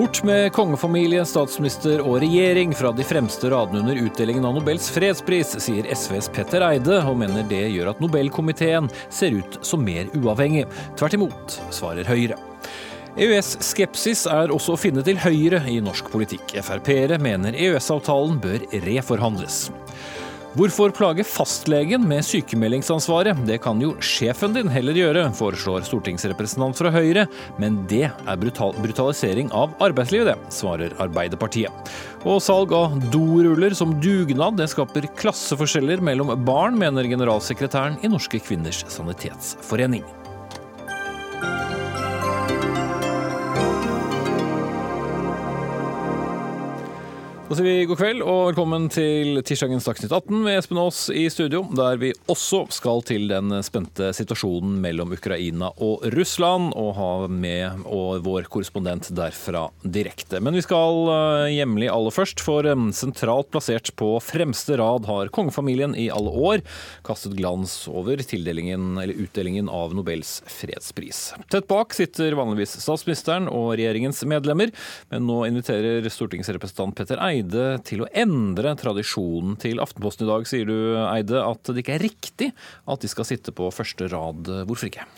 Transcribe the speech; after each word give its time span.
Bort 0.00 0.22
med 0.24 0.52
kongefamilie, 0.56 1.20
statsminister 1.28 2.00
og 2.00 2.22
regjering 2.22 2.70
fra 2.72 2.88
de 2.96 3.04
fremste 3.04 3.50
radene 3.52 3.82
under 3.82 3.98
utdelingen 4.00 4.46
av 4.48 4.54
Nobels 4.56 4.86
fredspris, 4.94 5.50
sier 5.60 5.84
SVs 5.92 6.30
Petter 6.32 6.64
Eide, 6.64 7.02
og 7.04 7.18
mener 7.20 7.44
det 7.50 7.66
gjør 7.68 7.90
at 7.90 8.00
Nobelkomiteen 8.00 8.88
ser 9.12 9.36
ut 9.36 9.58
som 9.60 9.84
mer 9.84 10.08
uavhengig. 10.16 10.62
Tvert 10.96 11.18
imot, 11.18 11.58
svarer 11.68 12.08
Høyre. 12.08 12.38
EØS-skepsis 13.20 14.24
er 14.32 14.54
også 14.56 14.72
å 14.72 14.80
finne 14.80 15.04
til 15.04 15.20
høyre 15.20 15.60
i 15.68 15.76
norsk 15.84 16.08
politikk. 16.08 16.56
Frp-ere 16.64 17.20
mener 17.20 17.52
EØS-avtalen 17.52 18.40
bør 18.40 18.64
reforhandles. 18.86 19.66
Hvorfor 20.58 20.90
plage 20.90 21.22
fastlegen 21.22 22.02
med 22.10 22.24
sykemeldingsansvaret? 22.26 23.38
Det 23.46 23.60
kan 23.62 23.78
jo 23.78 23.92
sjefen 24.02 24.56
din 24.56 24.66
heller 24.72 24.96
gjøre, 24.98 25.28
foreslår 25.38 25.86
stortingsrepresentant 25.86 26.74
fra 26.74 26.90
Høyre. 26.90 27.28
Men 27.62 27.78
det 27.90 28.08
er 28.10 28.40
brutal 28.42 28.74
brutalisering 28.82 29.52
av 29.54 29.76
arbeidslivet, 29.78 30.32
det, 30.32 30.50
svarer 30.50 30.96
Arbeiderpartiet. 30.98 31.94
Og 32.26 32.42
salg 32.42 32.74
av 32.74 32.98
doruller 33.14 33.78
som 33.78 33.94
dugnad, 34.02 34.58
det 34.58 34.72
skaper 34.74 35.06
klasseforskjeller 35.22 36.02
mellom 36.02 36.34
barn, 36.42 36.74
mener 36.82 37.06
generalsekretæren 37.06 38.02
i 38.02 38.10
Norske 38.10 38.42
kvinners 38.42 38.82
sanitetsforening. 38.90 40.02
Da 47.50 47.56
sier 47.58 47.66
vi 47.66 47.86
god 47.90 47.98
kveld 47.98 48.20
og 48.22 48.52
velkommen 48.52 48.84
til 48.94 49.40
tirsdagens 49.42 49.82
Dagsnytt 49.82 50.12
18 50.14 50.36
med 50.44 50.54
Espen 50.54 50.78
Aas 50.78 51.00
i 51.10 51.24
studio, 51.34 51.64
der 51.74 51.96
vi 51.98 52.12
også 52.30 52.60
skal 52.70 53.00
til 53.02 53.24
den 53.26 53.50
spente 53.66 54.12
situasjonen 54.14 54.76
mellom 54.78 55.10
Ukraina 55.16 55.72
og 55.82 56.04
Russland, 56.14 56.68
og 56.78 56.92
ha 56.94 57.08
med 57.26 57.82
og 57.90 58.22
vår 58.22 58.46
korrespondent 58.54 59.08
derfra 59.18 59.64
direkte. 59.82 60.38
Men 60.38 60.54
vi 60.54 60.62
skal 60.62 61.10
eh, 61.10 61.56
hjemlig 61.56 61.88
aller 61.90 62.14
først, 62.14 62.38
for 62.38 62.68
eh, 62.70 62.84
sentralt 62.94 63.50
plassert 63.50 63.90
på 63.98 64.12
fremste 64.22 64.78
rad 64.78 65.10
har 65.10 65.34
kongefamilien 65.34 65.98
i 65.98 66.06
alle 66.14 66.30
år 66.30 66.62
kastet 67.02 67.34
glans 67.34 67.74
over 67.90 68.22
utdelingen 68.22 69.72
av 69.74 69.98
Nobels 69.98 70.36
fredspris. 70.46 71.32
Tett 71.50 71.66
bak 71.66 71.98
sitter 71.98 72.38
vanligvis 72.38 72.78
statsministeren 72.86 73.50
og 73.50 73.72
regjeringens 73.74 74.22
medlemmer, 74.36 74.70
men 75.10 75.26
nå 75.26 75.42
inviterer 75.50 76.06
stortingsrepresentant 76.14 76.94
Petter 76.94 77.18
Eide 77.18 77.39
Eide 77.40 77.80
til 77.88 78.04
å 78.04 78.10
endre 78.12 78.74
tradisjonen 78.78 79.56
til 79.60 79.80
Aftenposten 79.82 80.26
i 80.26 80.30
dag, 80.30 80.46
sier 80.48 80.68
du 80.68 80.76
Eide, 81.06 81.40
at 81.42 81.72
det 81.72 81.82
ikke 81.82 81.96
er 81.96 82.04
riktig 82.04 82.52
at 82.86 83.02
de 83.02 83.10
skal 83.10 83.28
sitte 83.28 83.54
på 83.56 83.70
første 83.74 84.08
rad. 84.12 84.50
Hvorfor 84.68 84.90
ikke? 84.90 85.08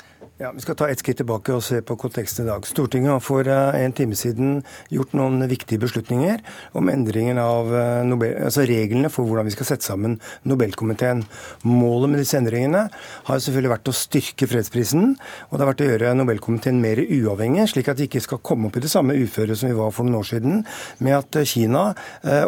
Ja, 0.42 0.52
Vi 0.54 0.62
skal 0.64 0.76
ta 0.78 0.86
et 0.90 0.98
skritt 0.98 1.18
tilbake 1.20 1.52
og 1.54 1.62
se 1.62 1.80
på 1.86 1.94
konteksten 1.98 2.46
i 2.46 2.48
dag. 2.48 2.64
Stortinget 2.66 3.12
har 3.12 3.22
for 3.22 3.46
eh, 3.46 3.76
en 3.84 3.94
time 3.94 4.16
siden 4.18 4.60
gjort 4.90 5.14
noen 5.18 5.44
viktige 5.50 5.78
beslutninger 5.82 6.40
om 6.78 6.90
endringen 6.90 7.38
av 7.38 7.70
eh, 7.74 8.02
Nobel, 8.06 8.34
altså 8.46 8.64
reglene 8.66 9.10
for 9.12 9.28
hvordan 9.28 9.46
vi 9.46 9.54
skal 9.54 9.68
sette 9.68 9.86
sammen 9.86 10.16
Nobelkomiteen. 10.48 11.24
Målet 11.66 12.12
med 12.12 12.22
disse 12.22 12.38
endringene 12.38 12.84
har 13.28 13.42
selvfølgelig 13.42 13.72
vært 13.74 13.90
å 13.92 13.96
styrke 13.96 14.48
fredsprisen, 14.50 15.12
og 15.50 15.54
det 15.54 15.64
har 15.64 15.70
vært 15.72 15.84
å 15.84 15.90
gjøre 15.90 16.14
Nobelkomiteen 16.18 16.80
mer 16.82 17.02
uavhengig, 17.02 17.68
slik 17.74 17.92
at 17.92 18.00
de 18.00 18.08
ikke 18.10 18.24
skal 18.24 18.42
komme 18.42 18.70
opp 18.70 18.78
i 18.78 18.84
det 18.86 18.92
samme 18.92 19.18
uføret 19.18 19.58
som 19.58 19.70
vi 19.70 19.78
var 19.78 19.94
for 19.94 20.08
noen 20.08 20.20
år 20.22 20.30
siden, 20.32 20.62
med 21.02 21.18
at 21.18 21.40
eh, 21.40 21.48
Kina 21.52 21.84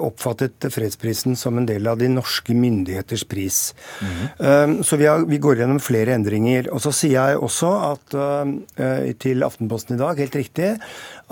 oppfattet 0.00 0.64
fredsprisen 0.72 1.34
som 1.36 1.58
en 1.58 1.66
del 1.68 1.86
av 1.90 1.98
de 2.00 2.08
norske 2.08 2.54
myndigheters 2.56 3.24
pris. 3.28 3.74
Mm 4.00 4.12
-hmm. 4.14 4.82
Så 4.82 4.96
vi, 4.96 5.06
har, 5.06 5.26
vi 5.26 5.38
går 5.38 5.58
gjennom 5.58 5.80
flere 5.80 6.14
endringer. 6.14 6.68
Og 6.72 6.80
så 6.80 6.92
sier 6.92 7.12
jeg 7.12 7.38
også 7.38 7.63
at, 7.90 8.14
uh, 8.16 9.10
til 9.20 9.44
Aftenposten 9.46 9.96
i 9.96 10.00
dag, 10.00 10.20
helt 10.20 10.38
riktig, 10.38 10.70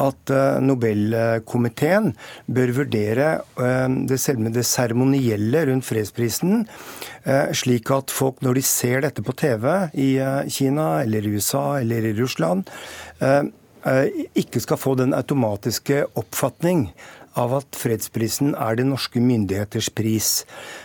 at 0.03 0.33
uh, 0.33 0.59
Nobelkomiteen 0.65 2.13
bør 2.47 2.75
vurdere 2.83 3.31
uh, 3.61 3.89
det 4.09 4.21
det 4.53 4.67
seremonielle 4.67 5.67
rundt 5.69 5.87
fredsprisen, 5.87 6.67
slik 7.55 7.91
at 7.95 8.11
folk, 8.11 8.41
når 8.43 8.59
de 8.59 8.63
ser 8.67 9.03
dette 9.05 9.23
på 9.23 9.35
TV 9.39 9.67
i 9.95 10.09
Kina 10.51 11.03
eller 11.05 11.23
i 11.23 11.37
USA 11.37 11.79
eller 11.79 12.09
i 12.09 12.15
Russland, 12.19 12.67
ikke 14.35 14.63
skal 14.63 14.81
få 14.81 14.97
den 14.99 15.15
automatiske 15.15 16.01
oppfatning 16.19 16.89
av 17.39 17.55
at 17.57 17.79
fredsprisen 17.79 18.53
er 18.55 18.77
det 18.79 18.87
norske 18.89 19.21
myndigheters 19.23 19.89
pris. 19.95 20.45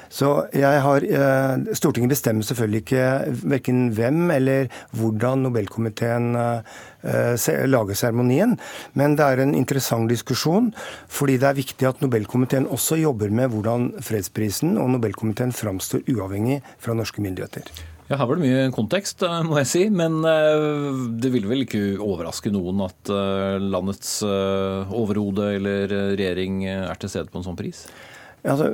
Så 0.09 0.47
har, 0.53 1.03
eh, 1.03 1.73
Stortinget 1.75 2.09
bestemmer 2.09 2.43
selvfølgelig 2.43 2.81
ikke 2.83 3.07
verken 3.43 3.91
hvem 3.91 4.31
eller 4.31 4.69
hvordan 4.95 5.43
Nobelkomiteen 5.43 6.35
eh, 6.35 7.67
lager 7.67 7.95
seremonien, 7.95 8.57
men 8.93 9.15
det 9.15 9.25
er 9.25 9.43
en 9.43 9.55
interessant 9.55 10.09
diskusjon, 10.09 10.73
fordi 11.07 11.37
det 11.37 11.49
er 11.49 11.59
viktig 11.59 11.87
at 11.87 12.01
Nobelkomiteen 12.01 12.67
også 12.67 13.01
jobber 13.01 13.29
med 13.29 13.51
hvordan 13.51 13.91
fredsprisen 14.01 14.77
og 14.77 14.89
Nobelkomiteen 14.95 15.51
framstår 15.51 16.07
uavhengig 16.07 16.61
fra 16.79 16.93
norske 16.93 17.21
myndigheter. 17.21 17.96
Ja, 18.07 18.15
Her 18.15 18.29
var 18.29 18.37
det 18.39 18.47
mye 18.47 18.67
kontekst, 18.71 19.23
eh, 19.27 19.41
må 19.43 19.57
jeg 19.59 19.67
si. 19.67 19.81
Men 19.91 20.21
eh, 20.23 20.99
det 21.19 21.31
vil 21.33 21.47
vel 21.49 21.65
ikke 21.65 21.97
overraske 21.99 22.53
noen 22.55 22.85
at 22.85 23.11
eh, 23.11 23.57
landets 23.59 24.21
overhode 24.23 25.49
eller 25.57 25.91
regjering 26.15 26.61
er 26.71 27.01
til 27.01 27.11
stede 27.11 27.33
på 27.33 27.41
en 27.41 27.49
sånn 27.49 27.59
pris? 27.59 27.83
Altså, 28.47 28.69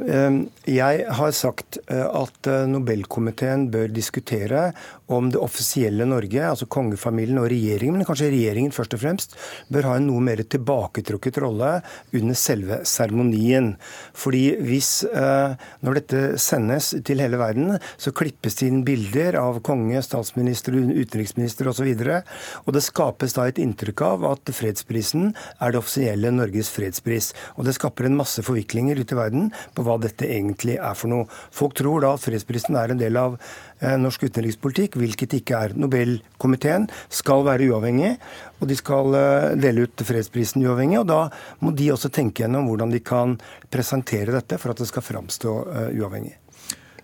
jeg 0.70 1.06
har 1.18 1.32
sagt 1.34 1.80
at 1.90 2.50
Nobelkomiteen 2.70 3.64
bør 3.74 3.88
diskutere 3.90 4.68
om 5.12 5.30
det 5.34 5.40
offisielle 5.41 6.06
Norge, 6.08 6.40
altså 6.47 6.68
kongefamilien 6.72 7.41
og 7.41 7.50
regjeringen, 7.52 7.97
men 8.00 8.08
kanskje 8.08 8.31
regjeringen 8.31 8.74
først 8.75 8.96
og 8.96 9.02
fremst, 9.03 9.36
bør 9.74 9.90
ha 9.90 9.97
en 10.00 10.08
noe 10.08 10.24
mer 10.24 10.44
tilbaketrukket 10.47 11.40
rolle 11.44 11.72
under 12.16 12.40
selve 12.40 12.80
seremonien. 12.88 13.74
Fordi 14.16 14.44
hvis, 14.64 14.91
eh, 15.03 15.56
når 15.84 16.00
dette 16.00 16.22
sendes 16.41 16.94
til 17.03 17.24
hele 17.24 17.40
verden, 17.41 17.78
så 17.97 18.14
klippes 18.16 18.56
det 18.59 18.69
inn 18.69 18.84
bilder 18.88 19.38
av 19.40 19.59
konge, 19.66 20.02
statsminister, 20.03 20.74
utenriksminister 20.74 21.68
osv. 21.68 21.90
Og, 21.94 22.03
så 22.03 22.22
og 22.66 22.74
det 22.78 22.84
skapes 22.85 23.35
da 23.35 23.47
et 23.50 23.59
inntrykk 23.62 24.02
av 24.08 24.25
at 24.31 24.53
fredsprisen 24.56 25.34
er 25.59 25.74
det 25.74 25.81
offisielle 25.81 26.31
Norges 26.34 26.72
fredspris. 26.74 27.34
Og 27.58 27.68
det 27.68 27.75
skaper 27.78 28.08
en 28.08 28.18
masse 28.20 28.44
forviklinger 28.46 29.00
ute 29.00 29.16
i 29.16 29.20
verden 29.20 29.52
på 29.75 29.85
hva 29.85 30.00
dette 30.02 30.28
egentlig 30.28 30.78
er 30.80 30.97
for 30.97 31.12
noe. 31.12 31.28
Folk 31.52 31.75
tror 31.80 32.03
da 32.03 32.14
at 32.16 32.24
fredsprisen 32.24 32.78
er 32.80 32.94
en 32.94 33.02
del 33.02 33.20
av 33.20 33.38
norsk 33.81 34.28
utenrikspolitikk, 34.29 34.97
hvilket 35.00 35.38
ikke 35.39 35.59
er. 35.66 35.75
Nobelkomiteen 35.79 36.88
skal 37.13 37.44
være 37.47 37.67
uavhengig, 37.72 38.13
og 38.61 38.69
de 38.69 38.78
skal 38.79 39.17
eh, 39.19 39.50
dele 39.59 39.88
ut 39.88 40.06
fredsprisen 40.07 40.63
uavhengig. 40.63 41.01
og 41.01 41.09
Da 41.09 41.19
må 41.63 41.73
de 41.75 41.91
også 41.94 42.11
tenke 42.13 42.44
gjennom 42.44 42.69
hvordan 42.69 42.94
de 42.94 43.01
kan 43.03 43.38
presentere 43.73 44.35
dette 44.35 44.59
for 44.61 44.73
at 44.73 44.81
det 44.81 44.89
skal 44.91 45.06
framstå 45.06 45.57
eh, 45.73 45.91
uavhengig. 46.00 46.38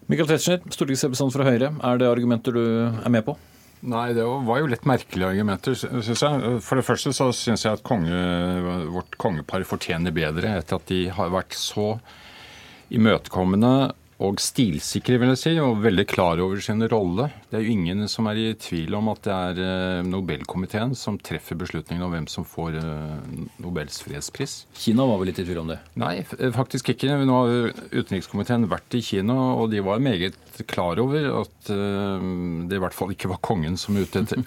Michael 0.09 0.31
Tetzschner, 0.31 0.63
stortingsrepresentant 0.74 1.35
fra 1.35 1.46
Høyre. 1.46 1.74
Er 1.85 2.02
det 2.02 2.09
argumenter 2.09 2.56
du 2.56 2.63
er 2.66 3.12
med 3.13 3.28
på? 3.28 3.36
Nei, 3.90 4.09
det 4.12 4.25
var 4.25 4.57
jo 4.59 4.68
litt 4.68 4.88
merkelige 4.90 5.30
argumenter, 5.30 5.75
syns 5.78 6.24
jeg. 6.25 6.56
For 6.66 6.80
det 6.80 6.84
første 6.88 7.13
så 7.16 7.30
syns 7.36 7.63
jeg 7.63 7.78
at 7.78 7.86
konge, 7.86 8.18
vårt 8.91 9.16
kongepar 9.22 9.63
fortjener 9.69 10.12
bedre 10.16 10.57
etter 10.59 10.80
at 10.81 10.90
de 10.90 11.06
har 11.16 11.31
vært 11.31 11.56
så 11.56 11.94
imøtekommende 12.91 13.94
og 14.19 14.41
stilsikre, 14.44 15.16
vil 15.22 15.31
jeg 15.31 15.40
si, 15.40 15.52
og 15.63 15.80
veldig 15.80 16.03
klar 16.12 16.41
over 16.44 16.59
sin 16.63 16.84
rolle. 16.91 17.30
Det 17.47 17.56
er 17.56 17.63
jo 17.63 17.72
ingen 17.72 18.03
som 18.12 18.28
er 18.28 18.41
i 18.41 18.47
tvil 18.59 18.97
om 18.97 19.07
at 19.13 19.22
det 19.24 19.31
er 19.35 19.62
eh, 19.63 20.02
Nobelkomiteen 20.03 20.91
som 21.00 21.16
treffer 21.24 21.56
beslutningen 21.59 22.03
om 22.03 22.12
hvem 22.12 22.28
som 22.31 22.44
får 22.47 22.75
eh, 22.81 23.46
Nobels 23.63 24.02
fredspris. 24.03 24.57
Kina 24.75 25.07
var 25.07 25.22
vel 25.22 25.31
litt 25.31 25.40
i 25.40 25.47
tvil 25.47 25.62
om 25.63 25.72
det? 25.72 25.80
Nei, 26.03 26.18
eh, 26.35 26.52
faktisk 26.56 26.91
ikke. 26.91 27.16
Nå 27.24 27.40
har 27.40 27.72
utenrikskomiteen 27.96 28.68
vært 28.68 29.00
i 29.00 29.03
Kina, 29.07 29.40
og 29.56 29.72
de 29.72 29.80
var 29.88 30.03
meget 30.03 30.36
klar 30.68 31.00
over 31.00 31.30
at 31.40 31.69
det 31.69 32.75
i 32.75 32.81
hvert 32.84 32.96
fall 32.96 33.13
ikke 33.13 33.30
var 33.31 33.40
kongen 33.46 33.77
som 33.80 33.95
utdelte, 33.95 34.42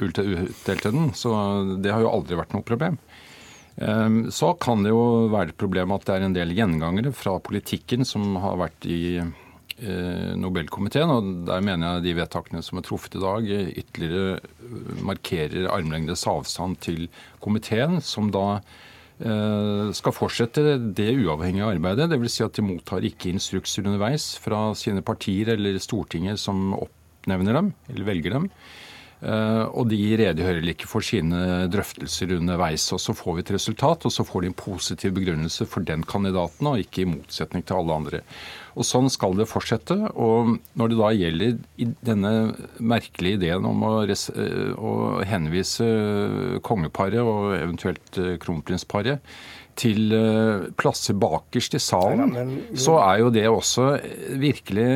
den. 0.83 1.13
Så 1.17 1.33
det 1.81 1.95
har 1.95 2.05
jo 2.05 2.11
aldri 2.13 2.37
vært 2.37 2.53
noe 2.53 2.67
problem. 2.67 2.99
Så 4.29 4.51
kan 4.61 4.85
det 4.85 4.93
jo 4.93 5.31
være 5.33 5.55
et 5.55 5.61
problem 5.61 5.95
at 5.97 6.05
det 6.05 6.19
er 6.19 6.27
en 6.27 6.37
del 6.37 6.53
gjengangere 6.53 7.15
fra 7.17 7.39
politikken 7.41 8.05
som 8.05 8.37
har 8.43 8.59
vært 8.61 8.85
i 8.85 9.23
Nobelkomiteen, 10.39 11.11
og 11.11 11.29
der 11.49 11.65
mener 11.65 11.97
jeg 11.97 12.07
de 12.07 12.15
vedtakene 12.21 12.63
som 12.65 12.79
er 12.79 12.87
truffet 12.87 13.17
i 13.19 13.23
dag, 13.23 13.51
ytterligere 13.83 14.39
eh, 14.39 15.03
markerer 15.09 15.69
armlengdes 15.73 16.27
avstand 16.31 16.79
til 16.85 17.09
komiteen, 17.43 17.99
som 18.05 18.31
da 18.35 18.47
eh, 18.59 19.91
skal 19.97 20.17
fortsette 20.17 20.79
det 20.97 21.11
uavhengige 21.25 21.73
arbeidet. 21.75 22.11
Dvs. 22.13 22.39
Si 22.39 22.47
at 22.47 22.59
de 22.59 22.67
mottar 22.67 23.07
ikke 23.07 23.33
instrukser 23.33 23.87
underveis 23.87 24.33
fra 24.43 24.71
sine 24.79 25.05
partier 25.07 25.55
eller 25.57 25.81
Stortinget 25.83 26.41
som 26.43 26.73
oppnevner 26.79 27.61
dem, 27.61 27.75
eller 27.91 28.11
velger 28.13 28.39
dem. 28.39 28.49
Og 29.23 29.87
de 29.87 29.99
redegjør 30.19 30.65
ikke 30.73 30.89
for 30.91 31.05
sine 31.07 31.69
drøftelser 31.71 32.35
underveis. 32.41 32.89
Og 32.95 32.99
så 33.03 33.15
får 33.15 33.37
vi 33.37 33.45
et 33.45 33.53
resultat, 33.55 34.07
og 34.09 34.15
så 34.15 34.27
får 34.27 34.43
de 34.43 34.51
en 34.51 34.59
positiv 34.59 35.15
begrunnelse 35.15 35.67
for 35.71 35.87
den 35.87 36.03
kandidaten, 36.03 36.67
og 36.67 36.83
ikke 36.83 37.05
i 37.05 37.11
motsetning 37.13 37.63
til 37.63 37.79
alle 37.79 38.01
andre. 38.01 38.23
Og 38.73 38.89
Sånn 38.89 39.11
skal 39.13 39.37
det 39.39 39.47
fortsette. 39.51 39.95
og 40.17 40.57
Når 40.75 40.91
det 40.91 40.99
da 40.99 41.13
gjelder 41.15 41.57
denne 42.09 42.33
merkelige 42.81 43.39
ideen 43.39 43.69
om 43.69 43.87
å, 43.87 43.95
å 44.03 44.93
henvise 45.29 45.89
kongeparet 46.67 47.21
og 47.23 47.53
eventuelt 47.61 48.23
kronprinsparet 48.43 49.21
til 49.79 50.13
eh, 50.17 50.67
plasser 50.79 51.17
bakerst 51.19 51.77
i 51.77 51.81
salen, 51.83 52.21
ja, 52.23 52.45
men, 52.45 52.79
så 52.79 52.97
er 53.03 53.23
jo 53.23 53.31
det 53.35 53.45
også 53.49 53.87
virkelig 54.41 54.87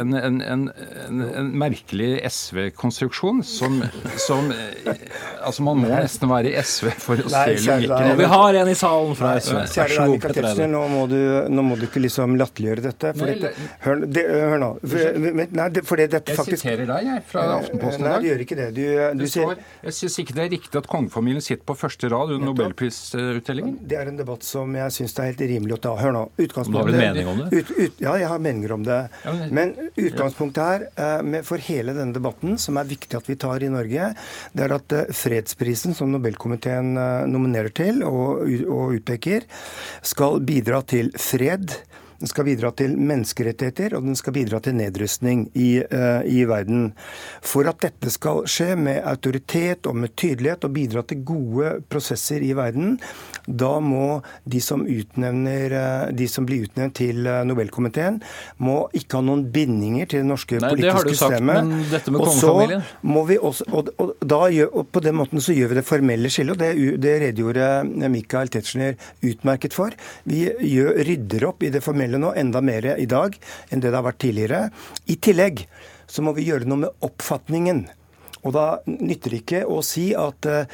en, 0.00 0.14
en, 0.16 0.40
en, 0.42 0.64
en 1.08 1.50
merkelig 1.58 2.14
SV-konstruksjon 2.28 3.42
som, 3.46 3.80
som, 4.20 4.50
eh, 4.52 5.02
Altså, 5.42 5.64
man 5.66 5.80
må 5.82 5.88
nesten 5.90 6.30
være 6.30 6.52
i 6.52 6.60
SV 6.62 6.90
for 7.02 7.18
å 7.18 7.30
Nei, 7.32 7.56
se 7.58 7.74
logikken. 7.74 8.12
Vi 8.20 8.28
har 8.30 8.58
en 8.60 8.68
i 8.70 8.76
salen 8.78 9.16
fra 9.18 9.32
SV. 9.42 9.56
Kjære 9.72 9.96
så 9.96 10.04
Annika 10.04 10.30
Tetzschner, 10.36 10.70
nå, 10.70 10.82
må 10.92 11.02
du- 11.10 11.48
nå 11.50 11.64
må 11.66 11.78
du 11.80 11.86
ikke 11.88 12.02
liksom 12.04 12.36
latterliggjøre 12.38 12.84
dette. 12.86 13.12
For 13.18 13.32
dette 13.32 13.50
hør, 13.82 14.04
det, 14.06 14.24
hør 14.30 14.62
nå. 14.62 14.70
For, 14.86 15.18
nei, 15.58 15.68
det, 15.74 15.82
dette 16.14 16.36
faktisk 16.38 16.62
Jeg 16.68 16.76
siterer 16.78 16.92
deg, 16.92 17.08
jeg, 17.10 17.24
fra 17.32 17.46
Aftenposten 17.58 18.06
i 18.06 18.08
Nei, 18.08 18.20
du 18.22 18.28
gjør 18.30 18.44
ikke 18.46 18.58
det. 18.60 18.68
Du, 18.76 18.82
du 19.18 19.24
du 19.24 19.26
sier 19.30 19.56
jeg 19.82 19.96
syns 19.98 20.18
ikke 20.22 20.36
det 20.36 20.44
er 20.46 20.52
riktig 20.54 20.78
at 20.82 20.88
kongefamilien 20.90 21.44
sitter 21.44 21.64
på 21.68 21.76
første 21.78 22.10
rad 22.12 22.34
under 22.36 22.52
nobelprisutdelingen. 22.52 23.78
Det 23.88 23.98
er 23.98 24.10
en 24.12 24.21
debatt 24.22 24.46
som 24.46 24.72
jeg 24.78 24.94
syns 24.96 25.14
det 25.16 25.22
er 25.24 25.30
helt 25.32 25.44
rimelig 25.52 25.76
å 25.76 25.80
ta. 25.88 25.92
Hør 26.00 26.14
nå. 26.16 26.22
Du 26.38 26.46
har 26.56 26.64
en 26.88 26.98
mening 27.02 27.28
om 27.32 27.42
det? 27.42 27.48
Ut, 27.60 27.72
ut, 27.76 28.00
ja, 28.02 28.14
jeg 28.22 28.28
har 28.32 28.42
meninger 28.42 28.72
om 28.78 28.82
det. 28.86 29.00
Ja, 29.26 29.32
men- 29.38 29.52
Men 29.54 29.74
utgangspunktet 29.96 30.62
her 30.64 30.86
eh, 30.96 31.22
med, 31.22 31.44
for 31.46 31.58
hele 31.58 31.92
denne 31.96 32.14
debatten, 32.16 32.56
som 32.58 32.76
er 32.80 32.84
viktig 32.88 33.16
at 33.18 33.28
vi 33.28 33.36
tar 33.36 33.62
i 33.62 33.68
Norge, 33.72 34.14
det 34.54 34.64
er 34.66 34.74
at 34.78 34.92
eh, 34.96 35.12
fredsprisen 35.12 35.94
som 35.98 36.10
Nobelkomiteen 36.14 36.96
eh, 36.96 37.26
nominerer 37.30 37.72
til 37.74 38.02
og, 38.06 38.42
og 38.68 38.94
utpeker, 38.98 39.44
skal 40.02 40.40
bidra 40.40 40.82
til 40.86 41.10
fred. 41.18 41.76
Den 42.22 42.30
skal 42.30 42.46
bidra 42.46 42.70
til 42.78 42.94
menneskerettigheter, 42.94 43.96
og 43.98 44.06
den 44.06 44.14
skal 44.18 44.36
bidra 44.36 44.60
til 44.62 44.76
nedrustning 44.78 45.48
i, 45.58 45.82
uh, 45.82 46.22
i 46.22 46.44
verden. 46.46 46.92
For 47.42 47.66
at 47.66 47.82
dette 47.82 48.12
skal 48.14 48.44
skje 48.46 48.76
med 48.78 49.02
autoritet 49.10 49.88
og 49.90 49.98
med 49.98 50.14
tydelighet 50.14 50.62
og 50.68 50.74
bidra 50.76 51.02
til 51.02 51.24
gode 51.26 51.72
prosesser 51.90 52.44
i 52.46 52.52
verden, 52.54 52.94
da 53.46 53.72
må 53.82 54.20
de 54.46 54.60
som, 54.62 54.84
utnevner, 54.86 55.72
eh, 55.74 56.12
de 56.14 56.28
som 56.30 56.46
blir 56.46 56.68
utnevnt 56.68 56.94
til 56.94 57.26
eh, 57.26 57.40
Nobelkomiteen, 57.48 58.20
må 58.62 58.76
ikke 58.94 59.18
ha 59.18 59.26
noen 59.26 59.44
bindinger 59.54 60.10
til 60.10 60.22
det 60.22 60.28
norske 60.28 60.60
Nei, 60.62 60.72
det 60.78 60.92
har 60.92 61.02
du 61.02 61.10
politiske 61.10 61.24
sagt, 61.24 61.40
systemet. 61.40 61.66
men 61.72 61.90
dette 61.90 62.14
med 62.14 62.22
kongefamilien? 62.22 62.84
må 63.14 63.24
vi 63.28 63.38
også, 63.50 63.66
og, 63.72 63.90
og, 63.98 64.12
gjør, 64.52 64.70
og 64.70 64.92
på 64.94 65.02
den 65.04 65.18
måten 65.18 65.42
så 65.42 65.56
gjør 65.56 65.72
vi 65.72 65.80
det 65.80 65.86
formelle 65.88 66.30
skillet, 66.32 66.54
og 66.54 66.62
det, 66.62 67.00
det 67.02 67.16
redegjorde 67.24 67.68
Michael 68.12 68.52
Tetzschner 68.52 68.94
utmerket 69.26 69.74
for. 69.74 69.96
Vi 70.28 70.44
gjør, 70.46 70.94
rydder 71.08 71.48
opp 71.50 71.66
i 71.66 71.72
det 71.74 71.82
formelle 71.84 72.11
nå 72.20 72.34
enda 72.36 72.60
mer 72.64 72.92
i 72.96 73.08
dag 73.08 73.36
enn 73.70 73.80
det 73.80 73.90
det 73.90 73.98
har 73.98 74.06
vært 74.06 74.22
tidligere. 74.24 74.62
I 75.08 75.16
tillegg 75.16 75.66
så 76.10 76.24
må 76.24 76.34
vi 76.36 76.48
gjøre 76.48 76.68
noe 76.68 76.84
med 76.84 77.04
oppfatningen. 77.06 77.86
Og 78.42 78.56
da 78.56 78.66
nytter 78.86 79.32
det 79.32 79.42
ikke 79.44 79.62
å 79.70 79.78
si 79.86 80.10
at 80.18 80.48
uh, 80.50 80.64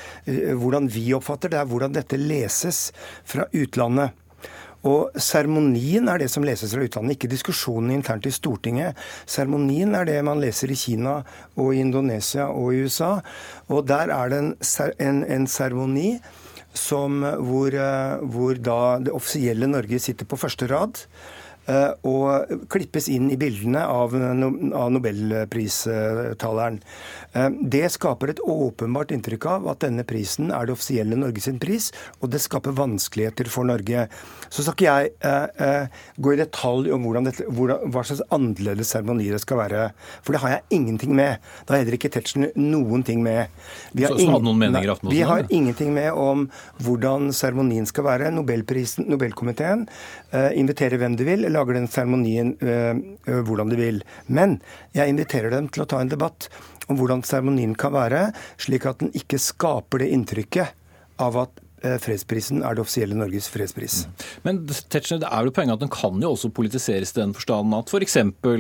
hvordan 0.56 0.88
vi 0.90 1.10
oppfatter 1.16 1.52
det, 1.52 1.60
er 1.60 1.68
hvordan 1.68 1.94
dette 1.94 2.20
leses 2.20 2.88
fra 3.28 3.44
utlandet. 3.52 4.16
Og 4.86 5.10
seremonien 5.18 6.06
er 6.08 6.22
det 6.22 6.28
som 6.30 6.44
leses 6.46 6.72
fra 6.72 6.84
utlandet, 6.86 7.16
ikke 7.16 7.30
diskusjonen 7.32 7.90
internt 7.96 8.28
i 8.30 8.32
Stortinget. 8.32 8.98
Seremonien 9.26 9.96
er 9.98 10.06
det 10.06 10.20
man 10.24 10.40
leser 10.42 10.70
i 10.70 10.78
Kina 10.78 11.18
og 11.58 11.72
i 11.74 11.82
Indonesia 11.82 12.46
og 12.52 12.72
i 12.72 12.84
USA. 12.86 13.16
Og 13.74 13.88
der 13.90 14.14
er 14.14 14.30
det 14.30 14.42
en 15.02 15.48
seremoni 15.50 16.12
som, 16.78 17.20
hvor, 17.22 17.74
eh, 17.74 18.22
hvor 18.32 18.58
da 18.62 18.98
det 19.02 19.14
offisielle 19.14 19.68
Norge 19.70 19.98
sitter 20.02 20.28
på 20.28 20.38
første 20.40 20.68
rad. 20.70 21.02
eh, 21.68 21.92
Og 22.08 22.48
klippes 22.72 23.08
inn 23.12 23.30
i 23.30 23.36
bildene 23.36 23.82
av, 23.84 24.14
av 24.14 24.88
nobelpristaleren. 24.94 26.80
Eh, 27.34 27.48
Det 27.68 27.90
skaper 27.92 28.30
et 28.30 28.40
åpenbart 28.40 29.10
inntrykk 29.12 29.46
av 29.46 29.68
at 29.68 29.80
denne 29.84 30.04
prisen 30.08 30.50
er 30.54 30.66
det 30.66 30.72
offisielle 30.76 31.16
Norge 31.18 31.40
sin 31.44 31.58
pris, 31.60 31.90
og 32.22 32.30
det 32.30 32.40
skaper 32.40 32.72
vanskeligheter 32.72 33.48
for 33.52 33.64
Norge. 33.68 34.08
Så 34.48 34.62
skal 34.64 34.74
ikke 34.74 34.88
jeg 34.88 35.12
eh, 35.20 35.46
eh, 35.66 35.86
gå 36.18 36.32
i 36.34 36.40
detalj 36.40 36.92
om 36.94 37.04
hvordan 37.04 37.28
dette, 37.28 37.44
hvordan, 37.52 37.90
hva 37.92 38.04
slags 38.08 38.22
annerledes 38.34 38.92
seremoni 38.94 39.28
det 39.30 39.40
skal 39.42 39.60
være. 39.60 39.90
For 40.22 40.32
det 40.32 40.40
har 40.40 40.50
jeg 40.56 40.78
ingenting 40.78 41.14
med. 41.14 41.38
Det 41.66 41.74
har 41.74 41.82
heller 41.82 41.98
ikke 41.98 42.10
Tetzschner 42.14 42.52
noen 42.56 43.04
ting 43.04 43.22
med. 43.22 43.48
Vi 43.92 44.02
har 44.04 44.12
Så- 44.12 44.18
så 44.18 44.24
ingen- 44.24 44.58
meninger 44.58 45.02
Nei, 45.02 45.10
Vi 45.10 45.20
har 45.20 45.44
ingenting 45.50 45.92
med 45.94 46.12
om 46.12 46.50
hvordan 46.80 47.28
seremonien 47.32 47.86
skal 47.86 48.04
være. 48.04 48.32
Nobelprisen, 48.32 49.06
Nobelkomiteen 49.08 49.86
eh, 50.32 50.50
inviterer 50.56 50.98
hvem 50.98 51.16
de 51.16 51.24
vil, 51.24 51.40
lager 51.52 51.74
den 51.74 51.88
seremonien 51.88 52.56
eh, 52.62 53.42
hvordan 53.42 53.68
de 53.70 53.76
vil. 53.76 54.02
Men 54.28 54.60
jeg 54.94 55.08
inviterer 55.08 55.50
dem 55.50 55.68
til 55.68 55.84
å 55.84 55.86
ta 55.88 56.00
en 56.00 56.08
debatt 56.08 56.48
om 56.88 56.96
hvordan 56.96 57.22
seremonien 57.28 57.76
kan 57.78 57.94
være, 57.94 58.28
slik 58.60 58.88
at 58.88 59.02
den 59.04 59.12
ikke 59.16 59.40
skaper 59.42 60.02
det 60.02 60.12
inntrykket 60.16 60.74
av 61.22 61.38
at 61.44 61.64
fredsprisen 62.02 62.62
er 62.66 62.76
det 62.76 62.82
offisielle 62.82 63.16
Norges 63.18 63.48
fredspris. 63.52 64.00
Men 64.44 64.62
Tetzschner, 64.66 65.22
det 65.22 65.30
er 65.30 65.46
vel 65.46 65.54
poenget 65.54 65.78
at 65.78 65.84
den 65.84 65.92
kan 65.92 66.18
jo 66.22 66.32
også 66.34 66.50
politiseres 66.54 67.14
i 67.14 67.20
den 67.20 67.34
forstand 67.36 67.74
at 67.76 67.92
f.eks. 67.92 68.16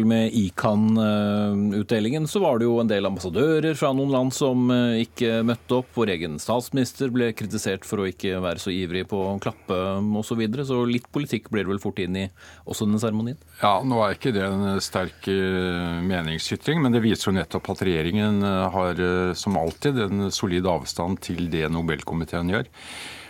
med 0.08 0.34
ICAN-utdelingen 0.38 2.28
så 2.30 2.42
var 2.44 2.60
det 2.60 2.68
jo 2.68 2.78
en 2.82 2.90
del 2.90 3.08
ambassadører 3.08 3.76
fra 3.78 3.92
noen 3.96 4.14
land 4.14 4.34
som 4.36 4.68
eh, 4.74 5.02
ikke 5.04 5.42
møtte 5.46 5.80
opp. 5.80 5.90
Vår 5.98 6.14
egen 6.14 6.38
statsminister 6.42 7.12
ble 7.14 7.30
kritisert 7.36 7.86
for 7.88 8.02
å 8.02 8.08
ikke 8.08 8.40
være 8.44 8.62
så 8.62 8.72
ivrig 8.74 9.06
på 9.10 9.20
å 9.24 9.36
klappe 9.42 9.76
osv. 9.98 10.28
Så, 10.28 10.36
videre. 10.38 10.64
så 10.68 10.82
litt 10.86 11.06
politikk 11.14 11.48
blir 11.50 11.64
det 11.64 11.72
vel 11.72 11.80
fort 11.82 11.98
inn 12.02 12.16
i 12.20 12.26
også 12.68 12.86
denne 12.86 13.00
seremonien? 13.02 13.38
Ja, 13.62 13.78
nå 13.86 14.00
er 14.04 14.14
ikke 14.14 14.32
det 14.34 14.44
en 14.44 14.80
sterk 14.84 15.28
eh, 15.32 15.98
meningsytring, 16.04 16.82
men 16.84 16.94
det 16.94 17.02
viser 17.04 17.30
jo 17.30 17.38
nettopp 17.38 17.72
at 17.72 17.84
regjeringen 17.88 18.42
eh, 18.46 18.66
har 18.74 19.00
eh, 19.02 19.32
som 19.38 19.58
alltid 19.58 19.98
en 20.04 20.28
solid 20.34 20.68
avstand 20.68 21.22
til 21.24 21.48
det 21.52 21.64
Nobelkomiteen 21.72 22.52
gjør. 22.54 22.68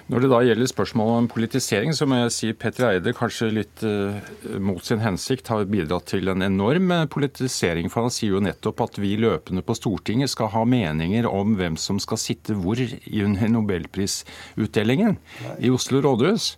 Når 0.08 0.24
det 0.24 0.28
da 0.32 0.38
gjelder 0.40 0.68
spørsmålet 0.70 1.20
om 1.20 1.26
politisering, 1.28 1.90
så 1.92 2.06
må 2.08 2.22
jeg 2.22 2.32
si 2.32 2.52
Petter 2.56 2.86
Eide 2.94 3.12
kanskje 3.12 3.50
litt 3.52 3.82
eh, 3.84 4.30
mot 4.56 4.80
sin 4.84 5.02
hensikt 5.04 5.50
har 5.52 5.68
bidratt 5.68 6.08
til 6.14 6.32
en 6.32 6.46
enorm 6.46 6.94
eh, 6.96 7.04
politisering. 7.12 7.90
For 7.92 8.06
han 8.06 8.14
sier 8.14 8.38
jo 8.38 8.40
nettopp 8.40 8.80
at 8.86 8.96
vi 9.02 9.18
løpende 9.20 9.60
på 9.60 9.76
Stortinget 9.76 10.32
skal 10.32 10.48
ha 10.54 10.64
meninger 10.64 11.28
om 11.28 11.58
hvem 11.60 11.76
som 11.76 12.00
skal 12.00 12.20
sitte 12.22 12.56
hvor 12.56 12.80
i 12.80 13.20
under 13.20 13.52
nobelprisutdelingen 13.52 15.18
i 15.60 15.68
Oslo 15.76 16.00
rådhus. 16.00 16.54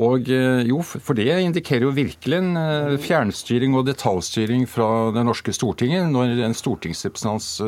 Og 0.00 0.28
eh, 0.32 0.64
jo, 0.68 0.82
for 0.84 1.16
det 1.16 1.28
indikerer 1.40 1.84
jo 1.86 1.94
virkelig 1.96 2.40
en 2.40 2.56
eh, 2.60 2.96
fjernstyring 3.00 3.76
og 3.76 3.86
detaljstyring 3.88 4.64
fra 4.68 5.10
det 5.12 5.28
norske 5.28 5.52
Stortinget 5.56 6.08
når 6.12 6.46
en 6.48 6.56
stortingsrepresentants 6.56 7.60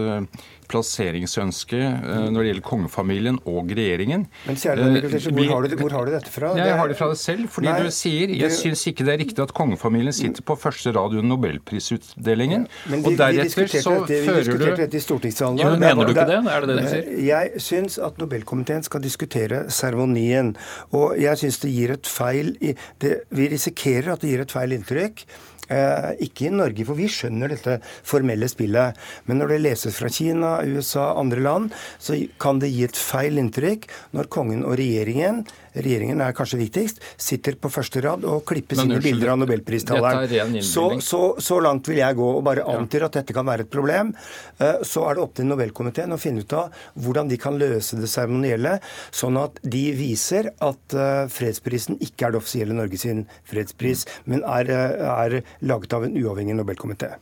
plasseringsønske 0.68 1.78
eh, 1.80 2.28
når 2.32 2.38
det 2.44 2.48
gjelder 2.52 2.66
kongefamilien 2.68 3.38
og 3.48 3.70
regjeringen. 3.74 4.26
Men 4.46 4.56
kjære 4.60 4.88
Michael 4.88 5.32
hvor, 5.32 5.48
har 5.54 5.68
du- 5.68 5.76
hvor 5.82 5.90
har 5.96 6.04
du 6.06 6.10
dette 6.12 6.30
fra? 6.34 6.54
jeg 6.56 6.76
har 6.78 6.88
det 6.88 6.96
fra 6.98 7.08
deg 7.12 7.16
selv, 7.20 7.48
fordi 7.50 7.68
Nei, 7.70 7.82
du 7.82 7.90
sier 7.90 8.28
jeg 8.28 8.38
det- 8.50 8.58
syns 8.58 8.84
ikke 8.92 9.04
det 9.04 9.14
er 9.14 9.20
riktig 9.24 9.42
at 9.42 9.52
kongefamilien 9.54 10.12
sitter 10.12 10.42
på 10.42 10.56
første 10.58 10.92
rad 10.94 11.14
under 11.16 11.22
nobelprisutdelingen. 11.36 12.66
Men 12.88 12.98
og 13.04 13.10
vi, 13.10 13.10
vi 13.10 13.16
deretter 13.16 13.44
diskuterte 13.48 13.82
så 13.82 13.94
dette, 14.00 14.20
vi 14.20 14.28
fører 14.28 14.44
diskuterte 14.44 14.76
du 14.76 14.82
dette 14.82 14.96
i 14.96 15.04
stortingssalen. 15.04 15.58
Ja, 15.58 15.70
men 15.70 15.82
er 15.82 15.94
mener 15.94 16.04
du 16.08 16.12
ikke 16.14 16.26
det? 16.28 16.38
Er 16.52 16.60
det 16.60 16.68
det 16.68 16.78
du 16.78 16.88
sier? 16.92 17.10
Jeg 17.28 17.62
syns 17.68 17.98
at 17.98 18.18
Nobelkomiteen 18.18 18.82
skal 18.84 19.00
diskutere 19.04 19.64
seremonien. 19.70 20.54
Og 20.92 21.16
jeg 21.20 21.36
syns 21.42 21.60
det 21.60 21.72
gir 21.74 21.90
et 21.92 22.06
feil 22.06 22.56
i- 22.60 22.74
det, 23.00 23.22
Vi 23.30 23.48
risikerer 23.48 24.12
at 24.12 24.20
det 24.20 24.30
gir 24.30 24.40
et 24.40 24.50
feil 24.52 24.72
inntrykk. 24.72 25.24
Eh, 25.68 26.10
ikke 26.24 26.46
i 26.48 26.52
Norge, 26.54 26.84
for 26.88 26.96
vi 26.96 27.10
skjønner 27.12 27.52
dette 27.52 27.78
formelle 28.06 28.48
spillet. 28.48 28.96
Men 29.28 29.42
når 29.42 29.52
det 29.52 29.60
leses 29.66 29.98
fra 29.98 30.08
Kina, 30.12 30.56
USA, 30.64 31.10
andre 31.20 31.42
land, 31.44 31.74
så 32.00 32.16
kan 32.40 32.62
det 32.62 32.72
gi 32.72 32.86
et 32.86 32.96
feil 32.96 33.40
inntrykk 33.40 33.84
når 34.16 34.30
kongen 34.32 34.64
og 34.64 34.78
regjeringen 34.80 35.44
regjeringen 35.74 36.20
er 36.24 36.32
kanskje 36.36 36.60
viktigst, 36.62 37.02
sitter 37.16 37.56
på 37.60 37.70
første 37.72 38.02
rad 38.04 38.24
og 38.28 38.44
klippes 38.48 38.80
sine 38.80 39.00
bilder 39.02 39.34
av 39.34 39.40
nobelpristalleren. 39.42 40.24
er 40.24 40.62
Så, 40.64 40.86
så, 41.04 41.22
så 41.42 41.60
langt 41.64 41.88
vil 41.88 42.00
jeg 42.00 42.18
gå 42.18 42.28
og 42.38 42.42
bare 42.46 42.64
antyr 42.68 43.06
at 43.08 43.18
dette 43.20 43.36
kan 43.36 43.46
være 43.48 43.66
et 43.66 43.72
problem. 43.72 44.14
Eh, 44.58 44.82
Så 44.86 45.04
er 45.08 45.18
det 45.18 45.22
opp 45.24 45.34
til 45.38 45.48
Nobelkomiteen 45.48 46.12
å 46.14 46.20
finne 46.20 46.44
ut 46.44 46.52
av 46.56 46.74
hvordan 46.98 47.28
de 47.30 47.38
kan 47.40 47.58
løse 47.58 47.98
det 47.98 48.08
seremonielle, 48.10 48.78
sånn 49.10 49.38
at 49.40 49.60
de 49.62 49.84
viser 49.96 50.52
at 50.64 50.94
eh, 50.96 51.28
fredsprisen 51.32 51.98
ikke 52.04 52.28
er 52.28 52.34
det 52.34 52.42
offisielle 52.42 52.76
Norge 52.76 52.98
sin 53.00 53.26
fredspris, 53.48 54.06
men 54.26 54.44
er, 54.44 54.70
eh, 54.70 55.08
er 55.08 55.40
laget 55.60 55.92
av 55.96 56.04
en 56.08 56.16
uavhengig 56.18 56.56
Nobelkomité. 56.58 57.16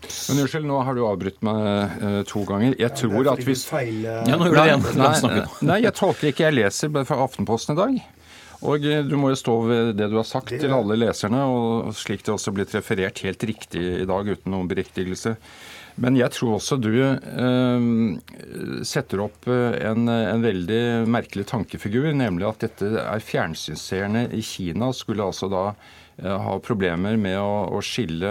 Men 0.00 0.40
unnskyld, 0.44 0.64
nå 0.66 0.78
har 0.86 0.96
du 0.96 1.02
avbrutt 1.06 1.42
meg 1.46 1.66
eh, 2.00 2.20
to 2.28 2.44
ganger. 2.48 2.76
Jeg 2.80 2.94
tror 2.98 3.28
at 3.34 3.42
hvis 3.46 3.66
Feil, 3.68 4.00
uh... 4.06 4.22
Ja, 4.28 4.38
nå 4.40 4.48
gjorde 4.48 4.64
det 4.64 4.70
igjen. 4.70 4.86
Nei, 5.00 5.12
nå. 5.26 5.44
nei, 5.68 5.78
jeg 5.84 5.96
tolker 5.98 6.30
ikke. 6.32 6.46
Jeg 6.48 6.56
leser 6.56 6.94
fra 7.04 7.20
Aftenposten 7.26 7.76
i 7.76 7.80
dag. 7.80 8.00
Og 8.68 8.84
eh, 8.84 9.02
du 9.08 9.14
må 9.20 9.32
jo 9.32 9.38
stå 9.40 9.56
ved 9.68 9.92
det 10.00 10.10
du 10.12 10.16
har 10.20 10.28
sagt 10.28 10.52
Det- 10.52 10.62
til 10.64 10.74
alle 10.76 10.96
leserne, 11.00 11.42
og 11.48 11.92
slik 11.96 12.24
det 12.26 12.34
også 12.34 12.50
er 12.52 12.58
blitt 12.60 12.74
referert 12.76 13.22
helt 13.24 13.44
riktig 13.48 13.84
i 14.02 14.08
dag 14.08 14.28
uten 14.28 14.52
noen 14.52 14.68
beriktigelse. 14.70 15.36
Men 16.00 16.16
jeg 16.16 16.32
tror 16.32 16.56
også 16.56 16.78
du 16.80 16.90
eh, 16.96 17.86
setter 18.88 19.24
opp 19.24 19.48
eh, 19.50 19.78
en, 19.90 20.08
en 20.08 20.44
veldig 20.44 20.82
merkelig 21.12 21.46
tankefigur, 21.50 22.08
nemlig 22.16 22.48
at 22.48 22.66
dette 22.66 22.92
er 23.04 23.24
fjernsynsseerne 23.24 24.28
i 24.36 24.40
Kina 24.44 24.92
skulle 24.96 25.28
altså 25.28 25.50
da 25.52 25.64
har 26.20 26.62
problemer 26.64 27.16
med 27.20 27.38
å, 27.40 27.76
å 27.76 27.80
skille 27.84 28.30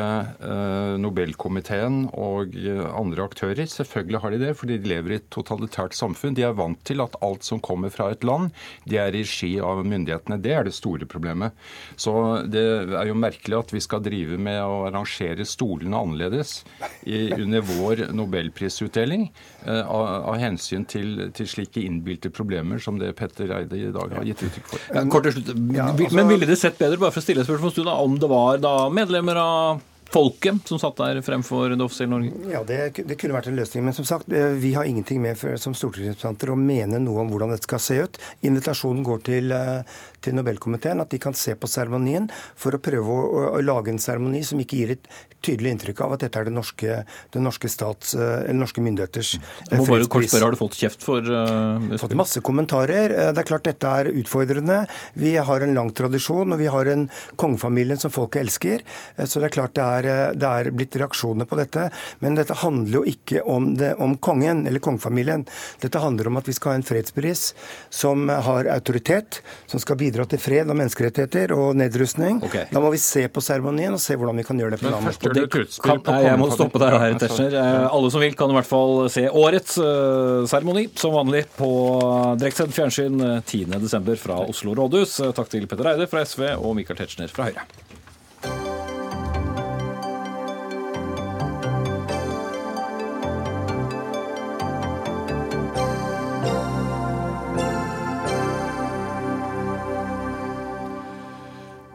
Nobelkomiteen 1.00 2.04
og 2.14 2.56
andre 2.90 3.26
aktører. 3.26 3.66
Selvfølgelig 3.70 4.22
har 4.24 4.34
de 4.34 4.42
det, 4.44 4.54
fordi 4.60 4.78
de 4.82 4.92
lever 4.92 5.16
i 5.16 5.20
et 5.20 5.30
totalitært 5.34 5.98
samfunn. 5.98 6.36
De 6.38 6.46
er 6.46 6.58
vant 6.58 6.80
til 6.88 7.04
at 7.04 7.18
alt 7.26 7.46
som 7.48 7.62
kommer 7.64 7.94
fra 7.94 8.10
et 8.14 8.26
land, 8.28 8.54
det 8.90 9.00
er 9.02 9.16
i 9.16 9.24
regi 9.24 9.52
av 9.64 9.82
myndighetene. 9.86 10.40
Det 10.42 10.54
er 10.56 10.68
det 10.68 10.76
store 10.76 11.08
problemet. 11.10 11.56
Så 12.00 12.14
det 12.50 12.64
er 13.00 13.10
jo 13.10 13.18
merkelig 13.18 13.60
at 13.60 13.74
vi 13.74 13.82
skal 13.84 14.04
drive 14.06 14.40
med 14.42 14.60
å 14.64 14.86
arrangere 14.90 15.46
stolene 15.48 16.00
annerledes 16.00 16.64
i, 17.04 17.30
under 17.36 17.64
vår 17.66 18.06
nobelprisutdeling 18.16 19.28
eh, 19.66 19.84
av, 19.84 20.06
av, 20.32 20.38
hensyn 20.40 20.86
til, 20.90 21.30
til, 21.36 21.50
slike 21.50 21.84
innbilte 21.84 22.32
problemer 22.34 22.82
som 22.84 23.00
det 23.02 23.12
Petter 23.20 23.52
Eide 23.58 23.80
i 23.80 23.92
dag 23.96 24.16
har 24.18 24.28
gitt 24.28 24.46
uttrykk 24.48 24.70
for. 24.74 24.88
Kort 25.14 25.28
til 25.28 25.38
slutt. 25.38 25.54
Ja, 25.76 25.90
altså, 25.92 26.16
Men 26.18 26.32
ville 26.32 26.50
det 26.50 26.60
sett 26.62 26.80
bedre, 26.80 27.00
bare 27.02 27.14
for 27.14 27.22
å 27.22 27.26
stille 27.26 27.46
et 27.82 27.88
da 27.90 28.00
om 28.04 28.18
det 28.20 28.30
var 28.32 28.60
da 28.64 28.74
medlemmer 28.94 29.40
av 29.42 29.86
folket 30.10 30.68
som 30.68 30.80
satt 30.82 30.98
der 30.98 31.22
fremfor 31.26 31.74
det 31.76 31.86
offisielle 31.86 32.16
Norge? 32.16 32.52
Ja, 32.52 32.64
det, 32.66 32.80
det, 33.06 33.18
kunne 33.20 33.36
vært 33.38 33.50
en 33.52 33.58
løsning. 33.60 33.86
Men 33.86 33.96
som 33.98 34.08
sagt, 34.08 34.32
eh, 34.34 34.56
vi 34.58 34.74
har 34.74 34.90
ingenting 34.90 35.22
med 35.22 35.38
for, 35.38 35.56
som 35.62 35.76
stortingsrepresentanter 35.78 36.54
å 36.54 36.58
mene 36.60 37.02
noe 37.04 37.24
om 37.24 37.32
hvordan 37.32 37.54
dette 37.54 37.70
skal 37.70 37.84
se 37.84 38.00
ut. 38.06 38.22
Invitasjonen 38.50 39.06
går 39.06 39.24
til, 39.30 39.54
eh, 39.56 40.00
til 40.26 40.38
Nobelkomiteen, 40.38 41.02
at 41.02 41.14
de 41.14 41.22
kan 41.22 41.38
se 41.38 41.56
på 41.56 41.70
seremonien 41.70 42.30
for 42.58 42.76
å 42.76 42.82
prøve 42.82 43.20
å, 43.20 43.44
å 43.54 43.64
lage 43.66 43.94
en 43.94 44.02
seremoni 44.02 44.42
som 44.48 44.62
ikke 44.62 44.82
gir 44.82 44.96
et 44.98 45.12
tydelig 45.46 45.76
inntrykk 45.76 46.04
av 46.06 46.16
at 46.16 46.26
dette 46.26 46.42
er 46.42 46.50
det 46.50 46.54
norske, 46.56 47.00
det 47.34 47.44
norske, 47.44 47.70
stats, 47.72 48.14
eh, 48.18 48.46
eller 48.46 48.60
norske 48.62 48.84
myndigheters 48.84 49.36
må 49.72 49.86
bare 49.88 50.08
kort 50.12 50.28
spørre, 50.28 50.48
Har 50.48 50.56
du 50.56 50.60
fått 50.60 50.78
kjeft 50.80 51.04
for 51.06 51.24
uh, 51.24 51.98
Fått 52.02 52.16
masse 52.18 52.42
kommentarer. 52.46 53.14
Det 53.34 53.44
er 53.44 53.48
klart 53.48 53.68
dette 53.68 53.94
er 54.02 54.10
utfordrende. 54.12 54.82
Vi 55.20 55.36
har 55.36 55.66
en 55.66 55.76
lang 55.76 55.92
tradisjon, 55.96 56.54
og 56.54 56.60
vi 56.60 56.70
har 56.72 56.90
en 56.92 57.08
kongefamilie 57.40 57.98
som 58.02 58.14
folket 58.14 58.44
elsker. 58.44 58.84
Så 59.24 59.42
det 59.42 59.50
er 59.50 59.56
klart 59.56 59.76
det 59.78 59.86
er, 59.86 60.10
det 60.40 60.50
er 60.50 60.72
blitt 60.76 60.98
reaksjoner 61.00 61.48
på 61.50 61.60
dette. 61.60 61.90
Men 62.24 62.38
dette 62.40 62.58
handler 62.62 63.02
jo 63.02 63.04
ikke 63.08 63.44
om, 63.48 63.72
det, 63.80 63.94
om 64.02 64.16
kongen 64.18 64.66
eller 64.70 64.84
kongefamilien. 64.84 65.46
Dette 65.84 66.02
handler 66.04 66.32
om 66.32 66.40
at 66.42 66.50
vi 66.50 66.56
skal 66.58 66.74
ha 66.74 66.80
en 66.80 66.88
fredspris 66.88 67.54
som 67.94 68.30
har 68.30 68.70
autoritet, 68.74 69.42
som 69.70 69.82
skal 69.82 70.00
bidra 70.00 70.26
til 70.30 70.42
fred 70.42 70.70
og 70.70 70.78
menneskerettigheter 70.80 71.54
og 71.56 71.78
nedrustning. 71.80 72.42
Okay. 72.46 72.68
Da 72.72 72.84
må 72.84 72.92
vi 72.94 73.02
se 73.02 73.26
på 73.32 73.44
seremonien 73.44 73.96
og 73.96 74.04
se 74.04 74.18
hvordan 74.20 74.40
vi 74.40 74.48
kan 74.48 74.60
gjøre 74.60 74.76
det 74.76 74.82
på 74.84 74.90
en 74.90 74.98
annen 74.98 75.12
måte. 75.12 75.29
Jeg 75.36 76.40
må 76.42 76.50
stoppe 76.54 76.82
deg 76.82 76.96
her, 77.04 77.18
Tetzschner. 77.22 77.58
Eh, 77.60 77.86
alle 77.90 78.12
som 78.14 78.24
vil, 78.24 78.36
kan 78.40 78.52
i 78.52 78.58
hvert 78.58 78.70
fall 78.70 79.06
se 79.14 79.26
årets 79.30 79.78
uh, 79.82 80.48
seremoni, 80.50 80.88
som 81.00 81.16
vanlig, 81.16 81.46
på 81.60 81.70
direktsendt 82.40 82.76
fjernsyn 82.76 83.22
10.12. 83.44 84.16
fra 84.22 84.42
Oslo 84.46 84.76
rådhus. 84.80 85.20
Takk 85.38 85.54
til 85.54 85.70
Petter 85.70 85.94
Eide 85.94 86.10
fra 86.12 86.26
SV 86.26 86.52
og 86.58 86.76
Michael 86.80 87.02
Tetzschner 87.02 87.32
fra 87.34 87.50
Høyre. 87.50 87.68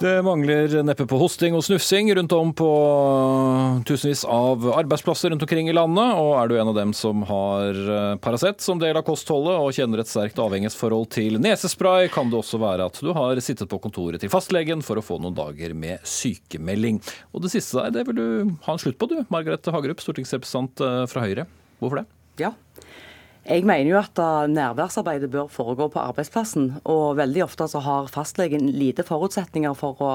Det 0.04 0.22
mangler 0.22 0.82
neppe 0.84 1.06
på 1.08 1.16
hosting 1.16 1.54
og 1.56 1.62
snufsing 1.64 2.10
rundt 2.18 2.32
om 2.36 2.50
på 2.52 2.66
tusenvis 3.88 4.26
av 4.28 4.66
arbeidsplasser 4.76 5.32
rundt 5.32 5.46
omkring 5.46 5.70
i 5.70 5.72
landet. 5.72 6.18
Og 6.20 6.34
er 6.36 6.50
du 6.50 6.54
en 6.58 6.70
av 6.74 6.76
dem 6.76 6.90
som 6.92 7.22
har 7.24 7.78
eh, 7.80 8.18
Paracet 8.20 8.60
som 8.60 8.82
del 8.82 8.98
av 9.00 9.06
kostholdet 9.06 9.56
og 9.56 9.72
kjenner 9.72 10.02
et 10.02 10.10
sterkt 10.10 10.42
avhengighetsforhold 10.44 11.08
til 11.16 11.40
nesespray, 11.40 12.10
kan 12.12 12.28
det 12.28 12.36
også 12.42 12.60
være 12.60 12.90
at 12.90 13.00
du 13.00 13.14
har 13.16 13.40
sittet 13.40 13.70
på 13.72 13.80
kontoret 13.86 14.20
til 14.20 14.32
fastlegen 14.34 14.84
for 14.84 15.00
å 15.00 15.06
få 15.06 15.16
noen 15.24 15.38
dager 15.38 15.72
med 15.72 16.04
sykemelding. 16.04 17.00
Og 17.32 17.46
det 17.46 17.54
siste 17.56 17.80
der, 17.80 17.96
det 17.96 18.04
vil 18.10 18.20
du 18.20 18.28
ha 18.66 18.76
en 18.76 18.84
slutt 18.84 19.00
på 19.00 19.08
du, 19.08 19.22
Margaret 19.32 19.72
Hagerup, 19.72 20.04
stortingsrepresentant 20.04 20.84
eh, 20.84 21.06
fra 21.08 21.24
Høyre. 21.24 21.48
Hvorfor 21.80 22.02
det? 22.02 22.08
Ja, 22.44 22.52
jeg 23.44 23.66
mener 23.68 23.90
jo 23.90 23.98
at 24.00 24.20
nærværsarbeidet 24.48 25.28
bør 25.30 25.50
foregå 25.52 25.90
på 25.92 26.00
arbeidsplassen. 26.00 26.70
Og 26.88 27.18
veldig 27.18 27.42
ofte 27.44 27.66
så 27.68 27.82
har 27.84 28.08
fastlegen 28.12 28.70
lite 28.72 29.04
forutsetninger 29.04 29.74
for 29.76 30.00
å 30.00 30.12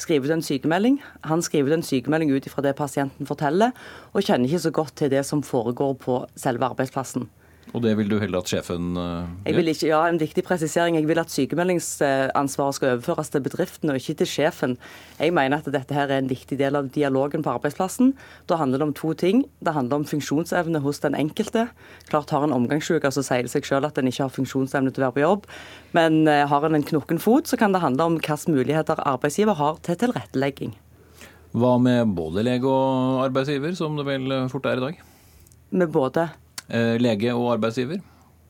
skrive 0.00 0.26
ut 0.26 0.34
en 0.34 0.42
sykemelding. 0.42 0.98
Han 1.30 1.44
skriver 1.46 1.70
ut 1.70 1.78
en 1.78 1.86
sykemelding 1.86 2.32
ut 2.34 2.48
ifra 2.50 2.64
det 2.66 2.74
pasienten 2.78 3.28
forteller, 3.28 3.70
og 4.10 4.26
kjenner 4.26 4.50
ikke 4.50 4.66
så 4.66 4.74
godt 4.74 4.96
til 4.98 5.14
det 5.14 5.22
som 5.28 5.44
foregår 5.46 5.94
på 6.02 6.18
selve 6.34 6.72
arbeidsplassen. 6.72 7.28
Og 7.72 7.80
det 7.80 7.94
vil 7.96 8.10
du 8.10 8.18
heller 8.20 8.42
at 8.42 8.50
sjefen 8.52 8.92
gjør? 8.98 9.28
Jeg 9.46 9.56
vil 9.56 9.70
ikke, 9.72 9.86
Ja, 9.88 10.02
en 10.08 10.20
viktig 10.20 10.44
presisering. 10.44 10.96
Jeg 10.98 11.08
vil 11.08 11.20
at 11.20 11.32
sykemeldingsansvaret 11.32 12.76
skal 12.76 12.90
overføres 12.96 13.32
til 13.32 13.40
bedriften 13.40 13.90
og 13.90 13.96
ikke 13.96 14.14
til 14.20 14.28
sjefen. 14.28 14.76
Jeg 15.18 15.32
mener 15.32 15.62
at 15.62 15.70
dette 15.72 15.96
her 15.96 16.10
er 16.10 16.20
en 16.20 16.28
viktig 16.28 16.58
del 16.60 16.76
av 16.76 16.90
dialogen 16.92 17.42
på 17.42 17.54
arbeidsplassen. 17.54 18.12
Da 18.46 18.60
handler 18.60 18.82
det 18.82 18.88
om 18.90 18.94
to 18.94 19.14
ting. 19.14 19.44
Det 19.64 19.72
handler 19.72 20.02
om 20.02 20.04
funksjonsevne 20.04 20.82
hos 20.84 21.00
den 21.00 21.16
enkelte. 21.16 21.68
Klart 22.10 22.30
Har 22.32 22.44
en 22.44 22.52
omgangssyke, 22.52 23.10
så 23.12 23.24
sier 23.24 23.44
det 23.44 23.52
seg 23.52 23.64
selv 23.68 23.88
at 23.88 23.98
en 23.98 24.08
ikke 24.08 24.24
har 24.24 24.32
funksjonsevne 24.32 24.92
til 24.92 25.02
å 25.02 25.08
være 25.08 25.16
på 25.16 25.24
jobb. 25.24 25.48
Men 25.92 26.28
uh, 26.28 26.44
har 26.48 26.64
en 26.64 26.74
en 26.76 26.84
knokken 26.84 27.20
fot, 27.20 27.48
så 27.48 27.56
kan 27.56 27.72
det 27.72 27.80
handle 27.80 28.04
om 28.04 28.16
hvilke 28.16 28.52
muligheter 28.52 29.00
arbeidsgiver 29.00 29.54
har 29.54 29.80
til 29.84 29.96
tilrettelegging. 29.96 30.76
Hva 31.52 31.76
med 31.80 32.14
både 32.16 32.44
lege 32.44 32.68
og 32.68 33.24
arbeidsgiver, 33.26 33.74
som 33.76 33.96
det 33.96 34.08
vel 34.08 34.48
fort 34.48 34.66
er 34.66 34.80
i 34.80 34.86
dag? 34.86 35.02
Med 35.72 35.92
både 35.92 36.30
Eh, 36.30 36.41
lege 36.72 37.34
og 37.36 37.52
arbeidsgiver? 37.58 38.00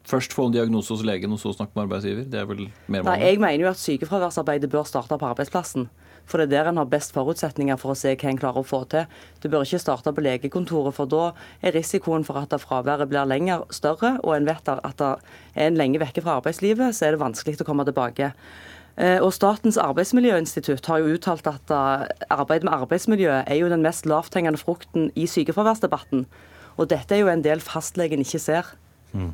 Først 0.06 0.34
få 0.34 0.48
en 0.48 0.54
diagnose 0.54 0.94
hos 0.94 1.02
legen, 1.06 1.32
og 1.34 1.38
så 1.38 1.52
snakke 1.54 1.76
med 1.76 1.84
arbeidsgiver? 1.84 2.24
Det 2.30 2.40
er 2.40 2.46
vel 2.46 2.64
mer? 2.90 3.04
Nei, 3.06 3.18
jeg 3.22 3.40
mener 3.42 3.66
jo 3.66 3.70
at 3.70 3.80
sykefraværsarbeidet 3.82 4.70
bør 4.70 4.86
starte 4.88 5.18
på 5.18 5.28
arbeidsplassen. 5.30 5.88
For 6.26 6.38
det 6.38 6.46
er 6.48 6.64
der 6.64 6.70
en 6.70 6.80
har 6.80 6.90
best 6.90 7.14
forutsetninger 7.14 7.78
for 7.80 7.92
å 7.92 7.98
se 7.98 8.14
hva 8.14 8.30
en 8.30 8.38
klarer 8.38 8.62
å 8.62 8.66
få 8.66 8.82
til. 8.90 9.06
Du 9.42 9.48
bør 9.50 9.66
ikke 9.66 9.80
starte 9.82 10.12
på 10.14 10.24
legekontoret, 10.24 10.94
for 10.96 11.10
da 11.10 11.32
er 11.62 11.74
risikoen 11.76 12.26
for 12.26 12.38
at 12.40 12.54
fraværet 12.62 13.10
blir 13.10 13.28
lenger 13.28 13.66
større, 13.74 14.16
og 14.22 14.36
en 14.36 14.46
vet 14.48 14.70
at 14.74 15.02
er 15.02 15.66
en 15.66 15.78
lenge 15.78 16.02
vekke 16.02 16.22
fra 16.24 16.38
arbeidslivet, 16.40 16.94
så 16.94 17.08
er 17.08 17.16
det 17.16 17.24
vanskelig 17.24 17.60
å 17.62 17.68
komme 17.68 17.86
tilbake. 17.88 18.32
Eh, 19.00 19.18
og 19.24 19.32
Statens 19.32 19.78
arbeidsmiljøinstitutt 19.80 20.86
har 20.90 21.00
jo 21.00 21.14
uttalt 21.16 21.46
at 21.48 21.72
eh, 21.72 22.06
arbeid 22.30 22.66
med 22.66 22.74
arbeidsmiljø 22.76 23.38
er 23.40 23.56
jo 23.56 23.70
den 23.72 23.84
mest 23.84 24.06
lavthengende 24.06 24.60
frukten 24.60 25.08
i 25.16 25.24
sykefraværsdebatten. 25.30 26.26
Og 26.78 26.88
dette 26.90 27.16
er 27.16 27.22
jo 27.22 27.30
en 27.32 27.44
del 27.44 27.62
fastlegen 27.64 28.22
ikke 28.24 28.40
ser. 28.42 28.72
Mm. 29.12 29.32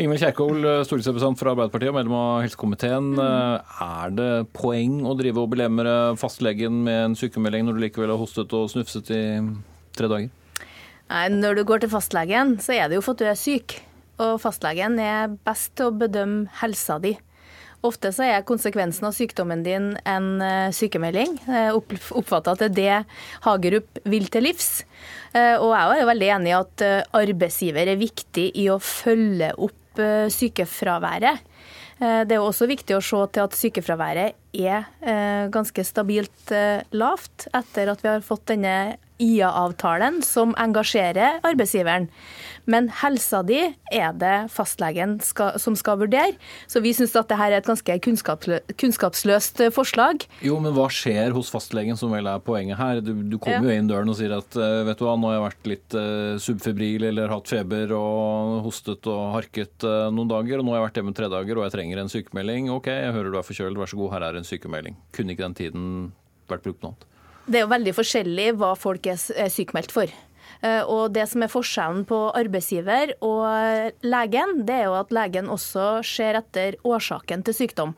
Ingvild 0.00 0.22
Kjerkol, 0.22 0.64
stortingsrepresentant 0.88 1.40
fra 1.40 1.52
Arbeiderpartiet 1.52 1.92
og 1.92 1.96
medlem 1.98 2.16
av 2.16 2.44
helsekomiteen. 2.46 3.10
Mm. 3.18 3.72
Er 3.84 4.14
det 4.16 4.30
poeng 4.56 5.00
å 5.04 5.16
drive 5.18 5.42
og 5.42 5.50
belemre 5.52 5.94
fastlegen 6.20 6.80
med 6.86 7.00
en 7.10 7.16
sykemelding 7.18 7.66
når 7.68 7.76
du 7.76 7.84
likevel 7.84 8.14
har 8.14 8.20
hostet 8.20 8.54
og 8.56 8.70
snufset 8.72 9.12
i 9.12 9.22
tre 9.98 10.08
dager? 10.08 10.30
Nei, 11.10 11.24
Når 11.34 11.58
du 11.58 11.64
går 11.66 11.82
til 11.82 11.92
fastlegen, 11.92 12.56
så 12.62 12.76
er 12.78 12.88
det 12.88 12.96
jo 12.96 13.04
for 13.04 13.18
at 13.18 13.22
du 13.22 13.28
er 13.28 13.38
syk. 13.38 13.80
Og 14.20 14.38
fastlegen 14.40 14.98
er 15.02 15.32
best 15.48 15.74
til 15.76 15.90
å 15.90 15.96
bedømme 15.96 16.48
helsa 16.60 17.00
di. 17.02 17.16
Ofte 17.86 18.10
så 18.12 18.26
er 18.28 18.44
konsekvensen 18.44 19.06
av 19.08 19.14
sykdommen 19.16 19.62
din 19.64 19.94
en 20.04 20.28
eh, 20.44 20.68
sykemelding. 20.76 21.38
Jeg 21.46 21.76
oppfatter 21.78 22.52
at 22.52 22.60
det 22.60 22.68
er 22.68 22.74
det 22.76 23.44
Hagerup 23.46 24.00
vil 24.04 24.28
til 24.32 24.44
livs. 24.44 24.82
Eh, 25.32 25.56
og 25.56 25.72
jeg 25.72 26.02
er 26.02 26.10
veldig 26.10 26.30
enig 26.36 26.52
i 26.52 26.58
at 26.58 26.84
eh, 26.84 27.20
arbeidsgiver 27.22 27.88
er 27.88 28.00
viktig 28.00 28.50
i 28.60 28.68
å 28.72 28.80
følge 28.84 29.54
opp 29.56 29.76
sykefraværet. 30.30 31.40
Det 32.00 32.32
er 32.32 32.40
også 32.40 32.64
viktig 32.70 32.94
å 32.96 33.02
se 33.04 33.18
til 33.34 33.42
at 33.42 33.56
sykefraværet 33.58 34.36
er 34.56 35.50
ganske 35.52 35.82
stabilt 35.84 36.52
lavt 36.96 37.48
etter 37.50 37.90
at 37.92 38.00
vi 38.00 38.08
har 38.08 38.22
fått 38.24 38.46
denne 38.52 38.94
IA-avtalen 39.20 40.20
som 40.26 40.54
engasjerer 40.60 41.42
arbeidsgiveren. 41.46 42.08
Men 42.70 42.90
helsa 43.00 43.40
di 43.46 43.58
er 43.90 44.12
det 44.20 44.34
fastlegen 44.52 45.16
skal, 45.24 45.56
som 45.60 45.76
skal 45.78 45.98
vurdere. 46.02 46.36
Så 46.70 46.82
vi 46.84 46.92
syns 46.96 47.14
at 47.16 47.30
dette 47.30 47.40
er 47.40 47.56
et 47.56 47.66
ganske 47.66 47.96
kunnskapsløst 48.04 49.62
forslag. 49.74 50.26
Jo, 50.44 50.58
men 50.62 50.74
hva 50.76 50.86
skjer 50.92 51.34
hos 51.36 51.50
fastlegen, 51.52 51.98
som 51.98 52.12
vel 52.14 52.28
er 52.30 52.42
poenget 52.44 52.78
her? 52.80 53.02
Du, 53.04 53.12
du 53.14 53.38
kommer 53.40 53.66
ja. 53.66 53.74
jo 53.74 53.80
inn 53.80 53.90
døren 53.90 54.12
og 54.12 54.18
sier 54.18 54.36
at 54.36 54.58
eh, 54.60 54.82
vet 54.86 55.00
du 55.00 55.06
hva, 55.06 55.16
nå 55.18 55.30
har 55.30 55.38
jeg 55.38 55.46
vært 55.46 55.70
litt 55.72 55.98
uh, 55.98 56.38
subfebril 56.42 57.08
eller 57.10 57.32
hatt 57.32 57.50
feber 57.50 57.94
og 57.96 58.60
hostet 58.66 59.08
og 59.10 59.34
harket 59.36 59.88
uh, 59.88 60.08
noen 60.14 60.30
dager, 60.30 60.60
og 60.60 60.66
nå 60.66 60.74
har 60.74 60.82
jeg 60.82 60.88
vært 60.88 61.00
hjemme 61.02 61.16
tre 61.16 61.30
dager 61.32 61.60
og 61.60 61.66
jeg 61.66 61.76
trenger 61.76 62.02
en 62.02 62.12
sykemelding. 62.12 62.72
OK, 62.74 62.90
jeg 62.92 63.14
hører 63.16 63.32
du 63.32 63.40
er 63.40 63.46
forkjølet, 63.46 63.80
vær 63.80 63.90
så 63.92 64.00
god, 64.00 64.12
her 64.16 64.28
er 64.28 64.40
en 64.40 64.46
sykemelding. 64.46 64.98
Kunne 65.16 65.34
ikke 65.34 65.48
den 65.48 65.58
tiden 65.58 65.86
vært 66.50 66.66
brukt 66.66 66.84
noe 66.84 66.94
annet? 66.94 67.10
Det 67.50 67.58
er 67.58 67.64
jo 67.64 67.72
veldig 67.72 67.92
forskjellig 67.96 68.50
hva 68.60 68.74
folk 68.78 69.08
er 69.10 69.48
sykemeldt 69.50 69.90
for. 69.90 70.10
Eh, 70.62 70.82
og 70.86 71.10
Det 71.16 71.26
som 71.26 71.42
er 71.42 71.50
forskjellen 71.50 72.04
på 72.06 72.18
arbeidsgiver 72.38 73.16
og 73.26 74.04
legen, 74.06 74.60
det 74.68 74.76
er 74.76 74.86
jo 74.86 74.94
at 75.00 75.10
legen 75.10 75.50
også 75.50 76.04
ser 76.06 76.38
etter 76.38 76.78
årsaken 76.86 77.42
til 77.42 77.56
sykdom. 77.56 77.96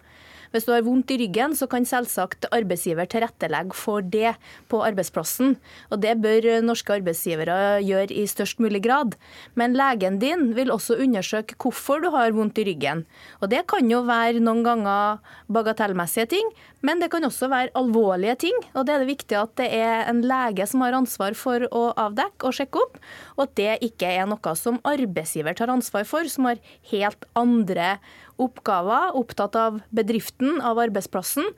Hvis 0.53 0.67
du 0.69 0.73
har 0.75 0.85
vondt 0.85 1.11
i 1.15 1.19
ryggen, 1.23 1.57
så 1.57 1.67
kan 1.71 1.87
selvsagt 1.89 2.47
arbeidsgiver 2.53 3.09
tilrettelegge 3.09 3.77
for 3.77 4.05
det 4.05 4.35
på 4.73 4.83
arbeidsplassen. 4.85 5.57
Og 5.91 6.03
det 6.05 6.19
bør 6.23 6.49
norske 6.65 6.99
arbeidsgivere 6.99 7.81
gjøre 7.85 8.13
i 8.13 8.27
størst 8.29 8.61
mulig 8.63 8.83
grad. 8.85 9.17
Men 9.59 9.77
legen 9.79 10.19
din 10.23 10.51
vil 10.57 10.73
også 10.75 10.99
undersøke 11.03 11.57
hvorfor 11.57 12.05
du 12.05 12.11
har 12.15 12.35
vondt 12.37 12.61
i 12.61 12.67
ryggen. 12.69 13.07
Og 13.41 13.49
det 13.53 13.65
kan 13.71 13.89
jo 13.91 14.03
være 14.07 14.43
noen 14.45 14.63
ganger 14.67 15.23
bagatellmessige 15.53 16.29
ting, 16.35 16.53
men 16.83 17.01
det 17.01 17.09
kan 17.13 17.25
også 17.25 17.49
være 17.51 17.73
alvorlige 17.79 18.37
ting. 18.47 18.59
Og 18.75 18.87
det 18.87 18.95
er 18.95 19.03
det 19.05 19.11
viktig 19.13 19.39
at 19.39 19.55
det 19.61 19.69
er 19.79 20.09
en 20.11 20.23
lege 20.27 20.67
som 20.69 20.83
har 20.85 20.97
ansvar 20.99 21.37
for 21.39 21.65
å 21.71 21.85
avdekke 21.97 22.49
og 22.49 22.57
sjekke 22.59 22.83
opp, 22.83 22.99
og 23.39 23.47
at 23.47 23.55
det 23.59 23.79
ikke 23.89 24.11
er 24.19 24.29
noe 24.29 24.57
som 24.59 24.81
arbeidsgiver 24.89 25.57
tar 25.57 25.73
ansvar 25.73 26.05
for, 26.09 26.29
som 26.29 26.51
har 26.51 26.61
helt 26.93 27.27
andre 27.39 27.97
oppgaver, 28.41 29.17
opptatt 29.19 29.57
av 29.59 29.81
bedriften, 29.95 30.61
av 30.65 30.81
arbeidsplassen, 30.83 31.51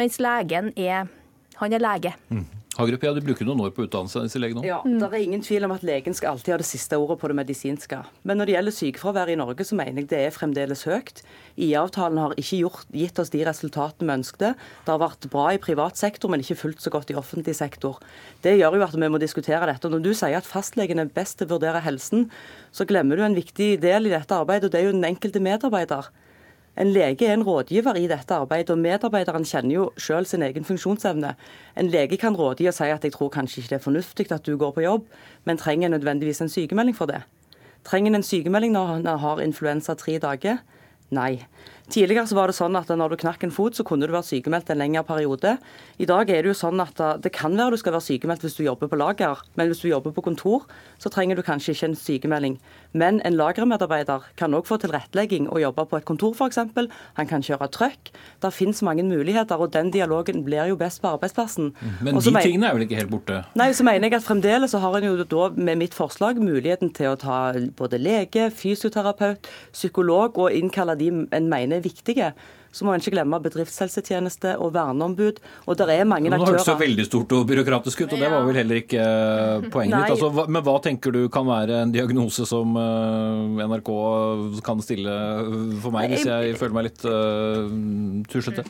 mens 0.00 0.18
legen 0.22 0.72
er, 0.76 1.10
han 1.60 1.76
er 1.76 1.82
lege. 1.82 2.14
Mm. 2.32 2.46
Hagerup, 2.72 3.02
ja, 3.04 3.12
Du 3.12 3.20
bruker 3.20 3.44
noen 3.44 3.60
år 3.66 3.72
på 3.76 3.84
utdannelse 3.84 4.22
disse 4.24 4.40
legene? 4.40 4.62
Ja, 4.64 4.78
Det 4.82 5.04
er 5.04 5.20
ingen 5.20 5.42
tvil 5.44 5.66
om 5.66 5.74
at 5.74 5.82
legen 5.84 6.14
skal 6.16 6.32
alltid 6.32 6.54
ha 6.54 6.56
det 6.62 6.64
siste 6.64 6.96
ordet 6.96 7.18
på 7.20 7.28
det 7.28 7.36
medisinske. 7.36 7.98
Men 8.24 8.38
når 8.38 8.48
det 8.48 8.54
gjelder 8.54 8.76
sykefravær 8.76 9.28
i 9.28 9.36
Norge, 9.36 9.66
så 9.68 9.76
mener 9.76 10.00
jeg 10.00 10.08
det 10.08 10.20
er 10.24 10.32
fremdeles 10.32 10.84
høyt. 10.88 11.20
IA-avtalen 11.60 12.16
har 12.16 12.32
ikke 12.40 12.62
gjort, 12.62 12.88
gitt 12.88 13.20
oss 13.20 13.28
de 13.28 13.44
resultatene 13.44 14.08
vi 14.08 14.16
ønskte. 14.22 14.54
Det 14.56 14.88
har 14.88 15.02
vært 15.04 15.28
bra 15.28 15.50
i 15.52 15.60
privat 15.60 16.00
sektor, 16.00 16.32
men 16.32 16.40
ikke 16.40 16.56
fullt 16.56 16.80
så 16.80 16.88
godt 16.88 17.12
i 17.12 17.18
offentlig 17.20 17.54
sektor. 17.60 18.00
Det 18.40 18.56
gjør 18.56 18.80
jo 18.80 18.86
at 18.88 18.96
vi 18.96 19.12
må 19.12 19.20
diskutere 19.20 19.68
dette. 19.68 19.84
Og 19.84 19.92
når 19.92 20.08
du 20.08 20.12
sier 20.16 20.40
at 20.40 20.48
fastlegen 20.48 20.98
er 20.98 21.12
best 21.12 21.38
til 21.38 21.50
å 21.50 21.58
vurdere 21.58 21.84
helsen, 21.84 22.30
så 22.72 22.88
glemmer 22.88 23.20
du 23.20 23.26
en 23.26 23.36
viktig 23.36 23.82
del 23.84 24.08
i 24.08 24.16
dette 24.16 24.32
arbeidet, 24.32 24.70
og 24.70 24.72
det 24.72 24.80
er 24.80 24.88
jo 24.88 24.96
den 24.96 25.10
enkelte 25.12 25.44
medarbeider. 25.44 26.08
En 26.76 26.88
lege 26.88 27.26
er 27.26 27.34
en 27.34 27.44
rådgiver 27.44 27.98
i 28.00 28.06
dette 28.08 28.34
arbeidet, 28.34 28.70
og 28.70 28.78
medarbeideren 28.80 29.44
kjenner 29.44 29.74
jo 29.74 29.90
selv 30.00 30.24
sin 30.24 30.42
egen 30.42 30.64
funksjonsevne. 30.64 31.34
En 31.76 31.90
lege 31.92 32.16
kan 32.16 32.36
rådgi 32.36 32.66
og 32.70 32.74
si 32.74 32.88
at 32.88 33.04
jeg 33.04 33.12
tror 33.12 33.28
kanskje 33.28 33.60
ikke 33.60 33.74
det 33.74 33.78
er 33.78 33.84
fornuftig 33.84 34.32
at 34.32 34.46
du 34.46 34.56
går 34.56 34.72
på 34.72 34.84
jobb, 34.86 35.06
men 35.44 35.60
trenger 35.60 35.92
nødvendigvis 35.92 36.40
en 36.40 36.48
sykemelding 36.48 36.96
for 36.96 37.06
det. 37.06 37.20
Trenger 37.84 38.10
en 38.10 38.14
en 38.14 38.22
sykemelding 38.22 38.72
når 38.72 38.86
han 38.86 39.06
har 39.06 39.40
influensa 39.40 39.94
tre 39.94 40.18
dager? 40.18 40.62
Nei. 41.10 41.44
Tidligere 41.90 42.28
så 42.30 42.36
var 42.38 42.50
det 42.50 42.56
sånn 42.56 42.76
at 42.78 42.90
når 42.94 43.14
du 43.14 43.20
knakk 43.24 43.42
en 43.46 43.54
fot, 43.54 43.74
så 43.74 43.84
kunne 43.86 44.06
du 44.06 44.14
være 44.14 44.28
sykemeldt 44.28 44.70
en 44.70 44.80
lengre 44.80 45.02
periode. 45.06 45.56
I 45.98 46.06
dag 46.08 46.30
er 46.30 46.44
det 46.44 46.52
jo 46.52 46.58
sånn 46.58 46.80
at 46.82 47.00
det 47.24 47.32
kan 47.34 47.56
være 47.58 47.74
du 47.74 47.80
skal 47.80 47.96
være 47.96 48.06
sykemeldt 48.06 48.46
hvis 48.46 48.56
du 48.58 48.62
jobber 48.64 48.90
på 48.90 48.98
lager, 49.00 49.42
men 49.58 49.70
hvis 49.70 49.82
du 49.82 49.88
jobber 49.90 50.14
på 50.14 50.24
kontor, 50.24 50.66
så 51.02 51.10
trenger 51.12 51.36
du 51.38 51.42
kanskje 51.46 51.74
ikke 51.74 51.90
en 51.90 51.98
sykemelding. 51.98 52.58
Men 52.92 53.20
en 53.26 53.36
lagermedarbeider 53.38 54.28
kan 54.36 54.54
òg 54.54 54.68
få 54.68 54.78
tilrettelegging 54.82 55.48
og 55.48 55.62
jobbe 55.62 55.86
på 55.88 55.98
et 55.98 56.06
kontor 56.08 56.36
f.eks. 56.36 56.60
Han 57.18 57.28
kan 57.30 57.44
kjøre 57.44 57.68
trøkk. 57.72 58.12
Det 58.42 58.52
finnes 58.54 58.82
mange 58.84 59.04
muligheter, 59.06 59.56
og 59.56 59.72
den 59.74 59.90
dialogen 59.94 60.44
blir 60.46 60.68
jo 60.70 60.78
best 60.80 61.02
på 61.02 61.10
arbeidsplassen. 61.14 61.72
Mm, 61.80 61.94
men 62.04 62.20
de 62.20 62.34
tingene 62.36 62.68
er 62.68 62.76
vel 62.76 62.86
ikke 62.86 63.00
helt 63.00 63.12
borte? 63.12 63.40
Nei, 63.58 63.70
så 63.76 63.86
mener 63.86 64.08
jeg 64.08 64.20
at 64.20 64.26
fremdeles 64.26 64.72
så 64.74 64.80
har 64.82 64.98
en 64.98 65.08
jo 65.08 65.16
da 65.24 65.48
med 65.56 65.80
mitt 65.80 65.96
forslag 65.96 66.40
muligheten 66.42 66.92
til 66.94 67.12
å 67.12 67.18
ta 67.20 67.38
både 67.78 68.00
lege, 68.00 68.50
fysioterapeut, 68.54 69.48
psykolog 69.72 70.38
og 70.42 70.52
innkalle 70.56 70.96
de 71.00 71.10
en 71.32 71.48
mener 71.48 71.71
viktige. 71.80 72.32
Så 72.72 72.86
må 72.86 72.94
en 72.94 73.02
ikke 73.02 73.12
glemme 73.12 73.40
bedriftshelsetjeneste 73.44 74.54
og 74.62 74.72
verneombud. 74.76 75.40
Og 75.68 75.76
det 75.76 75.88
er 75.92 76.06
mange 76.08 76.30
aktører. 76.30 76.44
Nå 76.44 76.52
hørtes 76.54 76.68
så 76.70 76.76
veldig 76.80 77.04
stort 77.08 77.34
og 77.36 77.44
byråkratisk 77.50 78.04
ut, 78.04 78.14
og 78.14 78.22
det 78.24 78.30
var 78.32 78.46
vel 78.48 78.60
heller 78.62 78.80
ikke 78.80 79.02
eh, 79.02 79.66
poenget 79.72 79.98
ditt. 79.98 80.14
Altså, 80.14 80.46
men 80.48 80.64
hva 80.64 80.78
tenker 80.84 81.14
du 81.14 81.20
kan 81.32 81.48
være 81.48 81.82
en 81.84 81.92
diagnose 81.92 82.48
som 82.48 82.78
eh, 82.80 83.66
NRK 83.68 83.92
kan 84.64 84.80
stille 84.84 85.18
for 85.84 85.92
meg, 85.94 86.12
hvis 86.14 86.28
jeg 86.28 86.56
føler 86.60 86.78
meg 86.78 86.88
litt 86.88 87.04
uh, 87.04 87.68
tuslete? 88.32 88.64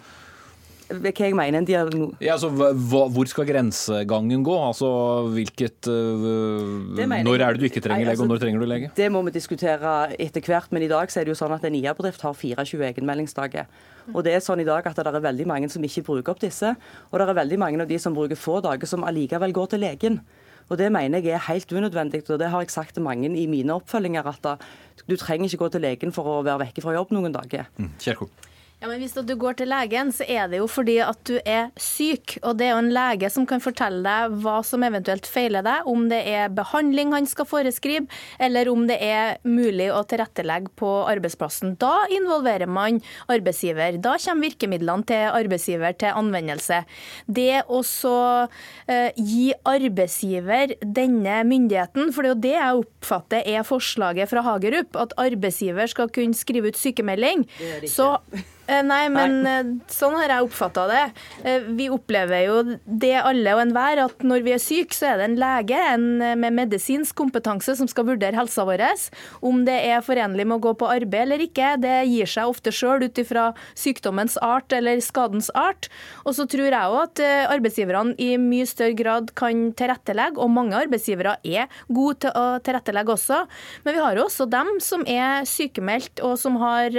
Hva 1.00 1.12
jeg 1.12 1.36
mener 1.38 1.62
en 1.62 1.68
diagnose. 1.68 2.18
Ja, 2.22 2.36
altså, 2.36 2.50
hvor 2.52 3.30
skal 3.30 3.48
grensegangen 3.48 4.44
gå? 4.46 4.56
Altså, 4.66 4.90
hvilket, 5.32 5.88
uh, 5.88 7.00
når 7.24 7.32
er 7.38 7.56
det 7.56 7.62
du 7.62 7.66
ikke 7.68 7.82
trenger 7.84 8.06
lege, 8.06 8.14
altså, 8.16 8.26
og 8.26 8.32
når 8.32 8.42
trenger 8.44 8.62
du 8.62 8.68
lege? 8.68 8.92
Det 8.96 9.08
må 9.12 9.22
vi 9.26 9.34
diskutere 9.34 9.96
etter 10.18 10.44
hvert, 10.44 10.70
men 10.74 10.86
i 10.86 10.90
dag 10.92 11.10
så 11.12 11.20
er 11.20 11.28
det 11.28 11.34
jo 11.34 11.40
sånn 11.40 11.56
at 11.56 11.64
en 11.68 11.78
IA-bedrift 11.80 12.22
har 12.26 12.36
24 12.36 12.86
egenmeldingsdager. 12.92 13.66
Og 14.12 14.22
det 14.26 14.36
er 14.36 14.44
sånn 14.44 14.62
i 14.62 14.68
dag 14.68 14.86
at 14.86 14.98
det 14.98 15.08
er 15.08 15.24
veldig 15.24 15.48
mange 15.48 15.70
som 15.72 15.82
ikke 15.86 16.04
bruker 16.06 16.34
opp 16.34 16.42
disse. 16.42 16.74
Og 17.10 17.18
det 17.18 17.28
er 17.28 17.42
veldig 17.42 17.58
mange 17.62 17.82
av 17.84 17.90
de 17.90 17.98
som 18.02 18.14
bruker 18.16 18.38
få 18.38 18.60
dager, 18.64 18.88
som 18.90 19.06
allikevel 19.06 19.54
går 19.54 19.74
til 19.74 19.84
legen. 19.86 20.22
Og 20.70 20.78
Det 20.78 20.92
mener 20.92 21.20
jeg 21.20 21.34
er 21.36 21.50
helt 21.50 21.72
unødvendig, 21.72 22.22
og 22.30 22.38
det 22.38 22.48
har 22.48 22.62
jeg 22.62 22.70
sagt 22.70 22.94
til 22.94 23.02
mange 23.02 23.28
i 23.28 23.46
mine 23.46 23.74
oppfølginger. 23.74 24.26
At 24.26 24.62
du 25.08 25.16
trenger 25.16 25.46
ikke 25.46 25.64
gå 25.64 25.68
til 25.74 25.84
legen 25.84 26.12
for 26.12 26.24
å 26.24 26.42
være 26.46 26.66
vekke 26.66 26.84
fra 26.84 26.94
jobb 26.96 27.12
noen 27.12 27.34
dager. 27.34 27.68
Mm. 27.76 27.90
Ja, 28.82 28.88
men 28.90 28.98
Hvis 28.98 29.12
du 29.14 29.36
går 29.38 29.54
til 29.60 29.68
legen, 29.70 30.08
så 30.10 30.24
er 30.26 30.48
det 30.50 30.58
jo 30.58 30.64
fordi 30.66 30.96
at 31.04 31.20
du 31.28 31.36
er 31.46 31.68
syk. 31.78 32.32
Og 32.42 32.56
det 32.58 32.66
er 32.66 32.72
jo 32.72 32.80
en 32.82 32.90
lege 32.90 33.28
som 33.30 33.44
kan 33.46 33.62
fortelle 33.62 34.02
deg 34.02 34.32
hva 34.42 34.56
som 34.66 34.82
eventuelt 34.82 35.28
feiler 35.30 35.62
deg, 35.62 35.86
om 35.86 36.08
det 36.10 36.18
er 36.26 36.50
behandling 36.50 37.12
han 37.14 37.28
skal 37.30 37.46
foreskrive, 37.46 38.08
eller 38.42 38.66
om 38.72 38.88
det 38.90 38.96
er 38.98 39.38
mulig 39.46 39.86
å 39.94 40.00
tilrettelegge 40.10 40.72
på 40.82 40.90
arbeidsplassen. 41.12 41.76
Da 41.78 42.08
involverer 42.10 42.66
man 42.66 42.98
arbeidsgiver. 43.30 44.00
Da 44.02 44.16
kommer 44.18 44.48
virkemidlene 44.48 45.06
til 45.06 45.30
arbeidsgiver 45.30 45.94
til 46.02 46.18
anvendelse. 46.18 46.80
Det 47.30 47.62
å 47.70 47.84
så 47.86 48.18
eh, 48.90 49.14
gi 49.14 49.52
arbeidsgiver 49.62 50.74
denne 50.82 51.38
myndigheten, 51.46 52.10
for 52.10 52.26
det 52.26 52.32
er 52.32 52.34
jo 52.34 52.42
det 52.48 52.56
jeg 52.56 52.82
oppfatter 52.82 53.54
er 53.54 53.70
forslaget 53.70 54.34
fra 54.34 54.42
Hagerup, 54.48 54.98
at 54.98 55.14
arbeidsgiver 55.22 55.94
skal 55.94 56.10
kunne 56.10 56.34
skrive 56.34 56.74
ut 56.74 56.82
sykemelding. 56.82 57.46
Det 57.60 57.78
det 57.86 57.94
så 57.94 58.16
nei, 58.86 59.06
men 59.12 59.34
Nei. 59.42 59.52
Eh, 59.60 59.70
sånn 59.92 60.14
har 60.16 60.30
jeg 60.32 60.46
oppfatta 60.46 60.84
det. 60.88 61.02
Eh, 61.44 61.64
vi 61.76 61.88
opplever 61.92 62.44
jo 62.46 62.56
det 62.86 63.14
alle 63.20 63.56
og 63.56 63.62
enhver, 63.64 64.00
at 64.06 64.24
når 64.24 64.44
vi 64.46 64.54
er 64.54 64.62
syke, 64.62 64.96
så 64.96 65.10
er 65.10 65.20
det 65.20 65.26
en 65.28 65.38
lege 65.42 65.80
en 65.92 66.06
med 66.40 66.56
medisinsk 66.56 67.16
kompetanse 67.18 67.74
som 67.78 67.88
skal 67.90 68.06
vurdere 68.08 68.38
helsa 68.38 68.64
vår. 68.68 68.84
Om 69.44 69.64
det 69.66 69.76
er 69.90 70.04
forenlig 70.04 70.46
med 70.48 70.58
å 70.58 70.64
gå 70.64 70.72
på 70.80 70.88
arbeid 70.90 71.26
eller 71.26 71.42
ikke, 71.44 71.74
det 71.82 71.96
gir 72.10 72.30
seg 72.30 72.50
ofte 72.50 72.72
sjøl 72.74 73.04
ut 73.04 73.18
ifra 73.20 73.50
sykdommens 73.78 74.38
art 74.42 74.72
eller 74.74 75.02
skadens 75.04 75.50
art. 75.58 75.90
Og 76.24 76.36
så 76.38 76.46
tror 76.50 76.70
jeg 76.70 76.94
òg 76.94 76.98
at 77.02 77.22
arbeidsgiverne 77.52 78.16
i 78.22 78.34
mye 78.40 78.66
større 78.68 78.96
grad 78.98 79.34
kan 79.38 79.68
tilrettelegge, 79.78 80.40
og 80.40 80.52
mange 80.54 80.78
arbeidsgivere 80.78 81.36
er 81.44 81.70
gode 81.92 82.24
til 82.24 82.34
å 82.38 82.46
tilrettelegge 82.64 83.14
også. 83.16 83.42
Men 83.84 83.96
vi 83.96 84.02
har 84.02 84.18
jo 84.18 84.26
også 84.26 84.48
dem 84.50 84.72
som 84.82 85.04
er 85.06 85.46
sykemeldt 85.48 86.22
og 86.24 86.38
som 86.40 86.58
har 86.62 86.96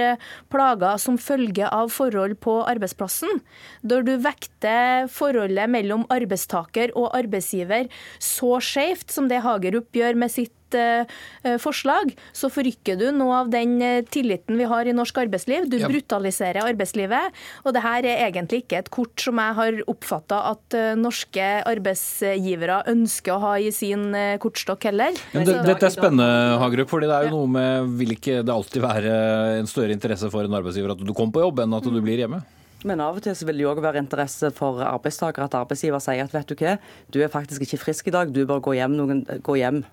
plager 0.53 1.01
som 1.01 1.19
følge 1.21 1.52
følge 1.53 1.69
av 1.69 1.89
forhold 1.89 2.39
på 2.41 2.63
arbeidsplassen. 2.65 3.41
Når 3.83 4.03
du 4.07 4.17
vekter 4.17 5.07
forholdet 5.07 5.69
mellom 5.69 6.05
arbeidstaker 6.09 6.93
og 6.95 7.13
arbeidsgiver 7.13 7.89
så 8.19 8.59
skjevt 8.59 9.11
som 9.11 9.29
det 9.29 9.43
Hagerup 9.43 9.93
gjør 9.93 10.15
med 10.15 10.31
sitt 10.31 10.53
eh, 10.79 11.57
forslag, 11.61 12.13
så 12.35 12.49
forrykker 12.53 12.97
du 12.99 13.07
noe 13.15 13.43
av 13.43 13.51
den 13.53 13.75
eh, 13.83 14.01
tilliten 14.05 14.59
vi 14.59 14.67
har 14.69 14.87
i 14.87 14.95
norsk 14.95 15.23
arbeidsliv. 15.25 15.67
Du 15.71 15.77
ja. 15.79 15.89
brutaliserer 15.91 16.63
arbeidslivet. 16.63 17.35
Og 17.63 17.75
det 17.75 17.83
her 17.85 18.07
er 18.09 18.25
egentlig 18.27 18.63
ikke 18.63 18.81
et 18.83 18.91
kort 18.93 19.23
som 19.23 19.41
jeg 19.41 19.57
har 19.59 19.79
oppfatta 19.91 20.41
at 20.53 20.77
eh, 20.79 20.93
norske 20.99 21.49
arbeidsgivere 21.69 22.83
ønsker 22.93 23.35
å 23.35 23.41
ha 23.43 23.53
i 23.61 23.69
sin 23.75 24.11
kortstokk 24.41 24.89
heller. 24.89 25.15
Men 25.33 25.47
det, 25.47 25.59
dette 25.67 25.87
er 25.87 25.93
spennende, 25.93 26.57
Hagerup, 26.61 26.91
fordi 26.91 27.09
det 27.09 27.19
er 27.19 27.29
jo 27.29 27.37
noe 27.37 27.49
med 27.53 27.93
Vil 27.99 28.15
ikke 28.15 28.41
det 28.45 28.53
alltid 28.53 28.83
være 28.83 29.13
en 29.59 29.69
større 29.69 29.95
interesse 29.95 30.29
for 30.33 30.45
en 30.45 30.59
arbeidsgiver 30.59 30.93
at 30.93 31.01
du 31.01 31.13
kommer 31.13 31.37
på 31.37 31.45
jobb, 31.45 31.63
enn 31.63 31.77
at 31.77 31.87
du 31.87 32.01
blir 32.03 32.21
hjemme? 32.23 32.43
Men 32.87 33.01
av 33.03 33.17
og 33.17 33.23
til 33.23 33.35
så 33.37 33.47
vil 33.47 33.59
det 33.59 33.65
jo 33.65 33.71
òg 33.71 33.81
være 33.83 34.01
interesse 34.03 34.51
for 34.55 34.83
arbeidstakere 34.83 35.47
at 35.47 35.57
arbeidsgiver 35.57 36.03
sier 36.03 36.25
at 36.25 36.35
vet 36.35 36.51
du 36.51 36.55
hva, 36.59 36.77
du 37.15 37.21
er 37.23 37.31
faktisk 37.31 37.63
ikke 37.63 37.79
frisk 37.85 38.11
i 38.11 38.15
dag, 38.15 38.33
du 38.35 38.43
bør 38.49 38.63
gå 38.63 38.75
hjem. 38.79 38.97
Noen, 38.99 39.23
gå 39.43 39.57
hjem. 39.61 39.83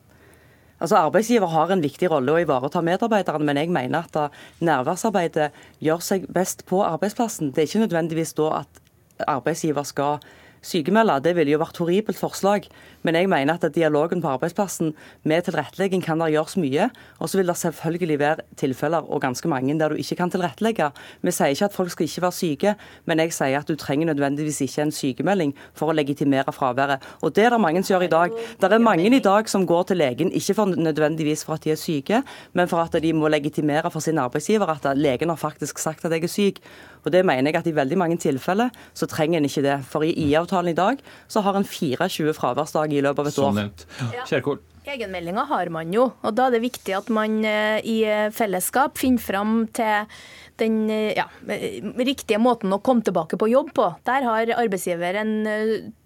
Altså 0.81 0.97
Arbeidsgiver 0.97 1.53
har 1.53 1.73
en 1.73 1.83
viktig 1.85 2.09
rolle 2.11 2.33
å 2.33 2.41
ivareta 2.41 2.81
medarbeiderne, 2.85 3.45
men 3.45 3.61
jeg 3.61 3.73
mener 3.73 4.07
at 4.09 4.37
nærværsarbeidet 4.65 5.51
gjør 5.85 6.05
seg 6.05 6.29
best 6.33 6.65
på 6.71 6.81
arbeidsplassen. 6.87 7.53
Det 7.53 7.63
er 7.63 7.69
ikke 7.69 7.85
nødvendigvis 7.85 8.33
da 8.39 8.63
at 8.63 8.81
arbeidsgiver 9.29 9.85
skal 9.85 10.23
sykemelde. 10.65 11.21
Det 11.25 11.35
ville 11.37 11.55
jo 11.55 11.61
vært 11.61 11.81
horribelt 11.81 12.21
forslag. 12.21 12.69
Men 13.03 13.17
jeg 13.17 13.29
mener 13.33 13.57
at 13.57 13.75
dialogen 13.75 14.21
på 14.23 14.29
arbeidsplassen 14.35 14.93
med 15.25 15.47
tilrettelegging 15.47 16.03
kan 16.05 16.21
der 16.21 16.33
gjøres 16.35 16.57
mye. 16.61 16.91
Og 17.19 17.31
så 17.31 17.41
vil 17.41 17.49
det 17.49 17.57
selvfølgelig 17.57 18.19
være 18.21 18.45
tilfeller, 18.61 19.07
og 19.09 19.23
ganske 19.23 19.49
mange, 19.49 19.79
der 19.79 19.89
du 19.89 20.01
ikke 20.01 20.17
kan 20.19 20.31
tilrettelegge. 20.31 20.91
Vi 21.23 21.33
sier 21.33 21.55
ikke 21.55 21.71
at 21.71 21.77
folk 21.77 21.91
skal 21.95 22.09
ikke 22.09 22.23
være 22.23 22.37
syke, 22.37 22.75
men 23.07 23.23
jeg 23.25 23.33
sier 23.37 23.61
at 23.61 23.69
du 23.69 23.77
trenger 23.81 24.11
nødvendigvis 24.11 24.61
ikke 24.67 24.83
en 24.83 24.93
sykemelding 24.93 25.55
for 25.75 25.93
å 25.93 25.97
legitimere 25.97 26.53
fraværet. 26.53 27.01
Og 27.23 27.35
det 27.37 27.47
er 27.47 27.57
det 27.57 27.61
mange 27.61 27.83
som 27.83 27.95
gjør 27.95 28.07
i 28.07 28.13
dag. 28.13 28.37
Det 28.61 28.73
er 28.73 28.85
mange 28.85 29.09
i 29.09 29.23
dag 29.25 29.49
som 29.49 29.67
går 29.67 29.89
til 29.91 30.01
legen, 30.03 30.33
ikke 30.33 30.55
for 30.59 30.77
nødvendigvis 30.77 31.45
for 31.49 31.57
at 31.57 31.65
de 31.65 31.73
er 31.73 31.81
syke, 31.81 32.23
men 32.53 32.69
for 32.69 32.85
at 32.85 33.01
de 33.03 33.13
må 33.17 33.29
legitimere 33.33 33.91
for 33.91 34.05
sin 34.05 34.19
arbeidsgiver 34.19 34.69
at 34.69 34.87
legen 34.97 35.33
har 35.33 35.41
faktisk 35.41 35.79
sagt 35.79 36.05
at 36.05 36.13
jeg 36.13 36.25
er 36.25 36.33
syk. 36.33 36.61
Og 37.05 37.13
det 37.13 37.25
mener 37.25 37.49
jeg 37.49 37.57
at 37.63 37.67
i 37.67 37.75
veldig 37.75 37.97
mange 37.99 38.19
tilfeller 38.21 38.69
så 38.95 39.07
trenger 39.09 39.41
en 39.41 39.49
ikke 39.49 39.65
det. 39.65 39.79
For 39.89 40.05
i 40.05 40.13
IA-avtalen 40.13 40.75
i 40.75 40.77
dag 40.77 41.01
så 41.29 41.41
har 41.41 41.57
en 41.57 41.65
24 41.65 42.35
fraværsdager 42.37 42.90
i 42.99 43.05
løpet 43.05 43.23
av 43.23 43.31
et 43.31 43.39
år. 43.39 43.47
Som 43.47 43.61
nevnt. 43.61 43.87
Kjerkol. 44.31 44.61
Egenmeldinga 44.91 45.45
har 45.47 45.69
man 45.71 45.93
jo, 45.95 46.09
og 46.25 46.35
da 46.35 46.49
er 46.49 46.57
det 46.57 46.63
viktig 46.65 46.95
at 46.97 47.11
man 47.13 47.37
i 47.45 47.99
fellesskap 48.35 48.97
finner 48.99 49.23
fram 49.23 49.53
til 49.77 50.09
den 50.61 50.85
ja, 50.91 51.27
riktige 51.47 52.41
måten 52.43 52.73
å 52.75 52.81
komme 52.85 53.05
tilbake 53.07 53.39
på 53.41 53.51
jobb 53.51 53.73
på. 53.77 53.89
Der 54.09 54.27
har 54.27 54.55
arbeidsgiver 54.61 55.21
en 55.23 55.35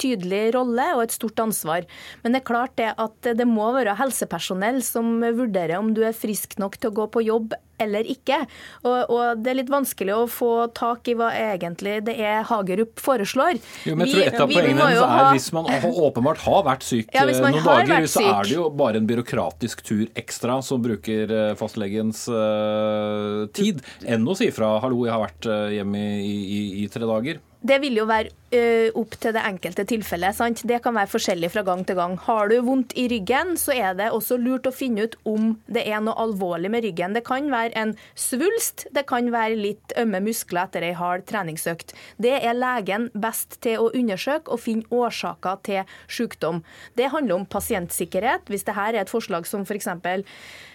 tydelig 0.01 0.55
rolle 0.57 0.91
og 0.97 1.05
et 1.05 1.17
stort 1.17 1.43
ansvar. 1.43 1.89
Men 2.23 2.35
det 2.35 2.43
er 2.43 2.49
klart 2.49 2.77
det 2.81 2.91
at 2.95 3.35
det 3.37 3.49
må 3.49 3.71
være 3.75 3.97
helsepersonell 4.01 4.81
som 4.87 5.19
vurderer 5.25 5.79
om 5.79 5.93
du 5.97 6.05
er 6.07 6.17
frisk 6.17 6.59
nok 6.63 6.79
til 6.79 6.93
å 6.93 6.99
gå 7.03 7.11
på 7.15 7.27
jobb 7.27 7.55
eller 7.83 8.07
ikke. 8.07 8.39
Og, 8.85 9.11
og, 9.11 9.43
Det 9.43 9.53
er 9.53 9.59
litt 9.59 9.73
vanskelig 9.73 10.15
å 10.15 10.25
få 10.31 10.51
tak 10.77 11.09
i 11.11 11.17
hva 11.19 11.31
egentlig 11.35 11.99
det 12.07 12.17
er 12.23 12.45
Hagerup 12.49 13.01
foreslår. 13.03 13.59
Jo, 13.89 13.97
men 13.99 14.09
jeg 14.09 14.15
tror 14.15 14.29
Et 14.29 14.41
av 14.45 14.53
poengene 14.53 14.89
er 14.93 15.01
ha... 15.01 15.31
hvis 15.35 15.51
man 15.55 15.69
åpenbart 15.91 16.43
har 16.45 16.63
vært 16.69 16.87
syk 16.87 17.11
ja, 17.15 17.27
noen 17.27 17.59
dager, 17.65 18.09
så 18.11 18.25
er 18.31 18.49
det 18.49 18.57
jo 18.57 18.69
bare 18.75 19.01
en 19.01 19.09
byråkratisk 19.09 19.85
tur 19.87 20.05
ekstra 20.19 20.61
som 20.65 20.83
bruker 20.85 21.31
eh, 21.35 21.53
fastlegens 21.59 22.25
uh, 22.31 23.45
tid, 23.57 23.83
enn 24.07 24.27
å 24.27 24.37
si 24.45 24.53
fra 24.55 24.79
'hallo, 24.83 25.05
jeg 25.07 25.15
har 25.15 25.23
vært 25.23 25.49
uh, 25.49 25.73
hjemme 25.73 26.05
i, 26.21 26.35
i, 26.59 26.61
i 26.85 26.89
tre 26.93 27.09
dager'. 27.09 27.41
Det 27.65 27.79
vil 27.81 27.97
jo 27.97 28.05
være 28.05 28.29
ø, 28.53 28.91
opp 29.01 29.15
til 29.21 29.33
det 29.33 29.43
enkelte 29.49 29.87
tilfellet. 29.89 30.37
Sant? 30.37 30.61
Det 30.69 30.83
kan 30.85 30.93
være 30.97 31.09
forskjellig 31.09 31.49
fra 31.55 31.63
gang 31.65 31.85
til 31.89 31.97
gang. 31.97 32.17
Har 32.27 32.51
du 32.53 32.59
vondt 32.67 32.93
i 33.01 33.07
ryggen, 33.09 33.55
så 33.57 33.73
er 33.73 33.97
det 33.97 34.11
også 34.13 34.37
lurt 34.37 34.69
å 34.69 34.75
finne 34.75 35.07
ut 35.07 35.17
om 35.25 35.55
det 35.73 35.87
er 35.89 36.03
noe 36.05 36.13
alvorlig 36.21 36.69
med 36.75 36.85
ryggen. 36.85 37.17
Det 37.17 37.25
kan 37.25 37.49
være 37.53 37.73
en 37.81 37.95
svulst, 38.21 38.85
det 38.93 39.07
kan 39.09 39.31
være 39.33 39.57
litt 39.57 39.97
ømme 40.01 40.21
muskler 40.27 40.67
etter 40.67 40.85
ei 40.85 40.93
hard 40.99 41.25
treningsøkt. 41.31 41.97
Det 42.21 42.37
er 42.37 42.59
legen 42.59 43.09
best 43.17 43.57
til 43.65 43.81
å 43.81 43.89
undersøke 43.97 44.53
og 44.53 44.61
finne 44.67 44.85
årsaker 44.93 45.65
til 45.65 45.97
sykdom. 46.05 46.61
Det 47.01 47.09
handler 47.17 47.41
om 47.41 47.49
pasientsikkerhet. 47.49 48.53
Hvis 48.53 48.69
dette 48.69 48.89
er 48.93 49.01
et 49.01 49.13
forslag 49.13 49.49
som 49.49 49.65
f.eks 49.65 49.89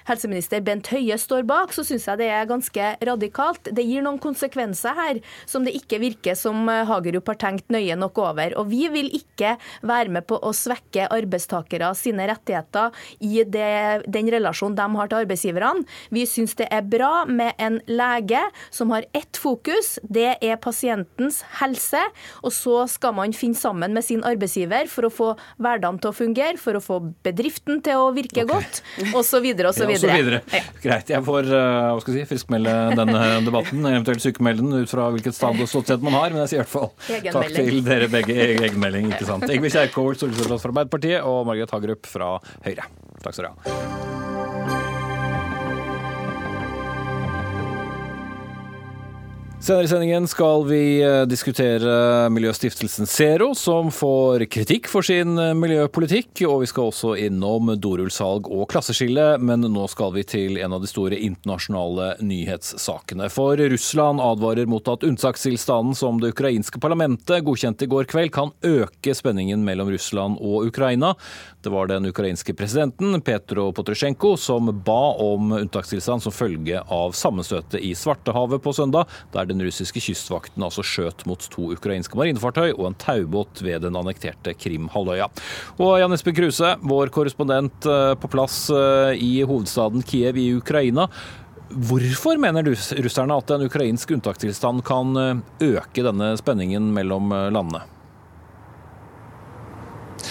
helseminister 0.10 0.63
Bent 0.65 0.89
Høie 0.93 1.17
står 1.19 1.45
bak, 1.49 1.73
så 1.75 1.84
syns 1.86 2.08
jeg 2.10 2.21
det 2.21 2.30
er 2.34 2.49
ganske 2.49 2.91
radikalt. 3.06 3.69
Det 3.75 3.86
gir 3.86 4.04
noen 4.06 4.19
konsekvenser 4.21 4.97
her 4.97 5.21
som 5.49 5.65
det 5.67 5.75
ikke 5.78 6.02
virker 6.02 6.38
som 6.38 6.65
eh, 6.71 6.79
Hagerup 6.89 7.32
har 7.32 7.39
tenkt 7.42 7.70
nøye 7.74 7.98
nok 8.00 8.22
over. 8.24 8.56
Og 8.60 8.70
vi 8.72 8.88
vil 8.94 9.10
ikke 9.15 9.56
være 9.82 10.13
med 10.15 10.28
på 10.30 10.39
å 10.39 10.54
svekke 10.56 11.10
arbeidstakere 11.13 11.92
sine 11.98 12.28
rettigheter 12.30 12.96
i 13.26 13.44
det, 13.44 14.06
den 14.08 14.32
relasjonen 14.32 14.78
de 14.78 14.88
har 15.00 15.12
til 15.12 15.24
arbeidsgiverne. 15.24 15.86
Vi 16.15 16.26
syns 16.30 16.56
det 16.60 16.70
er 16.74 16.86
bra 16.88 17.26
med 17.30 17.58
en 17.62 17.80
lege 17.89 18.42
som 18.74 18.94
har 18.96 19.08
ett 19.18 19.39
fokus, 19.39 19.98
det 20.04 20.38
er 20.46 20.60
pasientens 20.62 21.42
helse. 21.60 22.02
Og 22.44 22.54
så 22.56 22.84
skal 22.92 23.15
man 23.18 23.36
finne 23.36 23.58
sammen 23.60 23.96
med 23.96 24.06
sin 24.06 24.24
arbeidsgiver 24.28 24.89
for 24.92 25.08
å 25.08 25.13
få 25.13 25.30
hverdagen 25.62 26.00
til 26.02 26.12
å 26.12 26.15
fungere, 26.15 26.58
for 26.62 26.78
å 26.78 26.84
få 26.84 27.00
bedriften 27.26 27.82
til 27.86 28.06
å 28.06 28.10
virke 28.15 28.46
okay. 28.46 28.50
godt, 28.50 28.82
osv. 29.18 29.50
osv 29.70 29.89
videre. 29.89 30.42
Ja. 30.54 30.63
Greit. 30.84 31.12
Jeg 31.12 31.26
får 31.26 31.50
uh, 31.52 31.94
hva 31.94 32.02
skal 32.04 32.15
jeg 32.15 32.26
si, 32.26 32.30
friskmelde 32.34 32.76
denne 32.98 33.24
debatten, 33.46 33.84
eventuelt 33.86 34.24
sykemelde 34.24 34.65
den 34.65 34.84
ut 34.84 34.92
fra 34.92 35.10
hvilket 35.13 35.38
ståsted 35.38 36.04
man 36.06 36.18
har. 36.18 36.34
Men 36.34 36.44
jeg 36.46 36.54
sier 36.54 36.69
hvert 36.70 37.34
fall 37.34 37.40
takk 37.40 37.56
til 37.56 37.82
dere 37.88 38.12
begge. 38.12 38.38
Egenmelding, 38.60 39.10
ikke 39.14 39.30
sant. 39.30 39.50
Ingvild 39.50 39.76
Kjerkol, 39.76 40.14
stortingsrepresentant 40.20 40.66
fra 40.66 40.74
Arbeiderpartiet, 40.76 41.20
og 41.26 41.44
Margaret 41.50 41.76
Hagerup 41.76 42.10
fra 42.10 42.36
Høyre. 42.68 42.88
Takk 43.24 43.36
skal 43.36 43.50
dere 43.50 43.58
ha. 43.58 44.09
Senere 49.60 49.84
i 49.84 49.88
sendingen 49.91 50.28
skal 50.28 50.62
vi 50.69 51.02
eh, 51.04 51.26
diskutere 51.28 52.30
miljøstiftelsen 52.32 53.08
Zero, 53.12 53.50
som 53.60 53.89
får 53.91 54.45
kritikk 54.48 54.88
for 54.88 55.04
sin 55.04 55.34
eh, 55.36 55.52
miljøpolitikk. 55.52 56.45
Og 56.48 56.62
vi 56.62 56.69
skal 56.72 56.88
også 56.88 57.12
innom 57.19 57.74
dorullsalg 57.76 58.48
og 58.48 58.69
klasseskille, 58.72 59.34
men 59.43 59.67
nå 59.67 59.84
skal 59.91 60.13
vi 60.15 60.24
til 60.24 60.62
en 60.63 60.78
av 60.78 60.80
de 60.80 60.88
store 60.88 61.19
internasjonale 61.19 62.13
nyhetssakene. 62.24 63.28
For 63.36 63.60
Russland 63.60 64.24
advarer 64.24 64.69
mot 64.72 64.88
at 64.88 65.04
unntakstilstanden 65.04 66.00
som 66.00 66.24
det 66.24 66.32
ukrainske 66.38 66.80
parlamentet 66.80 67.43
godkjente 67.43 67.84
i 67.84 67.91
går 67.91 68.08
kveld, 68.08 68.32
kan 68.32 68.56
øke 68.63 69.12
spenningen 69.12 69.67
mellom 69.67 69.91
Russland 69.91 70.39
og 70.39 70.72
Ukraina. 70.72 71.17
Det 71.62 71.69
var 71.69 71.88
den 71.88 72.06
ukrainske 72.06 72.54
presidenten 72.54 73.22
Petro 73.22 73.72
Potrosjenko 73.76 74.38
som 74.39 74.69
ba 74.86 75.12
om 75.19 75.52
unntakstilstand 75.52 76.24
som 76.24 76.32
følge 76.32 76.80
av 76.80 77.12
sammenstøtet 77.12 77.82
i 77.84 77.91
Svartehavet 77.95 78.63
på 78.63 78.72
søndag. 78.74 79.12
der 79.34 79.45
den 79.45 79.60
russiske 79.62 80.00
kystvakten 80.00 80.63
altså 80.63 80.86
skjøt 80.88 81.26
mot 81.28 81.43
to 81.52 81.74
ukrainske 81.76 82.15
marinefartøy 82.15 82.72
og 82.72 82.86
en 82.88 82.95
taubåt 82.95 83.60
ved 83.62 83.84
den 83.84 84.00
annekterte 84.00 84.56
Krim-halvøya. 84.56 85.28
Og 85.84 86.00
Jan 86.00 86.15
Espen 86.15 86.36
Kruse, 86.39 86.78
vår 86.80 87.12
korrespondent 87.12 87.86
eh, 87.86 88.15
på 88.15 88.32
plass 88.32 88.69
eh, 88.69 89.19
i 89.19 89.43
hovedstaden 89.43 90.02
Kiev 90.08 90.39
i 90.39 90.54
Ukraina. 90.56 91.10
Hvorfor 91.69 92.39
mener 92.39 92.72
russerne 92.72 93.36
at 93.36 93.52
en 93.52 93.67
ukrainsk 93.67 94.15
unntakstilstand 94.15 94.88
kan 94.88 95.15
eh, 95.17 95.48
øke 95.76 96.08
denne 96.08 96.38
spenningen 96.39 96.93
mellom 96.95 97.36
landene? 97.52 97.99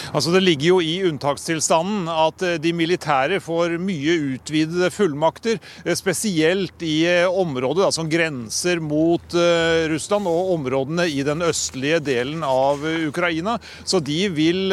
Altså 0.09 0.33
Det 0.33 0.41
ligger 0.41 0.71
jo 0.71 0.79
i 0.81 0.95
unntakstilstanden 1.05 2.09
at 2.09 2.45
eh, 2.47 2.57
de 2.63 2.73
militære 2.77 3.41
får 3.45 3.77
mye 3.83 4.15
utvidede 4.39 4.89
fullmakter, 4.93 5.59
eh, 5.85 5.97
spesielt 5.99 6.85
i 6.87 7.03
eh, 7.11 7.29
området 7.29 7.85
da, 7.85 7.91
som 7.93 8.09
grenser 8.09 8.81
mot 8.81 9.37
Russland 9.91 10.29
og 10.31 10.53
områdene 10.55 11.05
i 11.13 11.21
den 11.27 11.43
østlige 11.45 12.01
delen 12.05 12.45
av 12.47 12.83
Ukraina. 12.83 13.59
Så 13.85 14.01
de 14.05 14.21
vil 14.33 14.73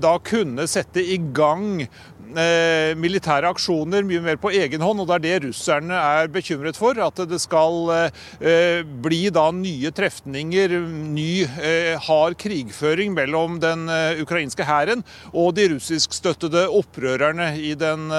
da 0.00 0.12
kunne 0.24 0.66
sette 0.70 1.02
i 1.02 1.18
gang 1.34 1.86
Eh, 2.26 2.92
militære 2.98 3.46
aksjoner 3.54 4.02
mye 4.06 4.20
mer 4.24 4.38
på 4.40 4.50
egen 4.50 4.82
hånd, 4.82 4.98
og 5.02 5.06
det 5.08 5.14
er 5.16 5.22
det 5.22 5.36
russerne 5.46 5.94
er 5.94 6.30
bekymret 6.32 6.78
for. 6.78 6.98
At 6.98 7.20
det 7.30 7.38
skal 7.42 7.92
eh, 7.94 8.80
bli 8.82 9.28
da 9.30 9.46
nye 9.54 9.92
trefninger, 9.94 10.74
ny 10.90 11.46
eh, 11.46 11.94
hard 12.02 12.36
krigføring 12.42 13.14
mellom 13.16 13.60
den 13.62 13.86
ukrainske 14.20 14.66
hæren 14.66 15.04
og 15.32 15.54
de 15.56 15.68
russiskstøttede 15.76 16.66
opprørerne 16.74 17.52
i 17.60 17.74
den 17.78 18.10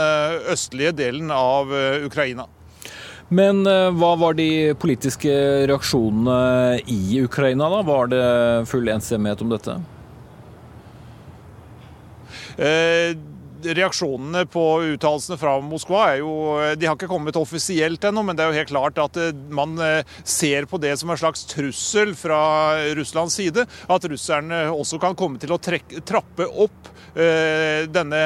østlige 0.52 0.94
delen 0.96 1.32
av 1.34 1.72
Ukraina. 2.06 2.48
Men 3.28 3.66
hva 3.68 4.14
var 4.20 4.38
de 4.38 4.74
politiske 4.80 5.34
reaksjonene 5.68 6.80
i 6.88 7.20
Ukraina, 7.26 7.68
da? 7.74 7.84
Var 7.88 8.12
det 8.14 8.26
full 8.72 8.88
enstemmighet 8.94 9.44
om 9.44 9.52
dette? 9.52 9.78
Eh, 12.58 13.18
reaksjonene 13.64 14.46
på 14.52 14.64
uttalelsene 14.94 15.38
fra 15.40 15.56
Moskva 15.64 16.04
er 16.12 16.20
jo 16.22 16.34
De 16.78 16.88
har 16.88 16.98
ikke 16.98 17.10
kommet 17.12 17.38
offisielt 17.40 18.04
ennå, 18.08 18.24
men 18.26 18.38
det 18.38 18.46
er 18.46 18.52
jo 18.52 18.60
helt 18.62 18.74
klart 18.74 19.02
at 19.02 19.18
eh, 19.22 19.34
man 19.54 19.78
eh, 19.84 20.04
ser 20.24 20.68
på 20.70 20.80
det 20.82 20.96
som 21.00 21.12
en 21.14 21.20
slags 21.20 21.46
trussel 21.50 22.14
fra 22.18 22.42
Russlands 22.98 23.38
side. 23.38 23.66
At 23.88 24.06
russerne 24.10 24.68
også 24.74 25.00
kan 25.02 25.18
komme 25.18 25.42
til 25.42 25.54
å 25.56 25.62
trekke, 25.62 26.04
trappe 26.08 26.48
opp 26.48 26.92
eh, 27.16 27.88
denne 27.90 28.24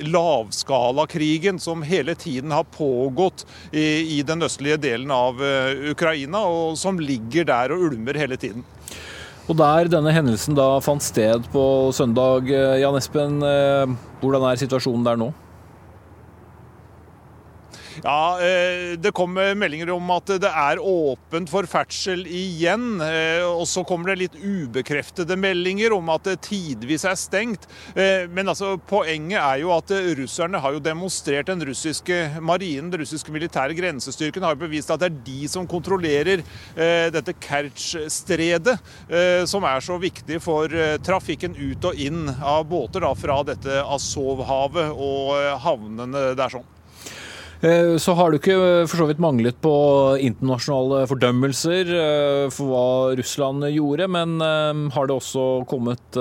lavskalakrigen 0.00 1.58
som 1.60 1.82
hele 1.84 2.14
tiden 2.16 2.54
har 2.56 2.64
pågått 2.72 3.44
i, 3.72 4.16
i 4.16 4.22
den 4.24 4.46
østlige 4.46 4.78
delen 4.80 5.10
av 5.12 5.42
Ukraina, 5.90 6.40
og 6.48 6.78
som 6.80 6.96
ligger 7.02 7.44
der 7.50 7.74
og 7.74 7.90
ulmer 7.90 8.16
hele 8.16 8.38
tiden. 8.40 8.64
Og 9.50 9.56
der 9.58 9.88
denne 9.90 10.12
hendelsen 10.14 10.54
da 10.54 10.76
fant 10.78 11.02
sted 11.02 11.48
på 11.50 11.62
søndag, 11.90 12.46
eh, 12.54 12.78
Jan 12.84 12.94
Espen, 12.94 13.40
eh, 13.42 13.90
hvordan 14.22 14.44
er 14.46 14.60
situasjonen 14.60 15.02
der 15.02 15.18
nå? 15.18 15.32
Ja, 18.02 18.40
eh, 18.40 18.96
Det 18.98 19.12
kom 19.12 19.34
meldinger 19.34 19.90
om 19.90 20.10
at 20.14 20.30
det 20.40 20.48
er 20.48 20.80
åpent 20.80 21.50
for 21.52 21.66
ferdsel 21.68 22.24
igjen. 22.26 23.00
Eh, 23.04 23.44
og 23.44 23.66
så 23.68 23.84
kommer 23.86 24.12
det 24.12 24.20
litt 24.22 24.38
ubekreftede 24.40 25.36
meldinger 25.36 25.92
om 25.92 26.08
at 26.12 26.24
det 26.24 26.40
tidvis 26.48 27.04
er 27.04 27.18
stengt. 27.20 27.66
Eh, 27.94 28.26
men 28.30 28.48
altså, 28.48 28.76
poenget 28.88 29.40
er 29.40 29.60
jo 29.64 29.74
at 29.74 29.92
russerne 30.16 30.60
har 30.62 30.76
jo 30.76 30.82
demonstrert 30.84 31.50
den 31.50 31.64
russiske 31.66 32.40
marinen, 32.40 32.90
den 32.90 33.04
russiske 33.04 33.32
militære 33.32 33.76
grensestyrken, 33.76 34.44
har 34.44 34.56
jo 34.56 34.64
bevist 34.64 34.90
at 34.90 35.02
det 35.02 35.10
er 35.10 35.20
de 35.26 35.48
som 35.50 35.68
kontrollerer 35.68 36.42
dette 37.10 37.34
Kertsj-stredet, 37.42 38.76
som 39.48 39.64
er 39.66 39.84
så 39.84 39.96
viktig 40.00 40.40
for 40.42 40.72
trafikken 41.04 41.56
ut 41.58 41.84
og 41.90 42.00
inn 42.00 42.28
av 42.28 42.66
båter 42.70 43.04
da, 43.04 43.12
fra 43.18 43.40
dette 43.46 43.80
Azov-havet 43.84 44.92
og 44.94 45.34
havnene 45.64 46.30
der 46.38 46.52
sånn. 46.52 46.68
Eh, 47.60 47.96
så 48.00 48.14
har 48.16 48.32
du 48.32 48.38
ikke 48.38 48.54
eh, 48.56 48.86
for 48.88 49.02
så 49.02 49.06
vidt 49.10 49.20
manglet 49.20 49.58
på 49.60 49.72
internasjonale 50.24 51.02
fordømmelser 51.10 51.90
eh, 51.92 52.44
for 52.54 52.72
hva 52.72 52.84
Russland 53.20 53.66
gjorde, 53.68 54.06
men 54.08 54.40
har 54.94 55.08
det 55.08 55.16
også 55.18 55.44
kommet 55.68 56.20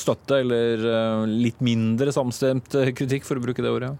støtte, 0.00 0.38
eller 0.44 1.26
litt 1.26 1.58
mindre 1.64 2.14
samstemt 2.14 2.78
kritikk, 2.96 3.26
for 3.26 3.40
å 3.40 3.44
bruke 3.44 3.64
det 3.64 3.72
ordet? 3.72 3.92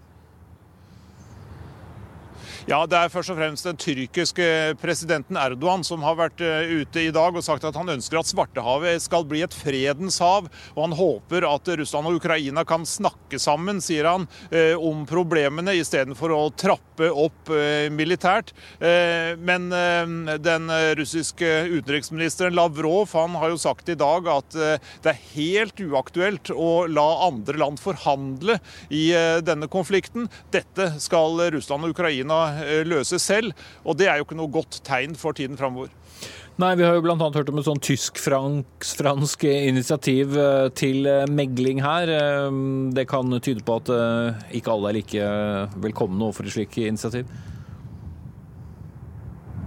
Ja, 2.69 2.83
Det 2.85 2.93
er 2.93 3.09
først 3.09 3.31
og 3.33 3.39
fremst 3.39 3.65
den 3.65 3.77
tyrkiske 3.81 4.45
presidenten 4.77 5.37
Erdogan 5.39 5.81
som 5.85 6.03
har 6.05 6.17
vært 6.19 6.41
eh, 6.45 6.69
ute 6.83 7.07
i 7.07 7.13
dag 7.13 7.33
og 7.33 7.41
sagt 7.41 7.63
at 7.65 7.77
han 7.77 7.89
ønsker 7.89 8.19
at 8.19 8.29
Svartehavet 8.29 9.01
skal 9.01 9.25
bli 9.25 9.41
et 9.41 9.55
fredens 9.55 10.19
hav. 10.21 10.45
Og 10.75 10.81
han 10.83 10.93
håper 10.93 11.47
at 11.49 11.71
Russland 11.79 12.11
og 12.11 12.19
Ukraina 12.19 12.61
kan 12.67 12.85
snakke 12.85 13.39
sammen, 13.41 13.81
sier 13.81 14.05
han, 14.05 14.27
eh, 14.53 14.75
om 14.77 15.07
problemene 15.09 15.73
istedenfor 15.79 16.35
å 16.35 16.41
trappe 16.53 17.09
opp 17.09 17.49
eh, 17.49 17.89
militært. 17.89 18.53
Men 18.81 19.69
den 20.43 20.69
russiske 20.97 21.47
utenriksministeren 21.71 22.53
Lavrov 22.55 23.13
han 23.15 23.35
har 23.39 23.51
jo 23.53 23.59
sagt 23.61 23.89
i 23.89 23.97
dag 23.97 24.27
at 24.29 24.53
det 24.53 25.11
er 25.11 25.19
helt 25.33 25.81
uaktuelt 25.81 26.51
å 26.53 26.85
la 26.89 27.07
andre 27.27 27.57
land 27.61 27.81
forhandle 27.81 28.57
i 28.93 29.07
denne 29.45 29.69
konflikten. 29.71 30.27
Dette 30.53 30.91
skal 31.01 31.39
Russland 31.55 31.87
og 31.87 31.95
Ukraina 31.95 32.41
Eh, 32.50 32.50
løse 32.87 33.19
selv. 33.21 33.55
Og 33.85 33.97
det 33.99 34.09
er 34.09 34.19
jo 34.19 34.27
ikke 34.27 34.39
noe 34.39 34.51
godt 34.51 34.81
tegn 34.87 35.17
for 35.19 35.37
tiden 35.37 35.59
framover. 35.59 35.91
Nei, 36.61 36.75
Vi 36.75 36.83
har 36.83 36.93
jo 36.93 37.01
bl.a. 37.01 37.15
hørt 37.15 37.49
om 37.49 37.57
et 37.57 37.65
sånn 37.65 37.79
tysk-fransk 37.81 39.45
initiativ 39.47 40.35
eh, 40.37 40.67
til 40.77 41.07
eh, 41.09 41.23
megling 41.31 41.81
her. 41.81 42.11
Det 42.93 43.07
kan 43.09 43.31
tyde 43.39 43.63
på 43.65 43.79
at 43.79 43.89
ikke 44.53 44.75
alle 44.75 44.91
er 44.91 44.99
like 44.99 45.31
velkomne 45.81 46.27
overfor 46.27 46.49
et 46.49 46.55
slikt 46.57 46.77
initiativ? 46.83 47.25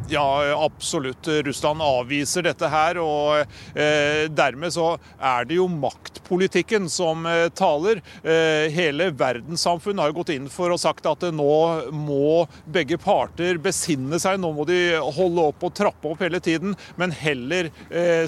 Ja, 0.08 0.64
absolutt. 0.64 1.28
Russland 1.28 1.82
avviser 1.82 2.44
dette 2.44 2.68
her. 2.68 2.98
Og 3.00 3.40
eh, 3.78 4.26
dermed 4.28 4.74
så 4.74 4.94
er 5.16 5.48
det 5.48 5.56
jo 5.58 5.68
maktpolitikken 5.70 6.90
som 6.92 7.24
eh, 7.26 7.48
taler. 7.56 8.02
Eh, 8.22 8.68
hele 8.74 9.08
verdenssamfunnet 9.16 10.04
har 10.04 10.12
jo 10.12 10.18
gått 10.20 10.34
inn 10.36 10.50
for 10.52 10.74
og 10.74 10.82
sagt 10.82 11.08
at 11.08 11.24
nå 11.32 11.56
må 11.96 12.44
begge 12.68 13.00
parter 13.00 13.60
besinne 13.62 14.20
seg. 14.20 14.40
Nå 14.42 14.52
må 14.56 14.68
de 14.68 14.80
holde 15.00 15.48
opp 15.48 15.64
og 15.64 15.76
trappe 15.76 16.12
opp 16.12 16.24
hele 16.24 16.42
tiden, 16.44 16.76
men 17.00 17.14
heller 17.14 17.70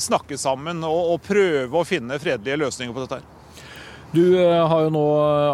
snakke 0.01 0.39
sammen 0.41 0.85
og 0.87 1.19
prøve 1.27 1.81
å 1.81 1.87
finne 1.87 2.21
fredelige 2.23 2.65
løsninger 2.65 2.97
på 2.97 3.05
dette. 3.05 3.21
her. 3.21 3.36
Du 4.15 4.23
eh, 4.39 4.69
har 4.71 4.87
jo 4.87 4.93
nå 4.95 5.05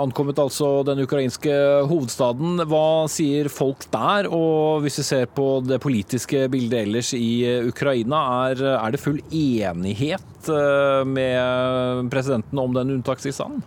ankommet 0.03 0.39
altså 0.43 0.83
den 0.87 1.01
ukrainske 1.03 1.53
hovedstaden. 1.89 2.61
Hva 2.69 3.09
sier 3.11 3.49
folk 3.53 3.87
der? 3.95 4.29
Og 4.29 4.85
hvis 4.85 5.01
vi 5.01 5.07
ser 5.09 5.31
på 5.33 5.47
det 5.65 5.81
politiske 5.83 6.45
bildet 6.53 6.85
ellers 6.85 7.13
i 7.17 7.33
Ukraina, 7.69 8.23
er, 8.53 8.65
er 8.77 8.95
det 8.95 9.03
full 9.03 9.23
enighet 9.29 10.53
eh, 10.53 11.03
med 11.09 12.13
presidenten 12.13 12.61
om 12.63 12.77
den 12.77 12.99
unntakstilstanden? 12.99 13.65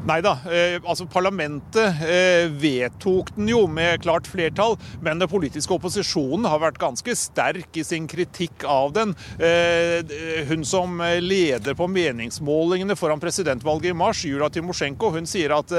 Nei 0.00 0.22
da. 0.24 0.32
Eh, 0.48 0.78
altså 0.80 1.04
Parlamentet 1.12 2.00
eh, 2.06 2.46
vedtok 2.48 3.34
den 3.36 3.50
jo 3.52 3.66
med 3.68 4.00
klart 4.00 4.28
flertall, 4.30 4.78
men 5.04 5.20
den 5.20 5.28
politiske 5.28 5.74
opposisjonen 5.76 6.46
har 6.48 6.62
vært 6.62 6.80
ganske 6.80 7.12
sterk 7.18 7.76
i 7.76 7.84
sin 7.84 8.06
kritikk 8.08 8.64
av 8.64 8.94
den. 8.96 9.12
Eh, 9.36 10.00
hun 10.48 10.64
som 10.64 11.02
leder 11.20 11.76
på 11.76 11.88
meningsmålingene 11.92 12.96
foran 12.96 13.20
presidentvalget 13.20 13.92
i 13.92 13.98
mars, 14.00 14.22
Jula 14.24 14.48
Timosjenko, 14.48 15.10
hun 15.18 15.28
sier 15.28 15.52
at 15.58 15.72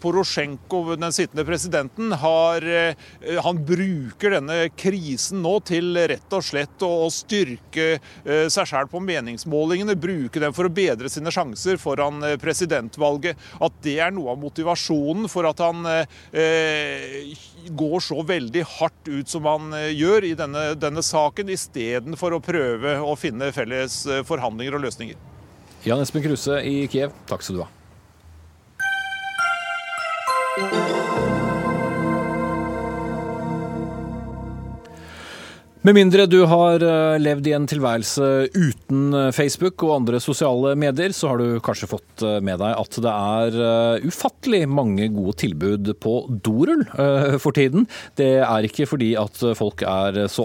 Porosjenko, 0.00 0.94
den 0.94 1.14
sittende 1.14 1.44
presidenten, 1.48 2.12
har, 2.20 2.64
han 3.44 3.60
bruker 3.66 4.36
denne 4.36 4.58
krisen 4.78 5.42
nå 5.44 5.56
til 5.66 5.96
rett 6.10 6.36
og 6.36 6.44
slett 6.44 6.84
å 6.86 7.08
styrke 7.12 7.98
seg 8.24 8.70
sjøl 8.70 8.88
på 8.90 9.02
meningsmålingene. 9.04 9.98
Bruke 9.98 10.42
dem 10.42 10.54
for 10.56 10.68
å 10.68 10.74
bedre 10.74 11.10
sine 11.12 11.32
sjanser 11.34 11.80
foran 11.80 12.22
presidentvalget 12.42 13.23
valget, 13.24 13.36
at 13.60 13.72
det 13.82 13.98
er 14.00 14.12
noe 14.12 14.32
av 14.32 14.38
motivasjonen 14.40 15.28
for 15.28 15.44
at 15.48 15.58
han 15.62 15.86
eh, 15.88 17.34
går 17.70 18.00
så 18.00 18.22
veldig 18.22 18.64
hardt 18.78 19.08
ut 19.08 19.28
som 19.28 19.44
han 19.48 19.72
eh, 19.74 19.92
gjør 19.94 20.24
i 20.24 20.34
denne, 20.34 20.74
denne 20.76 21.02
saken, 21.02 21.48
istedenfor 21.48 22.34
å 22.34 22.40
prøve 22.40 23.00
å 23.00 23.16
finne 23.16 23.52
felles 23.52 24.06
eh, 24.06 24.24
forhandlinger 24.24 24.74
og 24.76 24.84
løsninger. 24.86 25.16
Jan 25.84 26.00
Espen 26.00 26.24
Kruse 26.24 26.62
i 26.64 26.86
Kiev, 26.88 27.12
takk 27.28 27.42
skal 27.44 27.56
du 27.60 27.64
ha. 27.64 27.70
Med 35.84 35.98
mindre 35.98 36.24
du 36.24 36.38
har 36.48 36.80
eh, 36.80 37.18
levd 37.20 37.48
i 37.50 37.52
en 37.52 37.66
tilværelse 37.68 38.26
uten 38.54 39.16
eh, 39.18 39.26
Facebook 39.36 39.82
og 39.84 39.98
andre 39.98 40.16
sosiale 40.16 40.70
medier, 40.80 41.12
så 41.12 41.28
har 41.28 41.42
du 41.42 41.58
kanskje 41.60 41.90
fått 41.90 42.22
eh, 42.24 42.38
med 42.40 42.56
deg 42.62 42.78
at 42.80 42.96
det 43.04 43.12
er 43.12 44.06
ufattelig 44.08 44.62
mange 44.64 45.10
gode 45.12 45.34
tilbud 45.42 45.90
på 46.00 46.14
dorull 46.44 46.86
for 47.42 47.52
tiden. 47.56 47.84
Det 48.16 48.30
er 48.46 48.64
ikke 48.64 48.86
fordi 48.88 49.10
at 49.20 49.36
folk 49.58 49.82
er 49.84 50.22
så 50.32 50.44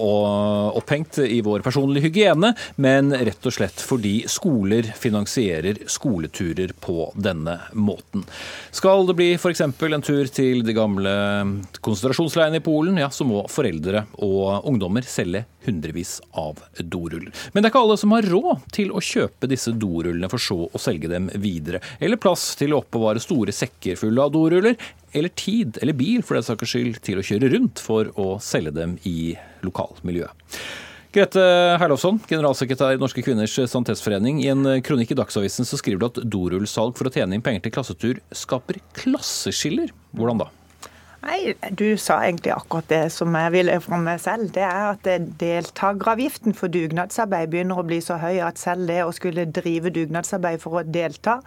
opphengt 0.76 1.22
i 1.24 1.40
vår 1.46 1.64
personlige 1.64 2.10
hygiene, 2.10 2.52
men 2.76 3.14
rett 3.16 3.48
og 3.48 3.56
slett 3.56 3.80
fordi 3.80 4.26
skoler 4.32 4.92
finansierer 4.92 5.86
skoleturer 5.88 6.76
på 6.84 7.08
denne 7.16 7.56
måten. 7.72 8.26
Skal 8.76 9.08
det 9.08 9.16
bli 9.22 9.30
f.eks. 9.38 9.64
en 9.64 10.06
tur 10.06 10.28
til 10.36 10.66
de 10.68 10.76
gamle 10.76 11.16
konsentrasjonsleirene 11.80 12.60
i 12.60 12.66
Polen, 12.66 13.00
ja, 13.00 13.08
så 13.14 13.28
må 13.28 13.46
foreldre 13.52 14.04
og 14.20 14.68
ungdommer 14.68 15.08
selge 15.08 15.29
selge 15.30 15.46
hundrevis 15.66 16.22
av 16.32 16.60
doruller. 16.80 17.34
Men 17.54 17.62
det 17.62 17.70
er 17.70 17.74
ikke 17.74 17.84
alle 17.84 17.98
som 17.98 18.14
har 18.16 18.28
råd 18.30 18.66
til 18.74 18.92
å 18.92 19.02
kjøpe 19.04 19.50
disse 19.50 19.72
dorullene 19.72 20.30
for 20.30 20.42
så 20.42 20.66
å 20.66 20.82
selge 20.82 21.10
dem 21.12 21.30
videre, 21.36 21.82
eller 22.00 22.18
plass 22.18 22.56
til 22.60 22.74
å 22.74 22.82
oppbevare 22.82 23.22
store 23.22 23.54
sekker 23.54 24.00
fulle 24.00 24.24
av 24.24 24.34
doruller, 24.34 24.76
eller 25.12 25.30
tid 25.30 25.80
eller 25.82 25.98
bil 25.98 26.22
for 26.24 26.38
den 26.38 26.46
saks 26.46 26.70
skyld 26.70 27.02
til 27.06 27.20
å 27.20 27.26
kjøre 27.26 27.50
rundt 27.54 27.82
for 27.82 28.12
å 28.20 28.38
selge 28.42 28.74
dem 28.76 28.98
i 29.10 29.36
lokalmiljøet. 29.66 30.54
Grete 31.10 31.42
Herlovsson, 31.82 32.20
generalsekretær 32.30 32.94
i 32.94 33.00
Norske 33.02 33.24
Kvinners 33.26 33.56
Sanitetsforening. 33.72 34.44
I 34.44 34.52
en 34.54 34.68
kronikk 34.86 35.16
i 35.16 35.18
Dagsavisen 35.18 35.66
så 35.66 35.80
skriver 35.82 36.04
du 36.04 36.06
at 36.06 36.22
dorullsalg 36.22 36.94
for 37.00 37.10
å 37.10 37.14
tjene 37.16 37.34
inn 37.34 37.46
penger 37.46 37.66
til 37.66 37.74
klassetur 37.74 38.22
skaper 38.30 38.78
klasseskiller. 38.94 39.90
Hvordan 40.14 40.44
da? 40.46 40.52
Nei, 41.20 41.54
Du 41.76 41.98
sa 41.98 42.22
egentlig 42.24 42.54
akkurat 42.56 42.88
det 42.88 43.02
som 43.12 43.34
jeg 43.36 43.52
ville 43.52 43.80
fram 43.84 44.06
med 44.08 44.22
selv. 44.24 44.54
Det 44.56 44.64
er 44.64 44.94
at 44.94 45.10
deltakeravgiften 45.42 46.56
for 46.56 46.72
dugnadsarbeid 46.72 47.52
begynner 47.52 47.82
å 47.82 47.84
bli 47.88 48.00
så 48.04 48.16
høy 48.22 48.40
at 48.46 48.62
selv 48.62 48.88
det 48.88 49.02
å 49.04 49.12
skulle 49.16 49.50
drive 49.52 49.92
dugnadsarbeid 49.92 50.64
for 50.64 50.80
å 50.80 50.86
delta 50.88 51.42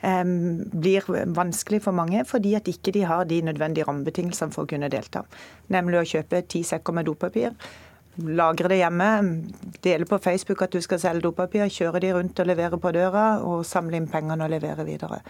eh, 0.00 0.24
blir 0.24 1.04
vanskelig 1.36 1.82
for 1.84 1.96
mange, 1.96 2.24
fordi 2.24 2.54
at 2.56 2.72
ikke 2.72 2.96
de 2.96 3.04
har 3.12 3.28
de 3.28 3.42
nødvendige 3.44 3.84
rammebetingelsene 3.90 4.56
for 4.56 4.64
å 4.64 4.72
kunne 4.72 4.88
delta. 4.92 5.26
Nemlig 5.68 6.00
å 6.00 6.08
kjøpe 6.16 6.46
ti 6.48 6.64
sekker 6.64 6.96
med 6.96 7.10
dopapir. 7.10 7.52
Lagre 8.24 8.72
det 8.72 8.80
hjemme, 8.80 9.10
dele 9.84 10.08
på 10.08 10.18
Facebook 10.18 10.64
at 10.64 10.72
du 10.72 10.80
skal 10.82 10.98
selge 11.00 11.28
dopapir, 11.28 11.68
kjøre 11.68 12.00
de 12.02 12.16
rundt 12.16 12.40
og 12.40 12.48
levere 12.48 12.80
på 12.80 12.92
døra, 12.96 13.34
og 13.44 13.66
samle 13.68 14.00
inn 14.00 14.08
pengene 14.10 14.48
og 14.48 14.56
levere 14.56 14.88
videre. 14.88 15.20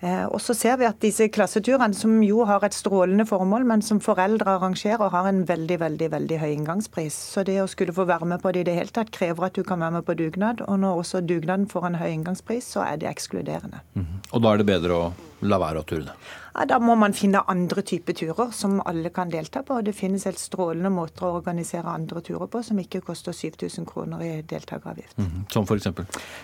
Eh, 0.00 0.24
og 0.30 0.38
så 0.42 0.54
ser 0.54 0.76
vi 0.78 0.86
at 0.86 1.00
disse 1.02 1.26
klasseturene, 1.34 1.96
som 1.96 2.20
jo 2.22 2.44
har 2.46 2.62
et 2.62 2.76
strålende 2.76 3.26
formål, 3.26 3.66
men 3.66 3.82
som 3.82 3.98
foreldre 4.02 4.54
arrangerer, 4.58 5.10
har 5.10 5.26
en 5.26 5.42
veldig 5.48 5.80
veldig, 5.82 6.10
veldig 6.14 6.38
høy 6.38 6.50
inngangspris. 6.52 7.16
Så 7.34 7.42
det 7.48 7.58
å 7.62 7.68
skulle 7.70 7.94
få 7.96 8.06
være 8.08 8.28
med 8.30 8.42
på 8.44 8.52
det 8.54 8.62
i 8.62 8.68
det 8.70 8.76
hele 8.78 8.94
tatt, 8.94 9.10
krever 9.14 9.48
at 9.48 9.58
du 9.58 9.64
kan 9.66 9.82
være 9.82 9.98
med 9.98 10.06
på 10.06 10.14
dugnad. 10.18 10.62
Og 10.68 10.78
når 10.84 11.02
også 11.02 11.24
dugnaden 11.26 11.66
får 11.70 11.90
en 11.90 11.98
høy 11.98 12.10
inngangspris, 12.12 12.70
så 12.76 12.86
er 12.86 13.02
det 13.02 13.10
ekskluderende. 13.10 13.82
Mm 13.94 14.06
-hmm. 14.06 14.20
Og 14.32 14.42
da 14.42 14.52
er 14.52 14.56
det 14.58 14.66
bedre 14.66 14.92
å 14.94 15.12
la 15.40 15.58
være 15.58 15.80
å 15.80 15.86
turene? 15.86 16.14
Ja, 16.58 16.64
da 16.66 16.78
må 16.82 16.96
man 16.98 17.12
finne 17.14 17.44
andre 17.46 17.84
typer 17.86 18.16
turer 18.18 18.48
som 18.56 18.80
alle 18.88 19.12
kan 19.14 19.30
delta 19.30 19.60
på. 19.62 19.76
og 19.78 19.84
Det 19.86 19.94
finnes 19.94 20.24
helt 20.26 20.40
strålende 20.42 20.90
måter 20.90 21.28
å 21.28 21.36
organisere 21.36 21.92
andre 21.92 22.22
turer 22.26 22.50
på 22.50 22.62
som 22.66 22.80
ikke 22.82 23.00
koster 23.06 23.32
7000 23.36 23.86
kroner 23.86 24.24
i 24.26 24.42
deltakeravgift. 24.42 25.18
Mm 25.18 25.26
-hmm. 25.26 25.52
Som 25.52 25.64
f.eks.? 25.64 25.86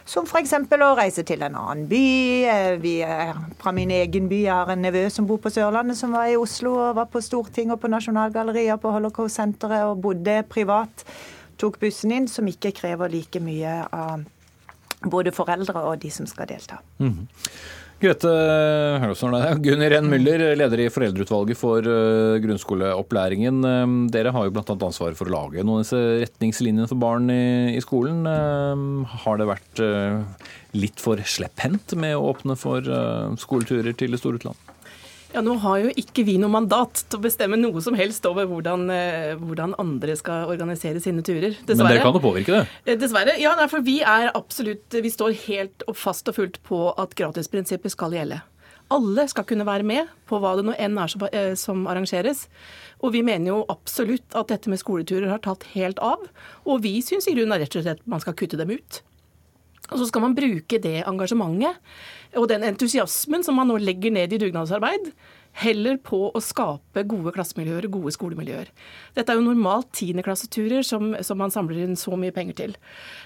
Som 0.05 0.25
f.eks. 0.27 0.53
å 0.53 0.95
reise 0.97 1.23
til 1.23 1.43
en 1.43 1.55
annen 1.55 1.89
by. 1.89 2.45
Eh, 2.45 2.81
vi 2.83 3.01
er 3.01 3.35
fra 3.59 3.73
min 3.73 3.91
egen 3.91 4.29
by. 4.29 4.43
Jeg 4.43 4.55
har 4.55 4.71
en 4.71 4.83
nevø 4.83 5.09
som 5.11 5.27
bor 5.27 5.37
på 5.37 5.51
Sørlandet, 5.51 5.97
som 5.97 6.13
var 6.13 6.27
i 6.27 6.37
Oslo 6.37 6.75
og 6.75 6.95
var 6.97 7.05
på 7.05 7.21
Stortinget 7.21 7.73
og 7.73 7.81
på 7.81 7.89
Nasjonalgalleriet 7.89 8.81
på 8.81 8.91
Holocaust-senteret 8.91 9.83
og 9.83 10.03
bodde 10.03 10.43
privat. 10.49 11.05
Tok 11.59 11.81
bussen 11.81 12.13
inn, 12.13 12.29
som 12.29 12.47
ikke 12.47 12.73
krever 12.73 13.09
like 13.09 13.41
mye 13.41 13.87
av 13.93 14.25
både 15.11 15.33
foreldre 15.33 15.83
og 15.83 16.03
de 16.03 16.11
som 16.11 16.27
skal 16.27 16.49
delta. 16.49 16.77
Mm 16.99 17.09
-hmm. 17.09 17.27
Grete 18.05 18.29
Gunnar 19.65 19.95
N. 19.97 20.11
Müller, 20.13 20.43
leder 20.59 20.81
i 20.83 20.91
foreldreutvalget 20.93 21.57
for 21.57 21.87
eh, 21.89 22.37
grunnskoleopplæringen. 22.45 23.63
Eh, 23.65 23.95
dere 24.13 24.33
har 24.35 24.45
jo 24.45 24.53
bl.a. 24.53 24.77
ansvaret 24.77 25.17
for 25.17 25.31
å 25.31 25.33
lage 25.33 25.65
noen 25.65 25.81
av 25.81 25.87
disse 25.87 26.03
retningslinjene 26.27 26.91
for 26.91 27.01
barn 27.01 27.33
i, 27.33 27.81
skolen. 27.81 28.27
Eh, 28.29 29.17
har 29.25 29.41
det 29.41 29.49
vært 29.49 29.83
litt 30.77 31.01
for 31.01 31.17
slepphendt 31.17 31.97
med 31.97 32.19
å 32.19 32.29
åpne 32.35 32.59
for 32.61 32.85
skoleturer 33.41 33.97
til 33.97 34.13
det 34.13 34.21
store 34.21 34.43
utland? 34.43 34.74
Ja, 35.35 35.41
Nå 35.43 35.57
har 35.65 35.81
jo 35.83 35.91
ikke 35.99 36.23
vi 36.29 36.37
noe 36.39 36.53
mandat 36.53 37.01
til 37.11 37.19
å 37.19 37.25
bestemme 37.25 37.59
noe 37.59 37.81
som 37.83 37.97
helst 37.99 38.23
over 38.29 38.47
hvordan, 38.47 38.87
eh, 38.95 39.33
hvordan 39.35 39.75
andre 39.83 40.15
skal 40.15 40.47
organisere 40.47 41.01
sine 41.03 41.25
turer. 41.27 41.57
Dessverre. 41.67 41.89
Men 41.89 41.91
dere 41.91 42.05
kan 42.05 42.15
jo 42.15 42.23
påvirke 42.23 42.55
det? 42.55 42.69
Eh, 42.87 42.97
dessverre. 42.97 43.35
Ja, 43.43 43.57
for 43.67 43.83
vi 43.83 44.01
er 44.01 44.31
absolutt 44.33 44.95
Vi 44.95 45.11
står 45.11 45.35
helt 45.49 45.83
og 45.89 45.97
fast 45.97 46.29
og 46.29 46.37
fullt 46.37 46.63
på 46.63 46.95
at 46.97 47.17
gratisprinsippet 47.19 47.91
skal 47.91 48.13
gjelde. 48.13 48.43
Alle 48.95 49.27
skal 49.27 49.45
kunne 49.45 49.67
være 49.67 49.83
med 49.83 50.07
på 50.29 50.39
hva 50.39 50.55
det 50.55 50.67
nå 50.67 50.77
enn 50.79 50.99
er 51.03 51.09
som, 51.09 51.27
eh, 51.33 51.55
som 51.55 51.87
arrangeres. 51.87 52.47
Og 53.03 53.13
vi 53.13 53.23
mener 53.23 53.47
jo 53.49 53.67
absolutt 53.69 54.37
at 54.37 54.47
dette 54.47 54.69
med 54.69 54.79
skoleturer 54.79 55.29
har 55.31 55.39
tatt 55.39 55.65
helt 55.75 55.99
av. 55.99 56.19
Og 56.65 56.83
vi 56.83 57.01
syns 57.03 57.27
i 57.27 57.35
grunnen 57.35 57.59
rett 57.59 57.75
og 57.75 57.83
slett 57.83 58.07
man 58.07 58.21
skal 58.21 58.35
kutte 58.35 58.57
dem 58.57 58.71
ut. 58.71 59.03
Og 59.93 59.99
så 59.99 60.07
skal 60.09 60.23
man 60.25 60.35
bruke 60.37 60.81
det 60.81 61.05
engasjementet 61.05 61.77
og 62.37 62.49
den 62.51 62.67
entusiasmen 62.67 63.45
som 63.47 63.59
man 63.59 63.71
nå 63.71 63.79
legger 63.83 64.15
ned 64.15 64.35
i 64.35 64.41
dugnadsarbeid, 64.43 65.13
heller 65.55 65.99
på 66.03 66.19
å 66.35 66.41
skape 66.43 67.05
gode 67.07 67.31
klassemiljøer 67.35 67.87
gode 67.93 68.13
skolemiljøer. 68.15 68.71
Dette 69.15 69.31
er 69.31 69.39
jo 69.39 69.47
normalt 69.47 69.93
tiendeklasseturer 69.95 70.83
som, 70.87 71.13
som 71.23 71.39
man 71.39 71.53
samler 71.55 71.85
inn 71.85 71.99
så 71.99 72.17
mye 72.19 72.35
penger 72.35 72.57
til. 72.59 72.75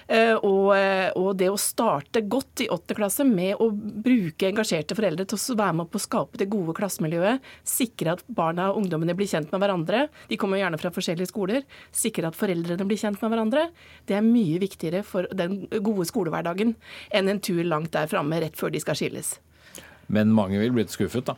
Eh, 0.05 0.35
og, 0.35 0.75
eh, 0.75 1.09
og, 1.17 1.31
det 1.39 1.49
å 1.49 1.57
starte 1.59 2.21
godt 2.29 2.65
i 2.65 2.69
åttende 2.69 2.97
klasse 2.99 3.25
med 3.25 3.57
å 3.57 3.69
bruke 3.73 4.49
engasjerte 4.49 4.97
foreldre 4.97 5.25
til 5.29 5.39
å 5.39 5.57
være 5.57 5.77
med 5.81 5.89
på 5.89 5.97
å 5.97 6.03
skape 6.03 6.41
det 6.41 6.49
gode 6.51 6.75
klassemiljøet, 6.77 7.49
sikre 7.65 8.13
at 8.17 8.23
barna 8.27 8.69
og 8.69 8.83
ungdommene 8.83 9.17
blir 9.17 9.29
kjent 9.29 9.49
med 9.53 9.63
hverandre, 9.63 10.05
de 10.29 10.39
kommer 10.41 10.61
gjerne 10.61 10.81
fra 10.81 10.93
forskjellige 10.93 11.31
skoler, 11.31 11.65
sikre 11.95 12.29
at 12.29 12.37
foreldrene 12.37 12.85
blir 12.89 13.01
kjent 13.01 13.21
med 13.23 13.33
hverandre, 13.33 13.65
det 14.09 14.19
er 14.19 14.25
mye 14.25 14.61
viktigere 14.61 15.01
for 15.07 15.29
den 15.33 15.63
gode 15.81 16.05
skolehverdagen 16.09 16.75
enn 17.15 17.31
en 17.31 17.41
tur 17.41 17.63
langt 17.65 17.93
der 17.95 18.09
framme 18.11 18.41
rett 18.43 18.57
før 18.59 18.73
de 18.73 18.83
skal 18.83 18.98
skilles. 18.99 19.37
Men 20.07 20.33
mange 20.33 20.59
vil 20.61 20.73
blitt 20.75 20.93
skuffet, 20.93 21.29
da? 21.29 21.37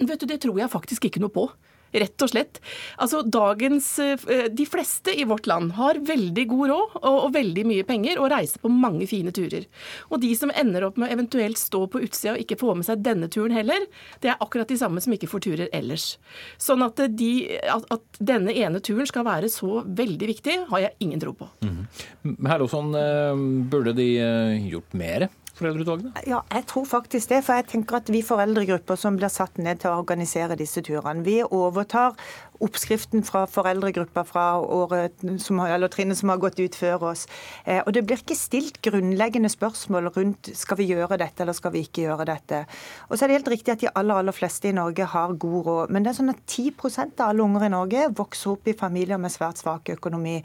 Vet 0.00 0.22
du, 0.22 0.26
Det 0.26 0.40
tror 0.40 0.58
jeg 0.58 0.72
faktisk 0.72 1.10
ikke 1.10 1.20
noe 1.20 1.32
på. 1.34 1.50
Rett 1.90 2.22
og 2.22 2.30
slett. 2.30 2.60
Altså, 3.02 3.22
dagens, 3.26 3.98
eh, 3.98 4.46
De 4.50 4.66
fleste 4.66 5.10
i 5.10 5.24
vårt 5.24 5.46
land 5.46 5.72
har 5.72 5.98
veldig 5.98 6.46
god 6.48 6.68
råd 6.70 6.94
og, 7.02 7.16
og, 7.24 7.32
veldig 7.34 7.64
mye 7.66 7.86
penger 7.86 8.20
og 8.20 8.30
reiser 8.30 8.62
på 8.62 8.70
mange 8.70 9.08
fine 9.10 9.32
turer. 9.34 9.66
Og 10.10 10.20
de 10.22 10.30
som 10.38 10.52
ender 10.54 10.86
opp 10.86 11.00
med 11.00 11.08
å 11.08 11.12
eventuelt 11.16 11.58
stå 11.58 11.86
på 11.90 12.02
utsida 12.06 12.36
og 12.36 12.44
ikke 12.44 12.60
få 12.60 12.76
med 12.78 12.86
seg 12.86 13.02
denne 13.02 13.26
turen 13.26 13.54
heller, 13.54 13.88
det 14.22 14.30
er 14.30 14.38
akkurat 14.38 14.70
de 14.70 14.78
samme 14.78 15.02
som 15.02 15.16
ikke 15.16 15.30
får 15.30 15.44
turer 15.48 15.72
ellers. 15.74 16.14
Sånn 16.62 16.84
at, 16.86 17.02
de, 17.10 17.58
at, 17.66 17.90
at 17.90 18.22
denne 18.22 18.54
ene 18.54 18.78
turen 18.78 19.08
skal 19.10 19.26
være 19.26 19.50
så 19.50 19.82
veldig 19.82 20.30
viktig, 20.30 20.56
har 20.70 20.86
jeg 20.86 20.96
ingen 21.02 21.20
tro 21.20 21.34
på. 21.34 21.50
Mm. 21.66 21.86
-hmm. 22.22 22.96
eh, 23.02 23.68
burde 23.70 23.92
de 23.92 24.08
eh, 24.18 24.70
gjort 24.70 24.94
mer 24.94 25.28
foreldreutvalgene? 25.60 26.24
Ja, 26.28 26.42
jeg 26.54 26.66
tror 26.70 26.88
faktisk 26.88 27.30
det. 27.32 27.42
For 27.46 27.60
jeg 27.60 27.68
tenker 27.70 28.00
at 28.00 28.10
vi 28.12 28.24
foreldregrupper 28.26 28.98
som 29.00 29.18
blir 29.20 29.32
satt 29.32 29.60
ned 29.62 29.82
til 29.82 29.92
å 29.92 30.00
organisere 30.02 30.58
disse 30.58 30.82
turene, 30.86 31.24
vi 31.26 31.40
overtar 31.44 32.16
oppskriften 32.60 33.24
fra 33.24 33.46
foreldregruppa 33.48 34.24
fra 34.28 34.44
året 34.60 35.24
som, 35.40 35.60
eller 35.64 35.88
trinnet 35.92 36.18
som 36.18 36.32
har 36.32 36.40
gått 36.42 36.60
ut 36.60 36.76
før 36.76 37.06
oss. 37.10 37.26
Eh, 37.64 37.80
og 37.86 37.92
Det 37.94 38.04
blir 38.06 38.20
ikke 38.20 38.36
stilt 38.36 38.80
grunnleggende 38.84 39.48
spørsmål 39.52 40.10
rundt 40.14 40.50
skal 40.56 40.80
vi 40.80 40.90
gjøre 40.90 41.18
dette 41.20 41.44
eller 41.44 41.56
skal 41.56 41.72
vi 41.74 41.84
ikke 41.86 42.04
gjøre 42.04 42.26
dette. 42.28 42.62
Og 43.08 43.16
så 43.16 43.24
er 43.24 43.30
det 43.30 43.38
helt 43.38 43.52
riktig 43.54 43.74
at 43.74 43.84
de 43.84 43.92
aller 43.94 44.20
aller 44.20 44.36
fleste 44.36 44.68
i 44.68 44.76
Norge 44.76 45.06
har 45.14 45.36
god 45.40 45.66
råd. 45.66 45.94
Men 45.94 46.04
det 46.04 46.12
er 46.12 46.18
sånn 46.20 46.34
at 46.34 46.42
10 46.46 46.74
av 47.20 47.30
alle 47.30 47.44
unger 47.44 47.66
i 47.66 47.72
Norge 47.72 48.06
vokser 48.16 48.54
opp 48.54 48.68
i 48.68 48.76
familier 48.76 49.20
med 49.20 49.32
svært 49.32 49.62
svak 49.62 49.88
økonomi. 49.96 50.40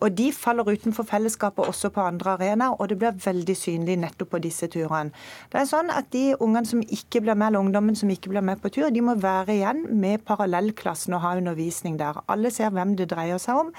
Og 0.00 0.12
de 0.16 0.30
faller 0.32 0.64
utenfor 0.64 1.04
fellesskapet 1.08 1.68
også 1.68 1.92
på 1.92 2.04
andre 2.04 2.36
arenaer, 2.38 2.76
og 2.78 2.88
det 2.88 2.98
blir 3.00 3.20
veldig 3.24 3.56
synlig 3.56 3.98
nettopp 4.00 4.32
på 4.32 4.42
disse 4.44 4.68
turene. 4.72 5.12
Det 5.52 5.60
er 5.60 5.68
sånn 5.68 5.92
at 5.92 6.06
De 6.08 6.32
ungene 6.40 6.64
som 6.64 6.80
ikke 6.80 7.20
blir 7.20 7.36
med, 7.36 7.50
eller 7.50 7.60
ungdommen 7.60 7.96
som 7.96 8.08
ikke 8.08 8.30
blir 8.32 8.40
med 8.40 8.62
på 8.62 8.70
tur, 8.72 8.88
de 8.90 9.02
må 9.04 9.14
være 9.20 9.58
igjen 9.58 9.84
med 10.00 10.24
parallellklassen 10.24 11.14
og 11.14 11.20
ha 11.20 11.34
undervisning 11.36 11.57
undervisning 11.58 11.98
der. 11.98 12.22
Alle 12.28 12.50
ser 12.50 12.70
hvem 12.70 12.96
det 12.96 13.10
dreier 13.10 13.38
seg 13.38 13.58
om. 13.58 13.72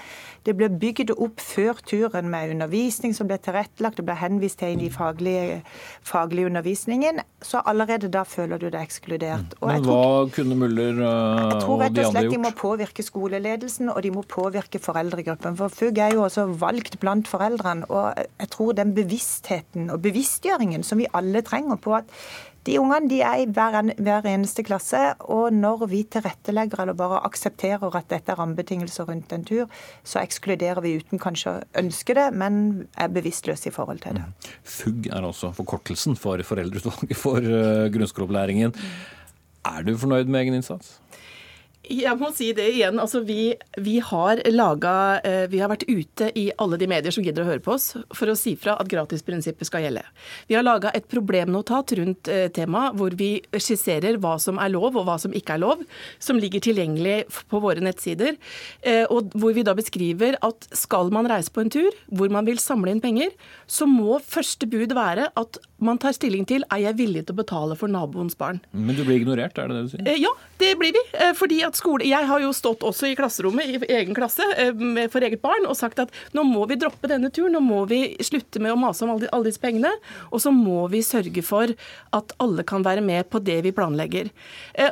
Det 0.46 0.56
ble 0.58 0.70
bygd 0.70 1.12
opp 1.16 1.40
før 1.40 1.80
turen 1.86 2.30
med 2.30 2.52
undervisning 2.54 3.16
som 3.16 3.28
ble 3.28 3.38
tilrettelagt, 3.38 3.98
det 3.98 4.06
ble 4.06 4.16
henvist 4.16 4.60
til 4.60 4.76
i 4.76 4.80
den 4.80 4.92
faglige, 4.92 5.62
faglige 6.04 6.50
undervisningen. 6.50 7.22
Så 7.42 7.62
allerede 7.66 8.10
da 8.12 8.24
føler 8.24 8.60
du 8.60 8.70
deg 8.70 8.82
ekskludert. 8.82 9.56
Og 9.62 9.68
Men 9.72 9.84
hva 9.84 9.96
tror, 9.96 10.32
kunne 10.36 10.56
Muller 10.60 11.00
uh, 11.00 11.08
og 11.08 11.40
de? 11.40 11.56
Jeg 11.56 11.64
tror 11.64 11.82
rett 11.84 12.02
og 12.04 12.12
slett 12.12 12.32
de 12.32 12.42
må 12.42 12.52
påvirke 12.58 13.04
skoleledelsen, 13.04 13.90
og 13.90 14.04
de 14.04 14.12
må 14.12 14.24
påvirke 14.28 14.80
foreldregruppen. 14.80 15.58
For 15.60 15.72
FUG 15.72 16.04
er 16.04 16.16
jo 16.18 16.26
også 16.28 16.48
valgt 16.60 17.00
blant 17.00 17.28
foreldrene. 17.28 17.88
Og 17.90 18.14
jeg 18.18 18.52
tror 18.52 18.76
den 18.78 18.94
bevisstheten 18.96 19.90
og 19.90 20.02
bevisstgjøringen 20.04 20.84
som 20.84 21.00
vi 21.00 21.08
alle 21.14 21.42
trenger 21.46 21.80
på 21.80 21.96
at 21.96 22.12
de 22.68 22.76
ungene 22.80 23.10
de 23.10 23.20
er 23.24 23.44
i 23.44 23.48
hver, 23.48 23.78
hver, 23.98 24.28
eneste 24.30 24.64
klasse, 24.68 25.00
og 25.32 25.54
når 25.56 25.86
vi 25.92 26.02
tilrettelegger 26.12 26.84
eller 26.84 26.98
bare 26.98 27.22
aksepterer 27.28 27.96
at 27.96 28.10
dette 28.12 28.34
er 28.34 28.40
rammebetingelser 28.40 29.08
rundt 29.10 29.34
en 29.36 29.46
tur, 29.48 29.70
så 30.04 30.22
ekskluderer 30.24 30.84
vi 30.84 30.98
uten 31.00 31.22
kanskje 31.22 31.54
å 31.54 31.62
ønske 31.82 32.16
det, 32.18 32.30
men 32.36 32.60
er 33.00 33.14
bevisstløse 33.16 33.72
i 33.72 33.76
forhold 33.76 34.04
til 34.06 34.20
det. 34.20 34.26
Mm. 34.26 34.50
FUG 34.76 35.12
er 35.12 35.30
altså 35.32 35.54
forkortelsen 35.56 36.20
for 36.20 36.44
Foreldreutvalget 36.46 37.18
for 37.18 37.44
eh, 37.44 37.88
grunnskoleopplæringen. 37.94 38.76
Er 39.70 39.86
du 39.86 39.96
fornøyd 40.00 40.30
med 40.32 40.44
egen 40.44 40.60
innsats? 40.60 40.98
Jeg 41.90 42.18
må 42.20 42.30
si 42.36 42.52
det 42.54 42.68
igjen. 42.70 43.00
Altså, 43.02 43.24
vi, 43.26 43.56
vi, 43.82 43.96
har 44.06 44.42
laga, 44.54 44.94
eh, 45.26 45.46
vi 45.50 45.62
har 45.62 45.72
vært 45.72 45.88
ute 45.90 46.28
i 46.38 46.46
alle 46.62 46.78
de 46.78 46.88
medier 46.90 47.14
som 47.14 47.26
gidder 47.26 47.42
å 47.42 47.50
høre 47.50 47.64
på 47.66 47.74
oss, 47.74 47.88
for 48.14 48.30
å 48.30 48.36
si 48.38 48.54
fra 48.60 48.76
at 48.78 48.90
gratisprinsippet 48.92 49.66
skal 49.66 49.88
gjelde. 49.88 50.04
Vi 50.50 50.58
har 50.58 50.66
laga 50.66 50.94
et 50.94 51.08
problemnotat 51.10 51.96
rundt 51.98 52.30
eh, 52.30 52.46
temaet, 52.54 52.94
hvor 53.00 53.16
vi 53.18 53.32
skisserer 53.58 54.20
hva 54.22 54.36
som 54.42 54.62
er 54.62 54.74
lov 54.74 55.00
og 55.00 55.08
hva 55.08 55.18
som 55.22 55.34
ikke 55.34 55.58
er 55.58 55.64
lov, 55.64 55.82
som 56.22 56.38
ligger 56.38 56.62
tilgjengelig 56.68 57.24
på 57.50 57.64
våre 57.64 57.82
nettsider. 57.82 58.38
Eh, 58.86 59.06
og 59.10 59.34
hvor 59.34 59.58
vi 59.58 59.66
da 59.66 59.74
beskriver 59.78 60.38
at 60.46 60.70
skal 60.78 61.10
man 61.16 61.30
reise 61.32 61.54
på 61.54 61.66
en 61.66 61.74
tur 61.74 61.90
hvor 62.14 62.30
man 62.34 62.46
vil 62.46 62.62
samle 62.62 62.94
inn 62.94 63.02
penger, 63.02 63.34
så 63.66 63.90
må 63.90 64.22
første 64.22 64.70
bud 64.70 64.94
være 64.94 65.32
at 65.40 65.62
man 65.84 66.00
tar 66.02 66.16
stilling 66.16 66.46
til 66.50 66.66
er 66.70 66.84
jeg 66.84 66.98
villig 67.00 67.26
til 67.26 67.36
å 67.36 67.40
betale 67.40 67.78
for 67.80 67.92
naboens 67.92 68.38
barn. 68.40 68.60
Men 68.72 68.98
du 68.98 69.04
blir 69.06 69.20
ignorert, 69.20 69.58
er 69.58 69.70
det 69.70 69.78
det 69.78 69.84
du 69.86 69.92
sier? 69.94 70.10
Ja, 70.20 70.32
det 70.60 70.74
blir 70.80 70.94
vi. 70.96 71.04
Fordi 71.38 71.62
at 71.66 71.78
skole 71.80 72.08
Jeg 72.08 72.28
har 72.28 72.42
jo 72.42 72.52
stått 72.56 72.84
også 72.86 73.10
i 73.10 73.16
klasserommet 73.18 73.70
i 73.70 73.80
egen 73.96 74.16
klasse 74.18 74.46
for 75.12 75.26
eget 75.26 75.42
barn 75.44 75.68
og 75.70 75.78
sagt 75.80 76.02
at 76.04 76.14
nå 76.36 76.44
må 76.48 76.66
vi 76.70 76.78
droppe 76.80 77.10
denne 77.12 77.32
turen, 77.34 77.54
nå 77.56 77.62
må 77.64 77.84
vi 77.90 78.02
slutte 78.26 78.62
med 78.64 78.74
å 78.74 78.80
mase 78.80 79.06
om 79.06 79.14
alle 79.16 79.46
disse 79.48 79.62
pengene, 79.62 79.92
og 80.30 80.42
så 80.44 80.52
må 80.54 80.88
vi 80.92 81.02
sørge 81.06 81.44
for 81.46 81.72
at 82.16 82.34
alle 82.44 82.66
kan 82.68 82.84
være 82.86 83.04
med 83.06 83.30
på 83.32 83.42
det 83.44 83.60
vi 83.66 83.74
planlegger. 83.76 84.32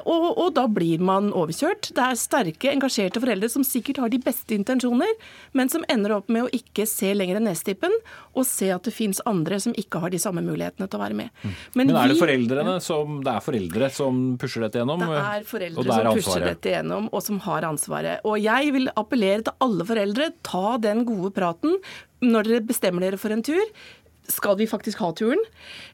Og, 0.05 0.27
og 0.37 0.53
da 0.57 0.67
blir 0.71 1.03
man 1.03 1.31
overkjørt. 1.35 1.91
Det 1.95 2.03
er 2.03 2.19
sterke, 2.19 2.71
engasjerte 2.71 3.21
foreldre 3.23 3.49
som 3.51 3.65
sikkert 3.67 4.01
har 4.03 4.13
de 4.13 4.21
beste 4.23 4.55
intensjoner, 4.55 5.11
men 5.57 5.71
som 5.71 5.85
ender 5.91 6.15
opp 6.19 6.31
med 6.31 6.47
å 6.47 6.53
ikke 6.55 6.87
se 6.89 7.13
lenger 7.15 7.39
enn 7.39 7.49
nestippen 7.49 7.93
og 8.37 8.45
se 8.47 8.69
at 8.73 8.85
det 8.85 8.95
fins 8.95 9.21
andre 9.29 9.59
som 9.61 9.75
ikke 9.77 10.01
har 10.03 10.13
de 10.13 10.21
samme 10.21 10.43
mulighetene 10.45 10.76
mulighetene 10.77 10.87
til 10.87 10.99
å 10.99 11.03
være 11.03 11.17
med. 11.17 11.29
Mm. 11.43 11.53
Men, 11.75 11.87
Men 11.87 11.99
er 12.01 12.11
det 12.11 12.19
foreldrene 12.19 12.75
som, 12.83 13.19
det 13.23 13.33
er 13.33 13.43
foreldre 13.45 13.89
som 13.93 14.23
pusher 14.39 14.65
dette 14.65 14.81
gjennom? 14.81 15.03
Det 15.03 15.21
er 15.21 15.47
foreldre 15.47 15.83
det 15.83 15.93
er 15.93 16.07
som 16.07 16.17
pusher 16.19 16.47
dette 16.47 16.73
gjennom, 16.75 17.09
og 17.11 17.23
som 17.23 17.39
har 17.47 17.67
ansvaret. 17.67 18.25
Og 18.27 18.39
jeg 18.41 18.73
vil 18.75 18.89
appellere 18.95 19.47
til 19.47 19.57
alle 19.63 19.87
foreldre, 19.87 20.31
ta 20.43 20.77
den 20.81 21.05
gode 21.07 21.33
praten 21.35 21.79
når 22.21 22.49
dere 22.49 22.65
bestemmer 22.65 23.05
dere 23.05 23.19
for 23.21 23.33
en 23.33 23.43
tur 23.45 23.61
skal 24.27 24.57
vi 24.59 24.67
faktisk 24.67 24.99
ha 24.99 25.11
turen? 25.15 25.41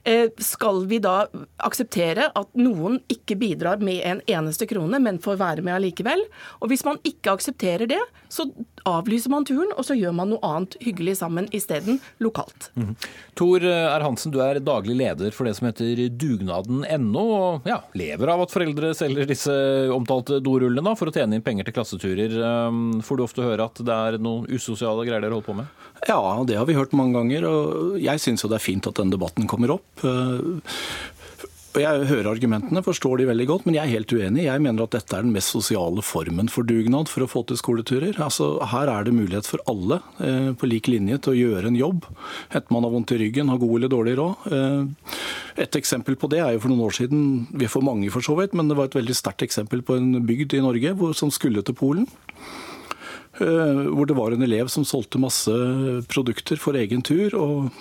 Eh, 0.04 0.30
skal 0.38 0.86
vi 0.90 1.00
da 1.04 1.28
akseptere 1.64 2.30
at 2.36 2.50
noen 2.58 3.00
ikke 3.12 3.38
bidrar 3.40 3.84
med 3.84 4.02
en 4.08 4.22
eneste 4.28 4.68
krone, 4.70 5.00
men 5.00 5.22
får 5.22 5.40
være 5.42 5.66
med 5.66 5.78
allikevel? 5.78 6.26
Og 6.62 6.72
hvis 6.72 6.86
man 6.88 7.00
ikke 7.08 7.36
aksepterer 7.38 7.90
det, 7.90 8.02
så 8.34 8.48
avlyser 8.90 9.32
man 9.32 9.46
turen, 9.48 9.72
og 9.78 9.86
så 9.88 9.96
gjør 9.98 10.16
man 10.18 10.34
noe 10.34 10.44
annet 10.44 10.78
hyggelig 10.84 11.18
sammen 11.22 11.48
isteden, 11.56 12.00
lokalt. 12.24 12.72
Mm. 12.76 12.96
Tor 13.38 13.64
R. 13.64 14.04
Hansen, 14.04 14.34
du 14.34 14.42
er 14.44 14.60
daglig 14.64 14.98
leder 15.00 15.36
for 15.36 15.48
det 15.48 15.56
som 15.60 15.70
heter 15.70 16.04
dugnaden.no, 16.10 17.24
og 17.24 17.70
ja, 17.70 17.80
lever 17.98 18.34
av 18.34 18.46
at 18.46 18.54
foreldre 18.54 18.94
selger 18.98 19.30
disse 19.30 19.54
omtalte 19.94 20.42
dorullene 20.44 20.96
for 21.00 21.10
å 21.10 21.16
tjene 21.16 21.38
inn 21.38 21.46
penger 21.46 21.70
til 21.70 21.78
klasseturer. 21.78 22.38
Um, 22.42 23.00
får 23.06 23.20
du 23.20 23.26
ofte 23.28 23.46
høre 23.46 23.70
at 23.70 23.84
det 23.86 24.00
er 24.10 24.22
noen 24.22 24.50
usosiale 24.52 25.06
greier 25.08 25.24
dere 25.24 25.38
holder 25.38 25.50
på 25.52 25.60
med? 25.62 25.83
Ja, 26.08 26.44
det 26.48 26.58
har 26.60 26.68
vi 26.68 26.76
hørt 26.76 26.94
mange 26.98 27.16
ganger. 27.16 27.48
og 27.48 28.00
Jeg 28.02 28.20
syns 28.20 28.44
det 28.44 28.58
er 28.58 28.64
fint 28.64 28.88
at 28.90 29.00
denne 29.00 29.16
debatten 29.16 29.48
kommer 29.48 29.78
opp. 29.78 30.04
Jeg 31.74 32.06
hører 32.06 32.28
argumentene, 32.30 32.84
forstår 32.86 33.18
de 33.18 33.26
veldig 33.26 33.46
godt, 33.50 33.64
men 33.66 33.74
jeg 33.74 33.88
er 33.88 33.94
helt 33.96 34.12
uenig. 34.14 34.44
Jeg 34.46 34.62
mener 34.62 34.86
at 34.86 34.94
dette 34.94 35.16
er 35.18 35.24
den 35.26 35.34
mest 35.34 35.56
sosiale 35.56 36.04
formen 36.06 36.52
for 36.54 36.68
dugnad 36.70 37.10
for 37.10 37.26
å 37.26 37.30
få 37.30 37.42
til 37.50 37.58
skoleturer. 37.58 38.20
Altså, 38.22 38.52
her 38.70 38.92
er 38.94 39.08
det 39.08 39.16
mulighet 39.16 39.50
for 39.50 39.64
alle 39.72 39.98
eh, 40.22 40.52
på 40.54 40.70
lik 40.70 40.92
linje 40.92 41.18
til 41.24 41.34
å 41.34 41.40
gjøre 41.40 41.72
en 41.72 41.80
jobb. 41.80 42.06
Enten 42.52 42.76
man 42.76 42.86
har 42.86 42.94
vondt 42.94 43.16
i 43.16 43.18
ryggen, 43.24 43.50
har 43.50 43.62
god 43.64 43.74
eller 43.80 43.94
dårlig 43.96 44.14
råd. 44.20 44.46
Eh, 44.54 45.18
et 45.66 45.80
eksempel 45.80 46.20
på 46.20 46.30
det 46.30 46.44
er 46.44 46.54
jo 46.54 46.62
for 46.62 46.74
noen 46.74 46.86
år 46.86 46.98
siden, 47.00 47.26
vi 47.56 47.66
er 47.66 47.74
for 47.74 47.86
mange 47.86 48.12
for 48.14 48.26
så 48.26 48.38
vidt, 48.38 48.54
men 48.54 48.70
det 48.70 48.78
var 48.78 48.92
et 48.92 49.00
veldig 49.00 49.18
sterkt 49.18 49.48
eksempel 49.48 49.82
på 49.86 49.98
en 49.98 50.22
bygd 50.30 50.54
i 50.60 50.62
Norge 50.62 50.94
hvor, 51.00 51.18
som 51.18 51.34
skulle 51.34 51.66
til 51.66 51.78
Polen. 51.80 52.06
Eh, 53.42 53.82
hvor 53.90 54.06
det 54.06 54.18
var 54.18 54.36
en 54.36 54.46
elev 54.46 54.70
som 54.70 54.86
solgte 54.86 55.22
masse 55.22 55.54
produkter 56.12 56.60
for 56.62 56.78
egen 56.78 57.02
tur. 57.02 57.36
og 57.36 57.72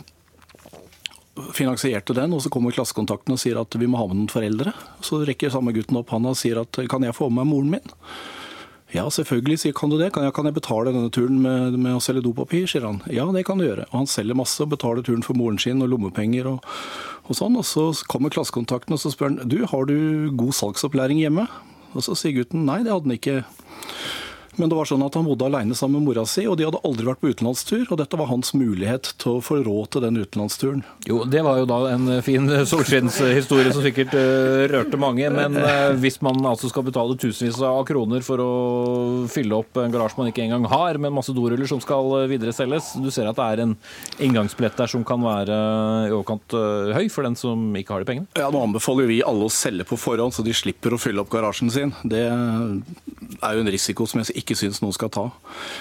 finansierte 1.57 2.13
den, 2.13 2.33
og 2.37 2.43
så 2.45 2.51
kommer 2.53 2.75
klassekontakten 2.77 3.33
og 3.33 3.41
sier 3.41 3.57
at 3.61 3.73
vi 3.81 3.89
må 3.89 3.97
ha 3.97 4.05
med 4.05 4.19
noen 4.19 4.33
foreldre. 4.33 4.75
Så 5.01 5.23
rekker 5.25 5.53
samme 5.53 5.73
gutten 5.73 5.97
opp 5.97 6.13
handa 6.13 6.35
og 6.35 6.37
sier 6.37 6.61
at 6.61 6.77
kan 6.93 7.05
jeg 7.07 7.17
få 7.17 7.31
med 7.31 7.41
meg 7.41 7.49
moren 7.49 7.71
min? 7.73 7.95
Ja, 8.93 9.07
selvfølgelig, 9.09 9.63
sier 9.63 9.73
kan 9.73 9.89
du 9.89 9.97
det. 9.97 10.11
Kan 10.13 10.27
jeg, 10.27 10.35
kan 10.37 10.45
jeg 10.45 10.59
betale 10.59 10.93
denne 10.93 11.09
turen 11.09 11.39
med, 11.41 11.79
med, 11.79 11.95
å 11.97 12.03
selge 12.05 12.21
dopapir, 12.27 12.67
sier 12.69 12.85
han. 12.85 13.01
Ja, 13.09 13.25
det 13.33 13.47
kan 13.49 13.57
du 13.57 13.65
gjøre. 13.65 13.87
Og 13.89 14.03
han 14.03 14.11
selger 14.11 14.37
masse 14.37 14.61
og 14.61 14.75
betaler 14.75 15.05
turen 15.07 15.25
for 15.25 15.39
moren 15.39 15.57
sin 15.63 15.81
og 15.81 15.89
lommepenger 15.95 16.51
og, 16.51 16.67
og 17.25 17.39
sånn. 17.39 17.57
Og 17.57 17.65
så 17.65 17.89
kommer 18.13 18.35
klassekontakten 18.35 18.93
og 18.93 19.01
så 19.01 19.15
spør 19.15 19.33
han 19.33 19.49
du, 19.49 19.63
har 19.73 19.89
du 19.89 20.29
god 20.37 20.53
salgsopplæring 20.61 21.23
hjemme? 21.25 21.47
Og 21.97 22.05
så 22.05 22.17
sier 22.17 22.37
gutten 22.37 22.67
nei, 22.69 22.83
det 22.85 22.93
hadde 22.93 23.09
han 23.09 23.17
ikke. 23.17 23.39
Men 24.61 24.69
det 24.69 24.77
var 24.77 24.89
sånn 24.89 25.03
at 25.05 25.17
han 25.17 25.25
bodde 25.25 25.47
alene 25.49 25.77
sammen 25.77 26.03
med 26.03 26.11
mora 26.11 26.25
si, 26.29 26.45
og 26.49 26.59
de 26.61 26.67
hadde 26.67 26.81
aldri 26.85 27.07
vært 27.09 27.23
på 27.23 27.31
utenlandstur. 27.33 27.87
Og 27.87 27.99
dette 28.01 28.19
var 28.21 28.29
hans 28.29 28.53
mulighet 28.53 29.15
til 29.23 29.39
å 29.39 29.45
få 29.45 29.63
råd 29.65 29.95
til 29.95 30.05
den 30.05 30.21
utenlandsturen. 30.21 30.83
Jo, 31.09 31.23
det 31.25 31.41
var 31.47 31.63
jo 31.63 31.69
da 31.71 31.79
en 31.95 32.11
fin 32.25 32.51
solskinnshistorie 32.69 33.73
som 33.73 33.85
sikkert 33.85 34.13
uh, 34.13 34.65
rørte 34.73 35.01
mange. 35.01 35.31
Men 35.33 35.57
uh, 35.57 35.95
hvis 36.03 36.21
man 36.25 36.43
altså 36.49 36.69
skal 36.69 36.85
betale 36.85 37.17
tusenvis 37.17 37.61
av 37.65 37.81
kroner 37.89 38.25
for 38.27 38.43
å 38.45 38.51
fylle 39.33 39.57
opp 39.57 39.81
en 39.81 39.95
garasje 39.95 40.21
man 40.21 40.29
ikke 40.33 40.45
engang 40.45 40.69
har, 40.69 41.01
med 41.01 41.17
masse 41.17 41.33
doruller 41.33 41.71
som 41.71 41.81
skal 41.81 42.29
videre 42.31 42.53
selges, 42.57 42.93
du 43.01 43.09
ser 43.15 43.31
at 43.31 43.41
det 43.41 43.49
er 43.49 43.65
en 43.65 43.75
inngangsbillett 44.23 44.77
der 44.77 44.91
som 44.91 45.07
kan 45.07 45.25
være 45.25 45.57
i 46.11 46.13
overkant 46.13 46.57
høy 46.93 47.07
for 47.13 47.25
den 47.25 47.39
som 47.39 47.73
ikke 47.79 47.97
har 47.97 48.05
de 48.05 48.11
pengene? 48.11 48.29
Ja, 48.37 48.51
Nå 48.53 48.61
anbefaler 48.67 49.09
vi 49.09 49.23
alle 49.25 49.49
å 49.49 49.53
selge 49.53 49.87
på 49.89 49.97
forhånd, 50.01 50.37
så 50.37 50.45
de 50.45 50.53
slipper 50.57 50.93
å 50.93 51.01
fylle 51.01 51.25
opp 51.25 51.33
garasjen 51.33 51.73
sin. 51.73 51.95
Det 52.05 52.23
er 52.29 53.57
jo 53.57 53.65
en 53.65 53.73
risiko 53.73 54.07
som 54.09 54.21
jeg 54.21 54.42
ikke 54.42 54.42
syns 54.59 54.83
noen 54.83 54.95
skal 54.97 55.11
ta. 55.15 55.25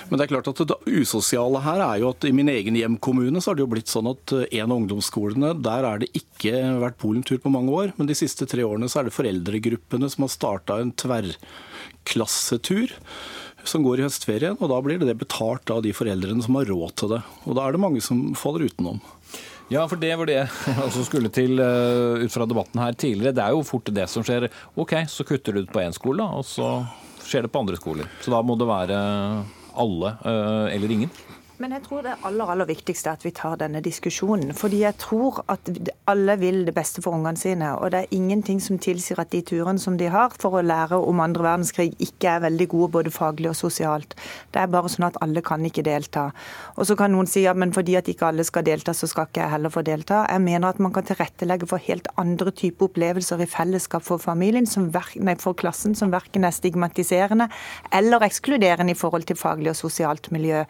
Men 0.09 0.17
det 0.19 0.25
er 0.25 0.31
klart 0.35 0.49
at 0.51 0.61
det 0.69 0.77
usosiale 0.85 1.59
her 1.65 1.81
er 1.85 1.97
jo 2.03 2.11
at 2.13 2.21
i 2.27 2.33
min 2.35 2.51
egen 2.53 2.77
hjemkommune 2.77 3.41
så 3.41 3.51
har 3.51 3.57
det 3.57 3.65
jo 3.65 3.73
blitt 3.73 3.91
sånn 3.91 4.11
at 4.11 4.33
eh, 4.37 4.47
en 4.61 4.69
av 4.69 4.77
ungdomsskolene, 4.83 5.49
der 5.65 5.81
er 5.89 5.95
det 6.03 6.11
ikke 6.17 6.53
vært 6.83 7.01
polentur 7.01 7.39
på 7.41 7.53
mange 7.53 7.73
år. 7.73 7.87
Men 7.97 8.09
de 8.09 8.17
siste 8.17 8.45
tre 8.49 8.61
årene 8.67 8.89
så 8.91 9.01
er 9.01 9.09
det 9.09 9.17
foreldregruppene 9.17 10.07
som 10.13 10.27
har 10.27 10.35
starta 10.37 10.77
en 10.81 10.93
tverrklassetur 11.03 12.93
som 13.67 13.83
går 13.85 13.99
i 13.99 14.05
høstferien, 14.07 14.57
og 14.57 14.71
da 14.71 14.79
blir 14.81 15.01
det 15.01 15.19
betalt 15.19 15.69
av 15.73 15.83
de 15.85 15.91
foreldrene 15.93 16.41
som 16.45 16.55
har 16.57 16.69
råd 16.69 16.95
til 16.97 17.11
det. 17.15 17.21
Og 17.45 17.57
da 17.57 17.65
er 17.65 17.75
det 17.75 17.83
mange 17.83 18.01
som 18.03 18.31
faller 18.37 18.65
utenom. 18.69 19.01
Ja, 19.71 19.85
for 19.87 19.99
det 20.01 20.11
var 20.19 20.27
det 20.27 20.35
jeg 20.35 20.75
altså 20.83 21.05
skulle 21.07 21.31
til 21.31 21.61
uh, 21.61 22.19
ut 22.19 22.33
fra 22.33 22.47
debatten 22.49 22.81
her 22.83 22.97
tidligere. 22.97 23.35
Det 23.37 23.43
er 23.45 23.55
jo 23.55 23.63
fort 23.67 23.93
det 23.93 24.07
som 24.11 24.25
skjer. 24.27 24.49
OK, 24.75 24.97
så 25.07 25.23
kutter 25.27 25.55
du 25.55 25.63
ut 25.63 25.71
på 25.71 25.83
én 25.83 25.95
skole, 25.95 26.25
og 26.25 26.43
så 26.47 26.81
skjer 27.31 27.47
det 27.47 27.51
på 27.53 27.63
andre 27.63 27.79
skoler. 27.79 28.09
Så 28.21 28.33
da 28.33 28.41
må 28.45 28.57
det 28.59 28.67
være 28.69 28.97
alle 29.81 30.15
eh, 30.27 30.75
eller 30.75 30.91
ingen. 30.97 31.11
Men 31.61 31.75
jeg 31.75 31.83
tror 31.85 32.01
det 32.01 32.15
aller 32.25 32.49
aller 32.49 32.65
viktigste 32.65 33.11
er 33.11 33.19
at 33.19 33.23
vi 33.25 33.31
tar 33.37 33.59
denne 33.61 33.83
diskusjonen. 33.85 34.49
Fordi 34.57 34.79
jeg 34.81 34.97
tror 34.97 35.43
at 35.51 35.67
alle 36.09 36.33
vil 36.41 36.63
det 36.65 36.73
beste 36.73 37.03
for 37.05 37.13
ungene 37.13 37.37
sine. 37.37 37.67
Og 37.77 37.91
det 37.93 37.99
er 37.99 38.15
ingenting 38.17 38.57
som 38.63 38.79
tilsier 38.81 39.19
at 39.21 39.29
de 39.29 39.43
turene 39.45 39.81
som 39.81 39.99
de 39.99 40.07
har 40.09 40.33
for 40.41 40.57
å 40.57 40.63
lære 40.65 40.97
om 40.97 41.21
andre 41.21 41.45
verdenskrig, 41.45 41.91
ikke 42.01 42.31
er 42.31 42.41
veldig 42.47 42.67
gode 42.71 42.91
både 42.95 43.13
faglig 43.13 43.51
og 43.51 43.59
sosialt. 43.59 44.15
Det 44.49 44.63
er 44.63 44.71
bare 44.73 44.89
sånn 44.89 45.05
at 45.11 45.19
alle 45.21 45.43
kan 45.45 45.61
ikke 45.67 45.83
delta. 45.85 46.31
Og 46.81 46.89
så 46.89 46.97
kan 46.97 47.13
noen 47.13 47.29
si 47.29 47.45
at 47.45 47.59
men 47.61 47.75
fordi 47.75 47.99
at 47.99 48.09
ikke 48.09 48.31
alle 48.31 48.47
skal 48.47 48.65
delta, 48.65 48.97
så 48.97 49.11
skal 49.11 49.29
ikke 49.29 49.43
jeg 49.43 49.53
heller 49.53 49.75
få 49.75 49.85
delta. 49.85 50.23
Jeg 50.31 50.41
mener 50.41 50.71
at 50.71 50.81
man 50.81 50.95
kan 50.97 51.05
tilrettelegge 51.05 51.69
for 51.69 51.85
helt 51.85 52.09
andre 52.17 52.55
typer 52.57 52.89
opplevelser 52.89 53.45
i 53.45 53.49
fellesskap 53.51 54.07
for 54.07 54.17
familien, 54.17 54.65
nei, 55.21 55.37
for 55.37 55.53
klassen, 55.61 55.93
som 55.93 56.09
verken 56.09 56.49
er 56.49 56.57
stigmatiserende 56.57 57.51
eller 57.93 58.25
ekskluderende 58.25 58.95
i 58.95 58.97
forhold 58.97 59.29
til 59.29 59.37
faglig 59.37 59.75
og 59.75 59.79
sosialt 59.83 60.31
miljø. 60.33 60.65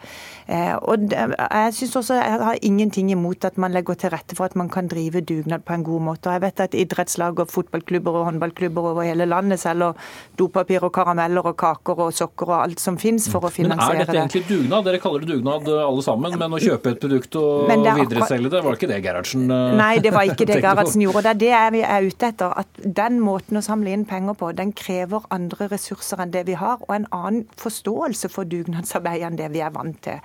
Eh, 0.52 0.81
og 0.88 1.12
jeg 1.12 1.74
synes 1.76 1.96
også 1.96 2.14
jeg 2.18 2.38
har 2.42 2.58
ingenting 2.62 3.10
imot 3.12 3.44
at 3.44 3.58
man 3.60 3.72
legger 3.74 3.94
til 3.94 4.10
rette 4.12 4.36
for 4.36 4.48
at 4.48 4.56
man 4.58 4.68
kan 4.72 4.88
drive 4.90 5.20
dugnad 5.20 5.64
på 5.66 5.76
en 5.76 5.84
god 5.86 6.00
måte. 6.08 6.32
Jeg 6.32 6.42
vet 6.42 6.60
at 6.60 6.74
idrettslag 6.74 7.38
og 7.38 7.50
fotballklubber 7.50 8.18
og 8.18 8.24
håndballklubber 8.30 8.88
over 8.92 9.06
hele 9.06 9.26
landet 9.26 9.60
selger 9.62 9.94
dopapir 10.38 10.82
og 10.82 10.92
karameller 10.94 11.46
og 11.52 11.56
kaker 11.60 12.02
og 12.06 12.12
sokker 12.16 12.50
og 12.50 12.62
alt 12.62 12.82
som 12.82 12.98
finnes 12.98 13.28
for 13.30 13.46
å 13.46 13.52
finansiere 13.52 14.02
det. 14.02 14.08
Men 14.08 14.08
er 14.08 14.10
dette 14.10 14.18
egentlig 14.20 14.44
dugnad? 14.48 14.88
Dere 14.88 15.02
kaller 15.02 15.24
det 15.24 15.30
dugnad 15.30 15.70
eh, 15.70 15.82
alle 15.86 16.06
sammen, 16.06 16.36
men 16.40 16.56
å 16.58 16.62
kjøpe 16.62 16.94
et 16.94 17.02
produkt 17.02 17.38
og 17.40 17.70
videreselge 17.70 18.52
det, 18.52 18.62
var 18.64 18.74
det 18.74 18.80
ikke 18.80 18.90
det 18.92 19.00
Gerhardsen 19.06 19.46
uh, 19.50 19.74
Nei, 19.78 19.92
det 20.04 20.12
var 20.14 20.28
ikke 20.28 20.48
det 20.48 20.58
Gerhardsen 20.64 21.06
gjorde. 21.06 21.34
Det 21.42 21.52
er 21.52 21.70
det 21.70 21.76
vi 21.76 21.84
er 21.86 22.08
ute 22.08 22.32
etter. 22.32 22.56
At 22.62 22.82
den 23.02 23.20
måten 23.22 23.60
å 23.60 23.64
samle 23.64 23.94
inn 23.94 24.06
penger 24.08 24.36
på, 24.38 24.50
den 24.58 24.74
krever 24.76 25.26
andre 25.34 25.70
ressurser 25.72 26.22
enn 26.24 26.34
det 26.34 26.44
vi 26.50 26.58
har, 26.58 26.82
og 26.88 26.94
en 26.96 27.08
annen 27.14 27.46
forståelse 27.60 28.32
for 28.32 28.48
dugnadsarbeid 28.48 29.26
enn 29.28 29.38
det 29.38 29.52
vi 29.54 29.62
er 29.64 29.72
vant 29.74 29.98
til. 30.04 30.18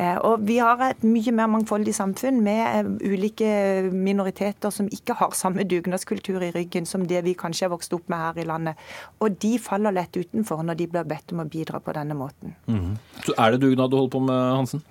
Eh, 0.00 0.16
og 0.24 0.40
Vi 0.48 0.56
har 0.62 0.80
et 0.84 1.02
mye 1.04 1.32
mer 1.36 1.48
mangfoldig 1.52 1.92
samfunn 1.92 2.40
med 2.44 2.60
eh, 2.64 3.10
ulike 3.12 3.50
minoriteter 3.92 4.72
som 4.72 4.88
ikke 4.88 5.16
har 5.18 5.36
samme 5.36 5.66
dugnadskultur 5.68 6.40
i 6.46 6.52
ryggen 6.54 6.88
som 6.88 7.04
det 7.10 7.20
vi 7.26 7.36
kanskje 7.38 7.66
har 7.66 7.74
vokst 7.74 7.92
opp 7.96 8.08
med 8.12 8.22
her 8.22 8.40
i 8.40 8.46
landet. 8.48 8.80
Og 9.20 9.36
de 9.42 9.52
faller 9.60 9.94
lett 9.96 10.16
utenfor 10.16 10.64
når 10.64 10.80
de 10.80 10.88
blir 10.94 11.08
bedt 11.10 11.34
om 11.34 11.44
å 11.44 11.48
bidra 11.50 11.82
på 11.84 11.94
denne 11.96 12.16
måten. 12.16 12.54
Mm 12.66 12.80
-hmm. 12.80 12.96
Så 13.26 13.34
Er 13.36 13.50
det 13.50 13.60
dugnad 13.60 13.90
du 13.90 13.96
holder 13.96 14.10
på 14.10 14.20
med, 14.20 14.56
Hansen? 14.56 14.82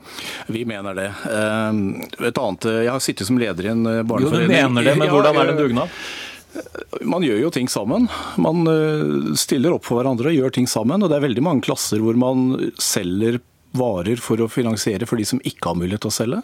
Vi 0.48 0.66
mener 0.66 0.94
det. 0.94 1.12
Eh, 1.26 2.28
et 2.28 2.38
annet, 2.38 2.64
Jeg 2.64 2.92
har 2.92 3.00
sittet 3.00 3.28
som 3.28 3.38
leder 3.38 3.66
i 3.66 3.70
en 3.70 3.84
barneforening. 3.84 4.42
Jo, 4.42 4.48
du 4.48 4.70
mener 4.70 4.84
det, 4.84 4.98
men 4.98 5.10
hvordan 5.10 5.36
er 5.36 5.46
det 5.46 5.52
en 5.52 5.58
dugnad? 5.58 5.90
Man 7.02 7.24
gjør 7.24 7.42
jo 7.42 7.50
ting 7.50 7.68
sammen. 7.68 8.08
Man 8.38 9.36
stiller 9.36 9.74
opp 9.74 9.86
for 9.86 9.96
hverandre 9.96 10.28
og 10.28 10.34
gjør 10.34 10.52
ting 10.52 10.68
sammen. 10.68 11.04
Og 11.04 11.10
det 11.10 11.18
er 11.18 11.28
veldig 11.28 11.44
mange 11.44 11.62
klasser 11.62 12.00
hvor 12.00 12.16
man 12.16 12.72
selger 12.78 13.40
varer 13.78 14.20
for 14.22 14.42
å 14.42 14.50
finansiere 14.50 15.06
for 15.10 15.20
de 15.20 15.28
som 15.28 15.42
ikke 15.46 15.72
har 15.72 15.78
mulighet 15.78 16.06
til 16.06 16.12
å 16.12 16.16
selge. 16.16 16.40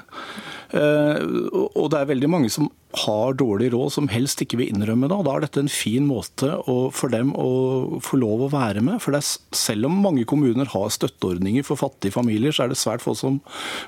Eh, 0.75 1.21
og 1.65 1.87
det 1.93 1.99
er 1.99 2.09
veldig 2.09 2.29
mange 2.29 2.51
som 2.53 2.67
har 3.05 3.35
dårlig 3.37 3.71
råd, 3.73 3.91
som 3.95 4.09
helst 4.11 4.41
ikke 4.43 4.59
vil 4.59 4.71
innrømme 4.71 5.09
det. 5.09 5.17
og 5.17 5.25
Da 5.27 5.35
er 5.35 5.45
dette 5.45 5.63
en 5.63 5.71
fin 5.71 6.05
måte 6.07 6.51
for 6.95 7.11
dem 7.13 7.33
å 7.33 7.99
få 8.05 8.19
lov 8.21 8.45
å 8.45 8.51
være 8.53 8.83
med. 8.85 9.01
For 9.03 9.17
er, 9.17 9.25
selv 9.55 9.89
om 9.89 9.97
mange 10.05 10.25
kommuner 10.29 10.69
har 10.71 10.93
støtteordninger 10.93 11.65
for 11.67 11.81
fattige 11.81 12.15
familier, 12.15 12.55
så 12.55 12.65
er 12.65 12.73
det 12.73 12.79
svært 12.81 13.03
få 13.05 13.15
som 13.17 13.41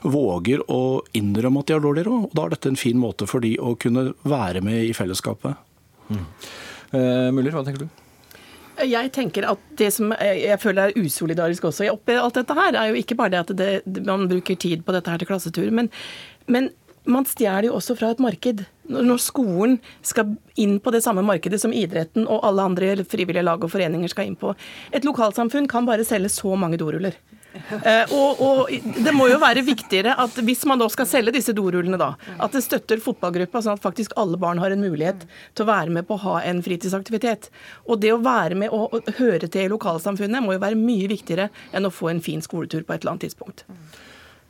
våger 0.03 0.63
å 0.71 1.03
innrømme 1.17 1.61
at 1.61 1.69
de 1.69 1.77
har 1.77 1.85
dårlig 1.85 2.07
råd. 2.09 2.27
og 2.29 2.35
Da 2.37 2.47
er 2.47 2.57
dette 2.57 2.73
en 2.73 2.79
fin 2.79 2.99
måte 2.99 3.29
for 3.29 3.43
de 3.43 3.55
å 3.61 3.77
kunne 3.79 4.11
være 4.27 4.63
med 4.65 4.89
i 4.89 4.97
fellesskapet. 4.97 5.55
Mm. 6.09 6.25
Eh, 6.95 7.31
Muller, 7.35 7.53
hva 7.55 7.65
tenker 7.67 7.85
du? 7.85 8.06
Jeg 8.85 9.11
tenker 9.15 9.47
at 9.49 9.61
det 9.79 9.89
som 9.95 10.11
jeg 10.21 10.59
føler 10.61 10.91
er 10.91 10.99
usolidarisk 10.99 11.69
også 11.69 11.87
oppi 11.89 12.17
alt 12.17 12.37
dette 12.37 12.57
her, 12.57 12.75
er 12.75 12.91
jo 12.91 12.99
ikke 12.99 13.17
bare 13.17 13.33
det 13.33 13.39
at 13.45 13.55
det, 13.57 14.03
man 14.05 14.27
bruker 14.29 14.59
tid 14.59 14.83
på 14.85 14.93
dette 14.93 15.09
her 15.09 15.21
til 15.21 15.29
klassetur, 15.29 15.71
men, 15.73 15.89
men 16.45 16.69
man 17.07 17.25
stjeler 17.25 17.69
jo 17.69 17.77
også 17.77 17.95
fra 17.97 18.11
et 18.13 18.21
marked. 18.23 18.65
Når 18.91 19.21
skolen 19.23 19.77
skal 20.05 20.35
inn 20.59 20.77
på 20.83 20.91
det 20.93 21.01
samme 21.05 21.23
markedet 21.25 21.59
som 21.63 21.73
idretten 21.75 22.27
og 22.27 22.43
alle 22.47 22.67
andre 22.69 22.93
frivillige 23.07 23.45
lag 23.47 23.63
og 23.63 23.71
foreninger 23.71 24.11
skal 24.11 24.29
inn 24.29 24.37
på. 24.39 24.53
Et 24.95 25.07
lokalsamfunn 25.07 25.69
kan 25.71 25.87
bare 25.87 26.05
selge 26.07 26.31
så 26.33 26.53
mange 26.59 26.79
doruller. 26.79 27.15
Eh, 27.55 28.13
og, 28.13 28.41
og, 28.43 28.71
det 29.03 29.13
må 29.15 29.27
jo 29.31 29.39
være 29.41 29.63
viktigere 29.65 30.15
at 30.21 30.37
hvis 30.45 30.63
man 30.69 30.81
da 30.81 30.87
skal 30.91 31.09
selge 31.09 31.33
disse 31.37 31.55
dorullene, 31.57 31.99
da, 31.99 32.11
at 32.43 32.55
det 32.55 32.63
støtter 32.65 33.01
fotballgruppa, 33.03 33.63
sånn 33.63 33.77
at 33.77 33.83
faktisk 33.83 34.15
alle 34.19 34.39
barn 34.41 34.61
har 34.61 34.73
en 34.73 34.83
mulighet 34.83 35.25
til 35.57 35.65
å 35.65 35.71
være 35.71 35.93
med 35.97 36.07
på 36.07 36.17
å 36.17 36.23
ha 36.25 36.35
en 36.47 36.61
fritidsaktivitet. 36.65 37.49
Og 37.87 38.01
det 38.03 38.13
å 38.13 38.21
være 38.23 38.59
med 38.59 38.73
og 38.75 38.99
høre 39.21 39.49
til 39.49 39.67
i 39.67 39.71
lokalsamfunnet 39.73 40.43
må 40.43 40.57
jo 40.57 40.63
være 40.63 40.79
mye 40.79 41.09
viktigere 41.11 41.49
enn 41.75 41.87
å 41.87 41.93
få 41.93 42.11
en 42.13 42.23
fin 42.23 42.43
skoletur 42.43 42.83
på 42.83 42.93
et 42.93 43.01
eller 43.01 43.15
annet 43.15 43.27
tidspunkt. 43.29 43.65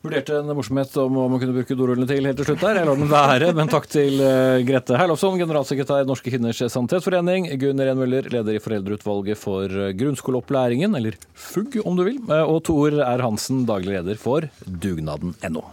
Vurderte 0.05 0.35
en 0.37 0.51
morsomhet 0.53 0.93
om 1.01 1.15
hva 1.17 1.25
man 1.31 1.41
kunne 1.41 1.55
bruke 1.55 1.75
dorullene 1.77 2.07
til 2.09 2.27
helt 2.29 2.37
til 2.39 2.51
slutt 2.51 2.61
der. 2.61 2.79
Jeg 2.79 2.89
lar 2.89 2.99
den 2.99 3.09
være, 3.11 3.49
men 3.57 3.71
takk 3.71 3.87
til 3.89 4.21
uh, 4.21 4.59
Grete 4.67 4.99
Herlofsson, 4.99 5.39
generalsekretær 5.41 6.05
i 6.05 6.09
Norske 6.09 6.33
kvinners 6.33 6.61
sanitetsforening, 6.61 7.49
Gunn 7.61 7.81
Ren 7.81 7.97
Møller, 7.99 8.29
leder 8.33 8.59
i 8.59 8.61
foreldreutvalget 8.61 9.41
for 9.41 9.65
eh, 9.71 9.95
grunnskoleopplæringen, 9.97 10.93
eller 10.99 11.17
FUG 11.33 11.81
om 11.83 11.97
du 11.97 12.05
vil, 12.07 12.21
uh, 12.29 12.45
og 12.45 12.61
Tor 12.69 13.01
R. 13.01 13.25
Hansen, 13.25 13.65
daglig 13.67 13.97
leder 13.97 14.21
for 14.21 14.47
dugnaden.no. 14.65 15.65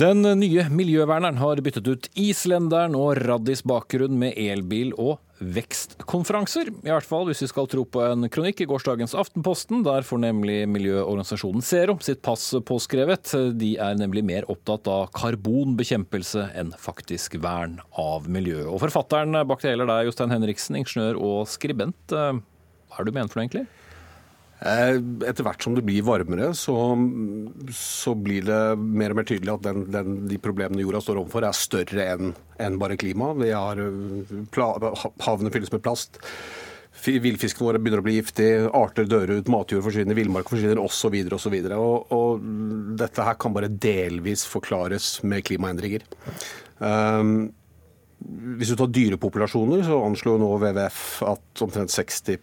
Den 0.00 0.22
nye 0.24 0.62
miljøverneren 0.72 1.36
har 1.36 1.60
byttet 1.60 1.88
ut 1.90 2.06
islenderen 2.16 2.94
og 2.96 3.18
Raddis 3.18 3.60
bakgrunn 3.68 4.14
med 4.16 4.38
elbil 4.38 4.94
og 4.94 5.18
vekstkonferanser. 5.44 6.70
I 6.72 6.92
hvert 6.94 7.04
fall 7.04 7.26
hvis 7.28 7.42
vi 7.44 7.48
skal 7.50 7.68
tro 7.68 7.82
på 7.84 8.00
en 8.06 8.24
kronikk 8.32 8.62
i 8.64 8.68
gårsdagens 8.70 9.12
Aftenposten. 9.18 9.82
Der 9.84 10.06
får 10.06 10.22
nemlig 10.22 10.62
miljøorganisasjonen 10.72 11.66
Zero 11.66 11.98
sitt 12.00 12.22
pass 12.24 12.46
påskrevet. 12.70 13.34
De 13.60 13.74
er 13.76 13.98
nemlig 14.00 14.24
mer 14.30 14.48
opptatt 14.48 14.88
av 14.88 15.10
karbonbekjempelse 15.18 16.46
enn 16.62 16.72
faktisk 16.80 17.36
vern 17.44 17.76
av 18.00 18.30
miljøet. 18.30 18.70
Og 18.72 18.80
forfatteren 18.86 19.42
bak 19.50 19.60
det 19.60 19.74
hele 19.74 19.84
er 19.84 20.08
Jostein 20.08 20.32
Henriksen, 20.32 20.80
ingeniør 20.80 21.20
og 21.20 21.44
skribent. 21.50 22.00
Hva 22.08 22.32
er 22.40 23.04
det 23.04 23.12
du 23.12 23.20
mener 23.20 23.28
for 23.28 23.42
noe, 23.42 23.50
egentlig? 23.50 23.68
Eh, 24.60 24.96
etter 25.24 25.46
hvert 25.46 25.64
som 25.64 25.76
det 25.76 25.84
blir 25.86 26.04
varmere, 26.04 26.50
så, 26.58 26.74
så 27.72 28.12
blir 28.12 28.44
det 28.44 28.60
mer 28.76 29.14
og 29.14 29.20
mer 29.20 29.28
tydelig 29.28 29.54
at 29.54 29.64
den, 29.64 29.86
den, 29.92 30.16
de 30.28 30.40
problemene 30.42 30.84
jorda 30.84 31.00
står 31.04 31.22
overfor, 31.22 31.46
er 31.48 31.56
større 31.56 32.08
enn 32.12 32.34
en 32.60 32.80
bare 32.80 32.98
klima. 33.00 33.32
Har, 33.40 33.80
havene 35.24 35.54
fylles 35.54 35.72
med 35.72 35.84
plast. 35.86 36.20
Villfiskene 37.00 37.64
vår 37.64 37.78
begynner 37.80 38.02
å 38.02 38.04
bli 38.04 38.18
giftig, 38.18 38.48
arter 38.76 39.06
dør 39.08 39.38
ut, 39.38 39.48
matjord 39.48 39.86
forsvinner, 39.86 40.18
villmark 40.18 40.50
forsvinner 40.52 40.82
osv. 40.82 41.16
osv. 41.32 41.56
Og, 41.78 42.12
og 42.12 42.44
dette 43.00 43.24
her 43.24 43.38
kan 43.40 43.56
bare 43.56 43.70
delvis 43.72 44.44
forklares 44.50 45.22
med 45.24 45.46
klimaendringer. 45.48 46.04
Um, 46.80 47.48
hvis 48.20 48.72
du 48.72 48.76
tar 48.76 48.90
dyrepopulasjoner, 48.92 49.82
så 49.86 49.96
anslår 50.04 50.40
nå 50.40 50.50
WWF 50.60 51.00
at 51.30 51.62
omtrent 51.64 51.92
60 51.92 52.36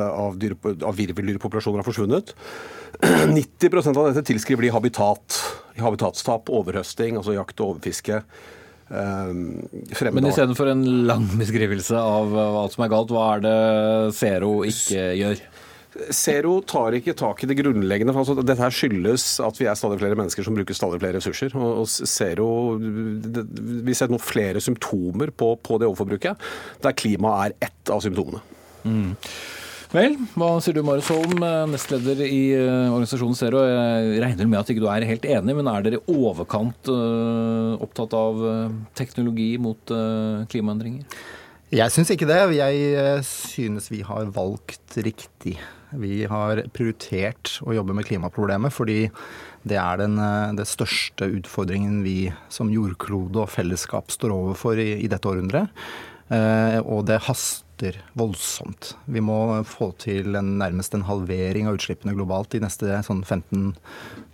av, 0.00 0.38
dyre, 0.40 0.56
av 0.80 0.96
virveldyrpopulasjoner 0.96 1.82
har 1.82 1.86
forsvunnet. 1.86 2.32
90% 3.02 4.00
av 4.00 4.08
dette 4.08 4.24
tilskriver 4.30 4.64
de 4.64 4.72
habitat, 4.74 5.40
habitatstap, 5.76 6.48
overhøsting, 6.48 7.18
altså 7.20 7.36
jakt 7.36 7.60
og 7.60 7.74
overfiske. 7.74 8.22
Um, 8.88 9.64
Men 10.12 10.28
istedenfor 10.28 10.68
en 10.72 10.84
lang 11.08 11.24
beskrivelse 11.40 11.96
av 11.98 12.34
alt 12.36 12.74
som 12.76 12.84
er 12.84 12.92
galt, 12.92 13.12
hva 13.12 13.28
er 13.34 13.44
det 13.44 13.58
Zero 14.16 14.58
ikke 14.68 15.06
gjør? 15.20 15.44
Zero 16.10 16.56
tar 16.66 16.96
ikke 16.98 17.14
tak 17.14 17.44
i 17.44 17.48
det 17.48 17.56
grunnleggende. 17.60 18.12
for 18.12 18.24
altså, 18.24 18.42
Dette 18.42 18.62
her 18.62 18.74
skyldes 18.74 19.26
at 19.44 19.58
vi 19.60 19.68
er 19.70 19.78
stadig 19.78 20.00
flere 20.00 20.18
mennesker 20.18 20.46
som 20.46 20.56
bruker 20.56 20.74
stadig 20.74 21.00
flere 21.00 21.20
ressurser. 21.20 21.54
Og, 21.54 21.86
Zero, 21.88 22.48
Vi 22.78 23.94
ser 23.94 24.10
noen 24.10 24.22
flere 24.22 24.62
symptomer 24.64 25.30
på, 25.30 25.54
på 25.62 25.78
det 25.78 25.86
overforbruket, 25.86 26.48
der 26.82 26.96
klima 26.98 27.36
er 27.44 27.54
ett 27.62 27.92
av 27.92 28.02
symptomene. 28.02 28.42
Mm. 28.84 29.14
Vel, 29.94 30.16
hva 30.34 30.48
sier 30.58 30.74
du 30.74 30.82
Marius 30.82 31.12
Holm, 31.14 31.38
eh, 31.46 31.60
nestleder 31.70 32.18
i 32.26 32.40
eh, 32.56 32.90
organisasjonen 32.90 33.38
Zero. 33.38 33.62
Jeg 33.62 34.18
regner 34.24 34.50
med 34.50 34.58
at 34.58 34.72
ikke 34.74 34.82
du 34.82 34.88
er 34.90 35.06
helt 35.06 35.28
enig, 35.30 35.54
men 35.54 35.70
er 35.70 35.86
dere 35.86 36.00
i 36.00 36.18
overkant 36.18 36.90
uh, 36.90 37.78
opptatt 37.78 38.16
av 38.18 38.42
teknologi 38.98 39.52
mot 39.62 39.94
klimaendringer? 40.50 41.06
Jeg 41.74 41.94
syns 41.94 42.10
ikke 42.10 42.26
det. 42.26 42.42
Jeg 42.58 43.22
synes 43.30 43.86
vi 43.90 44.02
har 44.06 44.26
valgt 44.34 44.98
riktig. 44.98 45.54
Vi 46.00 46.24
har 46.30 46.62
prioritert 46.74 47.58
å 47.64 47.74
jobbe 47.76 47.96
med 47.96 48.08
klimaproblemet 48.08 48.74
fordi 48.74 48.98
det 49.64 49.78
er 49.80 50.00
den, 50.02 50.18
det 50.58 50.66
største 50.68 51.28
utfordringen 51.38 52.02
vi 52.04 52.32
som 52.52 52.72
jordklode 52.72 53.44
og 53.44 53.52
fellesskap 53.52 54.12
står 54.12 54.34
overfor 54.34 54.80
i, 54.80 54.90
i 55.04 55.08
dette 55.10 55.30
århundret. 55.30 55.72
Eh, 56.32 56.78
og 56.80 57.06
det 57.08 57.22
haster 57.26 57.98
voldsomt. 58.16 58.94
Vi 59.10 59.20
må 59.24 59.38
få 59.68 59.90
til 60.00 60.36
en, 60.38 60.54
nærmest 60.60 60.94
en 60.96 61.06
halvering 61.08 61.68
av 61.68 61.78
utslippene 61.78 62.16
globalt 62.16 62.54
de 62.54 62.62
neste 62.64 63.02
sånn 63.06 63.24
15 63.24 63.74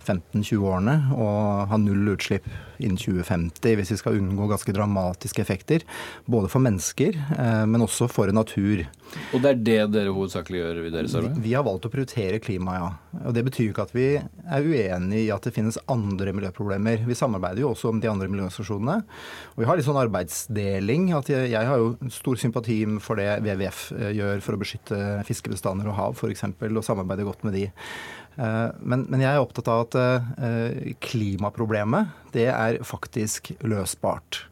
15-20 0.07 0.67
årene 0.67 0.97
og 1.15 1.71
ha 1.71 1.79
null 1.79 2.13
utslipp 2.15 2.47
innen 2.81 2.97
2050 2.97 3.77
hvis 3.77 3.91
vi 3.93 3.99
skal 3.99 4.17
unngå 4.17 4.47
ganske 4.49 4.73
dramatiske 4.75 5.43
effekter. 5.43 5.85
Både 6.25 6.49
for 6.51 6.63
mennesker, 6.63 7.17
eh, 7.37 7.65
men 7.69 7.85
også 7.85 8.09
for 8.11 8.31
natur. 8.33 8.85
Og 9.35 9.43
det 9.43 9.51
er 9.51 9.61
det 9.61 9.79
dere 9.93 10.13
hovedsakelig 10.15 10.61
gjør 10.61 10.81
i 10.85 10.93
deres 10.93 11.15
arbeid? 11.19 11.39
Vi 11.43 11.53
har 11.53 11.65
valgt 11.67 11.87
å 11.87 11.91
prioritere 11.93 12.39
klima, 12.43 12.77
ja. 12.79 12.89
Og 13.25 13.35
Det 13.35 13.43
betyr 13.45 13.71
ikke 13.71 13.85
at 13.87 13.93
vi 13.95 14.07
er 14.15 14.67
uenig 14.67 15.25
i 15.25 15.31
at 15.33 15.43
det 15.43 15.53
finnes 15.55 15.79
andre 15.91 16.33
miljøproblemer. 16.35 17.03
Vi 17.07 17.17
samarbeider 17.17 17.65
jo 17.65 17.73
også 17.73 17.91
om 17.91 17.99
de 17.99 18.09
andre 18.09 18.29
miljøorganisasjonene. 18.31 19.01
Og 19.53 19.61
vi 19.61 19.67
har 19.67 19.77
litt 19.77 19.87
sånn 19.87 19.99
arbeidsdeling. 20.01 21.11
at 21.17 21.29
jeg, 21.29 21.51
jeg 21.51 21.67
har 21.67 21.77
jo 21.77 22.09
stor 22.09 22.39
sympati 22.39 22.79
for 23.03 23.19
det 23.19 23.41
WWF 23.43 23.83
eh, 23.99 24.13
gjør 24.17 24.41
for 24.41 24.55
å 24.55 24.61
beskytte 24.63 25.01
fiskebestander 25.27 25.91
og 25.91 25.97
hav 25.99 26.17
f.eks., 26.17 26.47
og 26.71 26.83
samarbeider 26.85 27.27
godt 27.27 27.43
med 27.43 27.57
de. 27.59 27.67
Eh, 28.37 28.69
men, 28.79 29.05
men, 29.09 29.23
jeg 29.23 29.35
er 29.35 29.43
opptatt 29.43 29.69
av 29.71 29.85
at 29.87 29.97
eh, 29.99 30.93
klimaproblemet 31.03 32.31
det 32.35 32.47
er 32.53 32.79
faktisk 32.87 33.51
løsbart. 33.59 34.45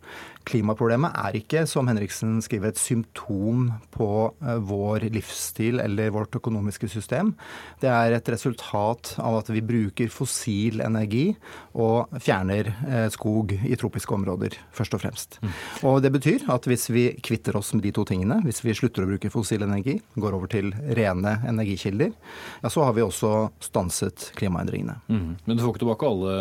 Klimaproblemet 0.48 1.14
er 1.20 1.36
ikke, 1.38 1.66
som 1.70 1.90
Henriksen 1.90 2.40
skriver, 2.42 2.72
et 2.72 2.80
symptom 2.82 3.68
på 3.94 4.10
eh, 4.42 4.62
vår 4.66 5.06
livsstil 5.14 5.82
eller 5.84 6.14
vårt 6.16 6.36
økonomiske 6.40 6.90
system. 6.90 7.34
Det 7.82 7.90
er 7.92 8.16
et 8.16 8.32
resultat 8.32 9.14
av 9.22 9.40
at 9.42 9.52
vi 9.52 9.62
bruker 9.66 10.10
fossil 10.14 10.82
energi 10.86 11.34
og 11.78 12.16
fjerner 12.24 12.72
eh, 12.88 13.08
skog 13.14 13.54
i 13.60 13.78
tropiske 13.80 14.16
områder, 14.16 14.58
først 14.76 14.98
og 14.98 15.04
fremst. 15.04 15.40
Mm. 15.44 15.54
Og 15.92 16.00
det 16.06 16.14
betyr 16.16 16.48
at 16.50 16.66
hvis 16.70 16.88
vi 16.94 17.06
kvitter 17.26 17.60
oss 17.60 17.74
med 17.76 17.86
de 17.86 17.94
to 17.96 18.08
tingene, 18.10 18.40
hvis 18.46 18.64
vi 18.66 18.76
slutter 18.78 19.06
å 19.06 19.12
bruke 19.12 19.34
fossil 19.34 19.68
energi, 19.68 20.00
går 20.16 20.40
over 20.40 20.50
til 20.52 20.72
rene 20.98 21.36
energikilder, 21.50 22.16
ja, 22.64 22.72
så 22.72 22.88
har 22.88 22.98
vi 22.98 23.06
også 23.06 23.34
stanset 23.64 24.32
klimaendringene. 24.40 24.98
Mm. 25.12 25.30
Men 25.46 25.56
du 25.58 25.64
får 25.64 25.76
ikke 25.76 25.84
tilbake 25.86 26.10
alle 26.10 26.34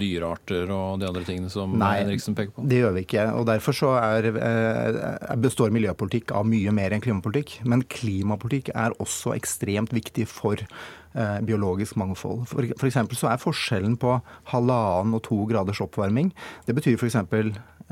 dyrearter 0.00 0.74
og 0.74 1.00
de 1.02 1.08
andre 1.08 1.24
tingene 1.28 1.52
som 1.52 1.76
Nei, 1.78 1.94
Henriksen 2.02 2.36
peker 2.38 2.56
på? 2.56 2.64
Nei, 2.64 2.72
det 2.72 2.82
gjør 2.82 2.96
vi 2.96 3.06
ikke. 3.06 3.28
og 3.36 3.41
Derfor 3.46 3.76
så 3.76 3.90
er, 3.98 4.28
eh, 4.32 5.36
består 5.36 5.72
miljøpolitikk 5.74 6.32
av 6.32 6.46
mye 6.46 6.72
mer 6.72 6.92
enn 6.92 7.00
klimapolitikk. 7.00 7.64
Men 7.64 7.82
klimapolitikk 7.82 8.70
er 8.74 8.94
også 8.98 9.34
ekstremt 9.36 9.92
viktig 9.92 10.26
for 10.28 10.56
eh, 10.56 11.40
biologisk 11.40 11.96
mangfold. 11.96 12.46
For, 12.48 12.66
for 12.78 12.88
så 12.90 13.30
er 13.32 13.42
forskjellen 13.42 13.96
på 13.96 14.20
halvannen 14.52 15.14
og 15.14 15.22
to 15.22 15.44
graders 15.46 15.80
oppvarming 15.80 16.32
Det 16.66 16.74
betyr 16.74 16.96
f.eks. 16.96 17.16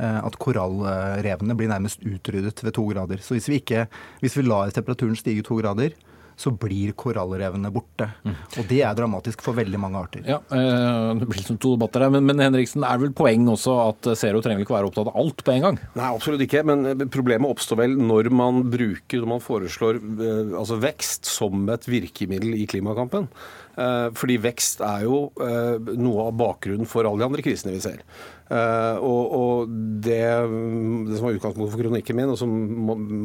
Eh, 0.01 0.21
at 0.25 0.39
korallrevene 0.41 1.57
blir 1.57 1.69
nærmest 1.69 2.01
utryddet 2.07 2.63
ved 2.65 2.73
to 2.73 2.87
grader. 2.89 3.19
Så 3.21 3.35
hvis 3.37 3.49
vi, 3.49 3.61
ikke, 3.61 3.87
hvis 4.21 4.37
vi 4.37 4.47
lar 4.47 4.71
temperaturen 4.71 5.17
stige 5.17 5.43
to 5.43 5.59
grader, 5.61 5.91
så 6.41 6.53
blir 6.57 6.95
korallrevene 6.99 7.71
borte. 7.75 8.09
Mm. 8.25 8.37
Og 8.57 8.69
det 8.71 8.81
er 8.87 8.97
dramatisk 8.97 9.43
for 9.45 9.59
veldig 9.59 9.81
mange 9.81 10.01
arter. 10.01 10.25
Ja, 10.25 10.39
eh, 10.49 11.13
Det 11.21 11.29
blir 11.29 11.43
liksom 11.43 11.61
to 11.61 11.75
debatter 11.77 12.07
her, 12.07 12.13
men, 12.15 12.25
men 12.29 12.41
Henriksen, 12.41 12.85
er 12.87 12.97
det 12.97 13.09
vel 13.09 13.17
poeng 13.19 13.49
også 13.53 13.77
at 13.85 14.11
Zero 14.19 14.41
trenger 14.45 14.65
ikke 14.65 14.77
være 14.79 14.89
opptatt 14.89 15.11
av 15.13 15.21
alt 15.21 15.45
på 15.45 15.55
en 15.55 15.67
gang? 15.67 15.81
Nei, 15.99 16.09
absolutt 16.09 16.45
ikke. 16.47 16.65
Men 16.65 16.87
eh, 16.93 17.07
problemet 17.13 17.53
oppstår 17.53 17.83
vel 17.83 17.99
når 18.01 18.31
man 18.33 18.65
bruker, 18.73 19.21
når 19.21 19.33
man 19.37 19.45
foreslår 19.45 20.01
eh, 20.01 20.55
altså 20.57 20.81
vekst 20.81 21.29
som 21.29 21.69
et 21.75 21.89
virkemiddel 21.91 22.57
i 22.57 22.69
klimakampen. 22.71 23.29
Fordi 23.77 24.37
vekst 24.43 24.83
er 24.85 25.07
jo 25.07 25.31
noe 25.39 26.27
av 26.27 26.35
bakgrunnen 26.37 26.89
for 26.91 27.07
alle 27.07 27.23
de 27.23 27.27
andre 27.29 27.45
krisene 27.45 27.73
vi 27.73 27.83
ser. 27.85 28.03
Uh, 28.51 28.99
og, 29.07 29.27
og 29.31 29.75
det, 30.03 30.17
det, 31.07 31.15
som 31.15 31.27
var 31.29 31.37
utgangspunktet 31.37 31.71
for 31.71 31.83
kronikken 31.85 32.17
min, 32.19 32.33
og 32.33 32.39
som 32.41 32.51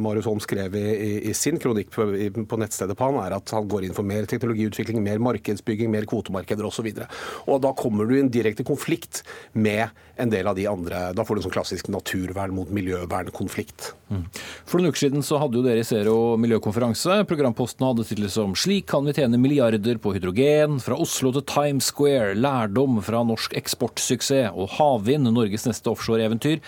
Marius 0.06 0.28
Holm 0.30 0.42
skrev 0.44 0.76
i, 0.78 0.84
i, 1.32 1.34
sin 1.34 1.58
kronikk 1.62 1.90
på, 1.96 2.06
på, 2.46 2.60
nettstedet 2.62 2.94
PAN, 3.00 3.18
er 3.24 3.34
at 3.40 3.54
han 3.56 3.66
går 3.72 3.88
inn 3.88 3.98
for 3.98 4.06
mer 4.06 4.30
teknologiutvikling, 4.30 5.02
mer 5.02 5.24
markedsbygging, 5.26 5.90
mer 5.90 6.06
kvotemarkeder 6.12 6.70
osv. 6.70 6.92
Og, 6.94 7.18
og 7.50 7.64
da 7.66 7.74
kommer 7.74 8.06
du 8.06 8.14
i 8.14 8.22
en 8.22 8.30
direkte 8.30 8.68
konflikt 8.68 9.24
med 9.58 9.90
en 10.22 10.30
del 10.32 10.48
av 10.48 10.56
de 10.56 10.64
andre 10.70 11.10
Da 11.18 11.26
får 11.28 11.36
du 11.36 11.42
en 11.42 11.46
sånn 11.48 11.54
klassisk 11.58 11.90
naturvern 11.92 12.54
mot 12.56 12.70
miljøvernkonflikt. 12.72 13.90
Mm. 14.14 14.22
For 14.70 14.78
noen 14.78 14.94
uker 14.94 15.08
siden 15.08 15.26
så 15.26 15.42
hadde 15.42 15.58
jo 15.58 15.66
dere 15.66 15.82
i 15.82 15.88
Zero 15.88 16.36
miljøkonferanse. 16.40 17.24
Programposten 17.26 17.88
hadde 17.88 18.06
tittel 18.06 18.30
som 18.32 18.54
'Slik 18.54 18.86
kan 18.94 19.10
vi 19.10 19.18
tjene 19.18 19.42
milliarder 19.42 19.98
på 19.98 20.14
hydrogen'. 20.14 20.35
Fra 20.36 20.98
Oslo 21.00 21.32
til 21.32 21.46
Times 21.48 21.88
Square. 21.94 22.34
Lærdom 22.36 22.98
fra 23.06 23.22
norsk 23.24 23.54
eksportsuksess 23.56 24.52
og 24.52 24.74
havvind 24.76 25.30
Norges 25.32 25.64
neste 25.64 25.88
offshore-eventyr. 25.88 26.60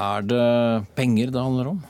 Er 0.00 0.24
det 0.24 0.86
penger 0.96 1.30
det 1.32 1.42
handler 1.42 1.74
om? 1.74 1.82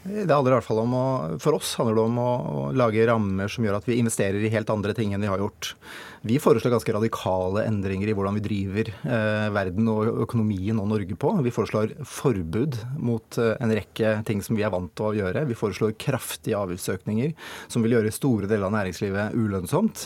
Det 0.00 0.32
handler 0.32 0.54
i 0.54 0.56
hvert 0.56 0.64
fall 0.64 0.80
om 0.80 0.94
å, 0.96 1.06
For 1.42 1.58
oss 1.58 1.74
handler 1.76 1.98
det 1.98 2.04
om 2.06 2.18
å, 2.20 2.30
å 2.30 2.62
lage 2.72 3.04
rammer 3.04 3.52
som 3.52 3.66
gjør 3.66 3.76
at 3.76 3.88
vi 3.88 3.98
investerer 4.00 4.40
i 4.40 4.52
helt 4.52 4.72
andre 4.72 4.96
ting 4.96 5.12
enn 5.12 5.20
vi 5.20 5.28
har 5.28 5.42
gjort. 5.42 5.74
Vi 6.22 6.36
foreslår 6.36 6.74
ganske 6.74 6.92
radikale 6.92 7.62
endringer 7.64 8.10
i 8.10 8.12
hvordan 8.12 8.36
vi 8.36 8.42
driver 8.44 8.88
eh, 8.92 9.46
verden 9.54 9.86
og 9.88 10.18
økonomien 10.26 10.76
og 10.76 10.90
Norge 10.90 11.16
på. 11.16 11.30
Vi 11.40 11.52
foreslår 11.54 11.94
forbud 12.04 12.76
mot 13.00 13.38
eh, 13.40 13.54
en 13.56 13.72
rekke 13.72 14.10
ting 14.28 14.42
som 14.44 14.58
vi 14.58 14.66
er 14.66 14.72
vant 14.74 14.92
til 14.92 15.06
å 15.08 15.14
gjøre. 15.16 15.46
Vi 15.48 15.56
foreslår 15.56 15.94
kraftige 15.96 16.58
avgiftsøkninger 16.60 17.32
som 17.72 17.80
vil 17.80 17.96
gjøre 17.96 18.12
store 18.12 18.50
deler 18.50 18.68
av 18.68 18.74
næringslivet 18.74 19.32
ulønnsomt. 19.32 20.02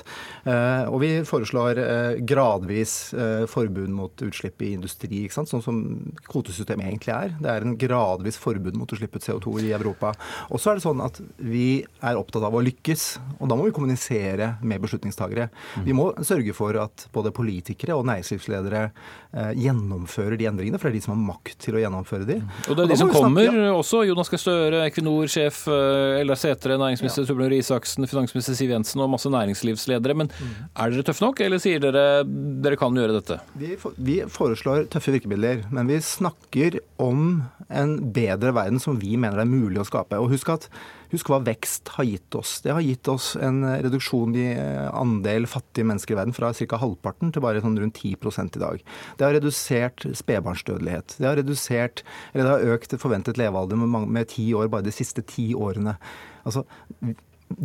Eh, 0.47 0.85
og 0.87 1.01
vi 1.03 1.11
foreslår 1.27 1.81
eh, 1.83 2.21
gradvis 2.23 2.95
eh, 3.19 3.43
forbud 3.51 3.91
mot 3.97 4.25
utslipp 4.29 4.63
i 4.63 4.71
industri, 4.77 5.25
sånn 5.35 5.51
som 5.51 5.83
kvotesystemet 6.31 6.93
egentlig 6.93 7.15
er. 7.17 7.35
Det 7.43 7.51
er 7.57 7.67
en 7.67 7.75
gradvis 7.81 8.39
forbud 8.39 8.79
mot 8.79 8.95
å 8.95 9.01
slippe 9.01 9.19
ut 9.19 9.27
CO2 9.27 9.57
i 9.65 9.75
Europa. 9.75 10.15
Og 10.55 10.63
så 10.63 10.71
er 10.71 10.79
det 10.79 10.87
sånn 10.87 11.03
at 11.03 11.19
vi 11.43 11.83
er 11.99 12.23
opptatt 12.23 12.47
av 12.47 12.55
å 12.55 12.63
lykkes, 12.71 13.11
og 13.41 13.51
da 13.51 13.59
må 13.59 13.67
vi 13.67 13.75
kommunisere 13.75 14.53
med 14.63 14.87
beslutningstagere. 14.87 15.51
Vi 15.83 15.91
må 15.91 16.04
må 16.05 16.13
sørge 16.27 16.55
for 16.57 16.77
at 16.81 17.07
både 17.15 17.33
politikere 17.35 17.97
og 17.97 18.07
næringslivsledere 18.09 18.83
eh, 18.91 19.53
gjennomfører 19.65 20.39
de 20.41 20.49
endringene, 20.51 20.81
for 20.81 20.89
det 20.89 20.95
er 20.95 21.01
de 21.01 21.07
som 21.07 21.15
har 21.15 21.23
makt 21.33 21.59
til 21.65 21.79
å 21.79 21.83
gjennomføre 21.83 22.29
de. 22.29 22.39
Og 22.69 22.79
det 22.79 22.87
er 22.87 22.93
de 22.93 22.99
som 23.01 23.13
kommer 23.13 23.49
snakke, 23.49 23.65
ja. 23.67 23.75
også. 23.75 24.03
Jonas 24.09 24.33
Gahr 24.33 24.43
Støre, 24.43 24.83
Equinor-sjef 24.89 25.65
eh, 25.73 26.21
Eldar 26.21 26.41
Sætre, 26.41 26.79
næringsminister 26.81 27.25
ja. 27.25 27.31
Torbjørn 27.31 27.55
Røe 27.55 27.63
Isaksen, 27.65 28.09
finansminister 28.11 28.59
Siv 28.59 28.75
Jensen 28.75 29.05
og 29.05 29.13
masse 29.15 29.33
næringslivsledere. 29.33 30.19
Men 30.23 30.33
mm. 30.33 30.55
er 30.73 30.95
dere 30.95 31.07
tøffe 31.09 31.27
nok, 31.27 31.45
eller 31.45 31.63
sier 31.63 31.83
dere 31.83 32.07
dere 32.25 32.81
kan 32.81 32.97
gjøre 32.97 33.19
dette? 33.19 33.41
Vi, 33.61 33.75
for, 33.81 33.97
vi 33.97 34.21
foreslår 34.31 34.89
tøffe 34.93 35.15
virkemidler, 35.15 35.65
men 35.75 35.91
vi 35.91 36.01
snakker 36.05 36.81
om 37.03 37.43
en 37.73 37.97
bedre 38.15 38.55
verden 38.55 38.81
som 38.83 38.99
vi 39.01 39.17
mener 39.17 39.41
det 39.41 39.47
er 39.47 39.55
mulig 39.55 39.83
å 39.83 39.89
skape. 39.89 40.21
Og 40.21 40.33
husk, 40.35 40.53
at, 40.55 40.69
husk 41.15 41.31
hva 41.33 41.41
vekst 41.47 41.93
har 41.97 42.07
gitt 42.09 42.37
oss. 42.39 42.57
Det 42.65 42.75
har 42.75 42.85
gitt 42.85 43.09
oss 43.11 43.33
en 43.41 43.63
reduksjon 43.65 44.35
i 44.39 44.47
eh, 44.53 44.89
andel 44.95 45.49
fattige 45.51 45.89
mennesker 45.89 46.15
i 46.15 46.19
verden 46.21 46.37
fra 46.37 46.53
ca. 46.55 46.81
halvparten 46.83 47.35
til 47.35 47.45
bare 47.45 47.63
sånn 47.65 47.79
rundt 47.81 48.01
10 48.01 48.15
i 48.45 48.63
dag. 48.63 48.83
Det 49.19 49.27
har 49.27 49.37
redusert 49.37 50.07
spedbarnsdødelighet. 50.21 51.17
Det 51.19 51.29
har 51.29 51.39
redusert, 51.41 52.05
det 52.35 52.47
har 52.47 52.67
økt 52.75 52.97
forventet 53.01 53.41
levealder 53.41 53.79
med 53.79 54.29
ti 54.33 54.51
år 54.55 54.71
bare 54.73 54.87
de 54.87 54.95
siste 54.95 55.25
ti 55.27 55.53
årene. 55.55 55.97
Altså, 56.45 56.65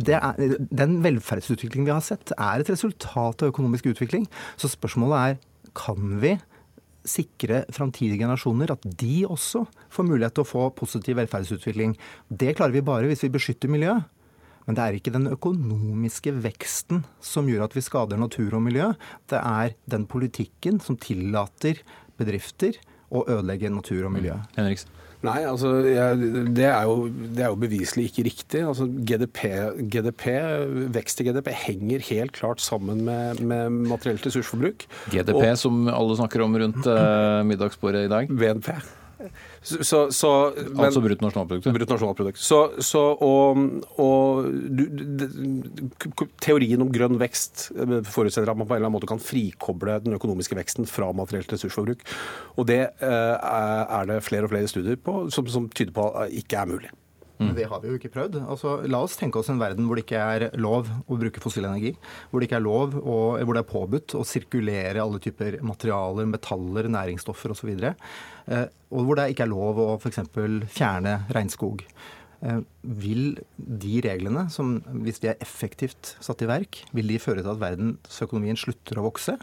er, 0.06 0.56
den 0.70 1.00
velferdsutviklingen 1.04 1.88
vi 1.88 1.94
har 1.94 2.04
sett, 2.04 2.34
er 2.36 2.62
et 2.62 2.70
resultat 2.70 3.42
av 3.42 3.52
økonomisk 3.52 3.90
utvikling. 3.92 4.28
Så 4.60 4.70
spørsmålet 4.72 5.18
er 5.20 5.40
kan 5.76 6.18
vi 6.22 6.34
sikre 7.06 7.64
framtidige 7.72 8.20
generasjoner 8.20 8.72
at 8.74 8.86
de 9.00 9.24
også 9.28 9.64
får 9.92 10.08
mulighet 10.08 10.36
til 10.36 10.44
å 10.44 10.50
få 10.50 10.64
positiv 10.76 11.18
velferdsutvikling. 11.20 11.96
Det 12.28 12.56
klarer 12.58 12.76
vi 12.76 12.84
bare 12.86 13.10
hvis 13.10 13.24
vi 13.26 13.34
beskytter 13.36 13.72
miljøet. 13.72 14.08
Men 14.68 14.76
det 14.76 14.84
er 14.84 14.96
ikke 14.98 15.14
den 15.14 15.30
økonomiske 15.32 16.34
veksten 16.44 17.00
som 17.24 17.48
gjør 17.50 17.64
at 17.64 17.74
vi 17.74 17.82
skader 17.82 18.20
natur 18.20 18.54
og 18.58 18.62
miljø. 18.66 18.92
Det 19.30 19.40
er 19.40 19.74
den 19.90 20.04
politikken 20.06 20.78
som 20.84 20.98
tillater 21.00 21.80
bedrifter 22.20 22.76
å 23.10 23.24
ødelegge 23.24 23.72
natur 23.72 24.04
og 24.06 24.14
miljø. 24.14 24.36
Henriksen. 24.58 24.92
Nei, 25.26 25.40
altså, 25.44 25.74
jeg, 25.84 26.28
det, 26.56 26.64
er 26.64 26.86
jo, 26.88 27.08
det, 27.10 27.42
er 27.44 27.50
jo, 27.50 27.58
beviselig 27.60 28.06
ikke 28.08 28.24
riktig. 28.30 28.62
Altså, 28.64 28.86
GDP, 28.88 29.42
GDP, 29.92 30.24
Vekst 30.94 31.20
i 31.20 31.26
GDP 31.28 31.50
henger 31.66 32.06
helt 32.08 32.32
klart 32.38 32.64
sammen 32.64 33.04
med, 33.04 33.42
med 33.44 33.82
materielt 33.90 34.24
ressursforbruk. 34.26 34.86
GDP, 35.12 35.42
og, 35.42 35.58
som 35.60 35.84
alle 35.92 36.16
snakker 36.22 36.46
om 36.46 36.56
rundt 36.64 36.88
uh, 36.88 37.42
middagsbordet 37.44 38.06
i 38.08 38.12
dag? 38.12 38.32
BNP. 38.32 38.72
Så, 39.62 40.06
så, 40.14 40.30
men, 40.56 40.86
altså 40.86 41.02
bruttonasjonalproduktet? 41.04 41.74
Bruttonasjonalprodukt. 41.76 42.40
Så, 42.40 42.60
så 42.84 43.02
og, 43.26 43.60
og 44.00 44.48
du, 44.50 44.84
de, 45.20 45.28
teorien 46.42 46.80
om 46.82 46.92
grønn 46.92 47.18
vekst 47.20 47.68
eh, 47.76 47.98
forutsetter 48.08 48.52
at 48.52 48.60
man 48.60 48.68
på 48.68 48.74
en 48.74 48.80
eller 48.80 48.88
annen 48.88 48.98
måte 48.98 49.10
kan 49.10 49.22
frikoble 49.22 49.98
den 50.04 50.16
økonomiske 50.16 50.56
veksten 50.58 50.88
fra 50.88 51.10
materielt 51.16 51.52
ressursforbruk. 51.52 52.04
Og 52.56 52.70
det 52.70 52.82
eh, 52.86 53.36
er 53.36 54.10
det 54.10 54.22
flere 54.26 54.48
og 54.48 54.54
flere 54.54 54.70
studier 54.70 54.98
på 55.00 55.22
som, 55.34 55.48
som 55.50 55.68
tyder 55.72 55.94
på 55.96 56.10
at 56.10 56.34
ikke 56.40 56.62
er 56.62 56.72
mulig. 56.72 56.92
Mm. 57.40 57.54
Det 57.56 57.64
har 57.70 57.80
vi 57.80 57.88
jo 57.88 57.96
ikke 57.96 58.12
prøvd. 58.12 58.36
Altså, 58.52 58.74
la 58.90 59.00
oss 59.00 59.16
tenke 59.16 59.40
oss 59.40 59.48
en 59.48 59.60
verden 59.60 59.86
hvor 59.88 59.96
det 59.96 60.04
ikke 60.04 60.20
er 60.20 60.42
lov 60.60 60.90
å 61.08 61.16
bruke 61.20 61.40
fossil 61.40 61.64
energi. 61.64 61.94
Hvor 62.28 62.42
det 62.42 62.50
ikke 62.50 62.58
er 62.58 62.66
lov, 62.66 62.98
og 63.00 63.40
hvor 63.40 63.56
det 63.56 63.62
er 63.62 63.70
påbudt 63.70 64.14
å 64.18 64.26
sirkulere 64.28 65.00
alle 65.00 65.20
typer 65.24 65.56
materialer, 65.64 66.28
metaller, 66.28 66.90
næringsstoffer 66.92 67.54
osv. 67.54 67.72
Eh, 67.80 68.66
og 68.92 69.08
hvor 69.08 69.16
det 69.16 69.30
ikke 69.32 69.46
er 69.46 69.52
lov 69.54 69.80
å 69.80 69.88
f.eks. 69.96 70.20
fjerne 70.74 71.16
regnskog. 71.32 71.86
Eh, 72.44 72.60
vil 73.00 73.24
de 73.56 74.04
reglene, 74.04 74.44
som 74.52 74.76
hvis 75.00 75.24
de 75.24 75.32
er 75.32 75.40
effektivt 75.40 76.14
satt 76.20 76.44
i 76.44 76.50
verk, 76.50 76.84
vil 76.96 77.08
de 77.08 77.20
føre 77.22 77.40
til 77.40 77.54
at 77.54 77.64
verdensøkonomien 77.64 78.60
slutter 78.60 79.00
å 79.00 79.08
vokse? 79.08 79.38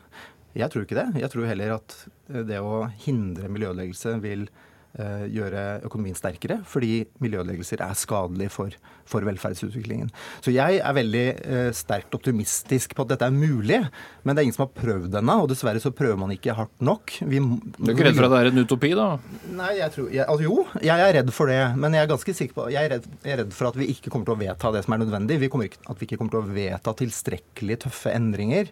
Jeg 0.58 0.70
tror 0.74 0.86
ikke 0.86 1.02
det. 1.02 1.10
Jeg 1.24 1.34
tror 1.34 1.50
heller 1.50 1.80
at 1.80 2.00
det 2.46 2.62
å 2.62 2.86
hindre 3.02 3.50
miljøødeleggelse 3.50 4.20
vil 4.22 4.48
Eh, 4.48 4.67
gjøre 4.98 5.64
økonomien 5.88 6.18
sterkere, 6.18 6.60
fordi 6.68 7.06
miljøødeleggelser 7.24 7.84
er 7.86 7.98
skadelig 7.98 8.50
for, 8.54 8.74
for, 9.08 9.26
velferdsutviklingen. 9.28 10.10
Så 10.46 10.54
jeg 10.56 10.80
er 10.82 10.96
veldig 10.98 11.26
eh, 11.36 11.70
sterkt 11.76 12.16
optimistisk 12.18 12.96
på 12.98 13.06
at 13.06 13.14
dette 13.14 13.28
er 13.28 13.36
mulig, 13.36 13.80
men 14.24 14.34
det 14.34 14.42
er 14.42 14.48
ingen 14.48 14.58
som 14.58 14.66
har 14.66 14.74
prøvd 14.78 15.20
ennå. 15.22 15.38
Og 15.44 15.52
dessverre 15.52 15.82
så 15.84 15.94
prøver 15.96 16.20
man 16.20 16.34
ikke 16.34 16.56
hardt 16.58 16.74
nok. 16.84 17.18
Vi, 17.22 17.42
du 17.42 17.90
er 17.90 17.96
ikke 17.96 18.10
redd 18.10 18.20
for 18.20 18.30
at 18.30 18.36
det 18.36 18.42
er 18.42 18.52
en 18.52 18.64
utopi, 18.66 18.94
da? 18.98 19.08
Nei, 19.58 19.72
jeg 19.82 19.96
tror, 19.96 20.12
jeg, 20.14 20.26
altså, 20.26 20.48
Jo, 20.48 20.68
jeg 20.90 21.08
er 21.08 21.18
redd 21.20 21.34
for 21.36 21.54
det. 21.54 21.62
Men 21.78 21.98
jeg 21.98 22.06
er 22.06 22.14
ganske 22.14 22.38
sikker 22.42 22.58
på, 22.58 22.70
jeg 22.74 22.90
er, 22.90 22.96
redd, 22.98 23.10
jeg 23.24 23.36
er 23.36 23.44
redd 23.44 23.58
for 23.58 23.72
at 23.72 23.80
vi 23.80 23.90
ikke 23.94 24.14
kommer 24.14 24.30
til 24.30 24.38
å 24.38 24.42
vedta 24.42 24.74
det 24.76 24.86
som 24.86 24.96
er 24.96 25.04
nødvendig. 25.04 25.42
Vi 25.44 25.52
kommer, 25.54 25.70
at 25.70 26.00
vi 26.00 26.10
ikke 26.10 26.22
kommer 26.22 26.36
til 26.38 26.44
å 26.44 26.56
vedta 26.58 26.96
tilstrekkelig 27.04 27.82
tøffe 27.88 28.16
endringer 28.16 28.72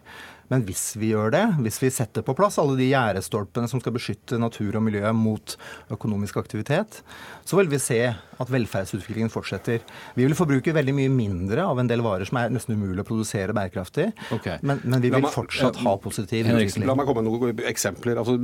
men 0.52 0.64
hvis 0.66 0.84
vi 1.00 1.10
gjør 1.12 1.32
det, 1.34 1.44
hvis 1.64 1.80
vi 1.82 1.90
setter 1.94 2.24
på 2.26 2.34
plass 2.38 2.58
alle 2.62 2.76
de 2.78 2.88
gjerdestolpene 2.90 3.68
som 3.70 3.82
skal 3.82 3.94
beskytte 3.96 4.38
natur 4.40 4.78
og 4.78 4.84
miljø 4.86 5.10
mot 5.16 5.56
økonomisk 5.92 6.38
aktivitet, 6.40 7.00
så 7.46 7.58
vil 7.58 7.70
vi 7.72 7.80
se 7.82 8.00
at 8.12 8.52
velferdsutviklingen 8.52 9.32
fortsetter. 9.32 9.82
Vi 10.16 10.26
vil 10.26 10.36
forbruke 10.36 10.74
veldig 10.76 10.94
mye 10.96 11.12
mindre 11.12 11.64
av 11.64 11.80
en 11.80 11.88
del 11.90 12.02
varer 12.04 12.28
som 12.28 12.38
er 12.40 12.52
nesten 12.52 12.76
umulig 12.76 13.02
å 13.02 13.08
produsere 13.08 13.54
bærekraftig, 13.56 14.10
okay. 14.36 14.60
men, 14.62 14.82
men, 14.84 15.00
vi 15.02 15.10
vil 15.14 15.24
meg, 15.24 15.32
fortsatt 15.34 15.80
ha 15.82 15.96
positiv 16.02 16.50
utvikling. 16.50 16.86
La 16.88 16.96
meg 16.98 17.08
komme 17.08 17.24
med 17.24 17.32
noen 17.32 17.64
eksempler. 17.70 18.20
Altså, 18.20 18.36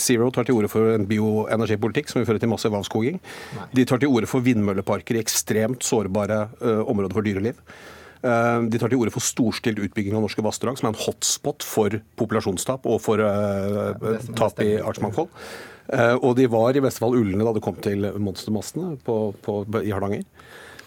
Zero 0.00 0.30
tar 0.34 0.48
til 0.48 0.58
orde 0.58 0.70
for 0.72 0.94
en 0.94 1.08
bioenergipolitikk 1.08 2.12
som 2.12 2.20
vil 2.20 2.28
føre 2.28 2.42
til 2.42 2.52
massiv 2.52 2.76
avskoging. 2.78 3.20
De 3.74 3.88
tar 3.88 4.02
til 4.02 4.12
orde 4.12 4.30
for 4.30 4.44
vindmølleparker 4.44 5.18
i 5.18 5.24
ekstremt 5.24 5.86
sårbare 5.86 6.44
uh, 6.60 6.82
områder 6.84 7.16
for 7.16 7.26
dyreliv. 7.26 7.60
Eh, 8.24 8.58
de 8.72 8.80
tar 8.80 8.88
til 8.88 9.02
orde 9.02 9.12
for 9.12 9.24
storstilt 9.24 9.82
utbygging 9.84 10.16
av 10.16 10.24
norske 10.24 10.44
vassdrag, 10.44 10.78
som 10.80 10.88
er 10.88 10.94
en 10.94 11.02
hotspot 11.04 11.64
for 11.66 11.98
populasjonstap 12.20 12.86
og 12.88 13.00
for 13.04 13.20
uh, 13.20 13.92
tap 14.38 14.62
i 14.64 14.74
artsmangfold. 14.80 15.32
Uh, 15.92 16.16
og 16.16 16.32
de 16.38 16.48
var 16.48 16.72
i 16.72 16.80
Vestfold 16.80 17.18
ulne 17.18 17.44
da 17.44 17.52
det 17.52 17.64
kom 17.64 17.76
til 17.84 18.06
monstermassene 18.16 18.94
på, 19.04 19.18
på, 19.44 19.58
i 19.84 19.92
Hardanger. 19.92 20.24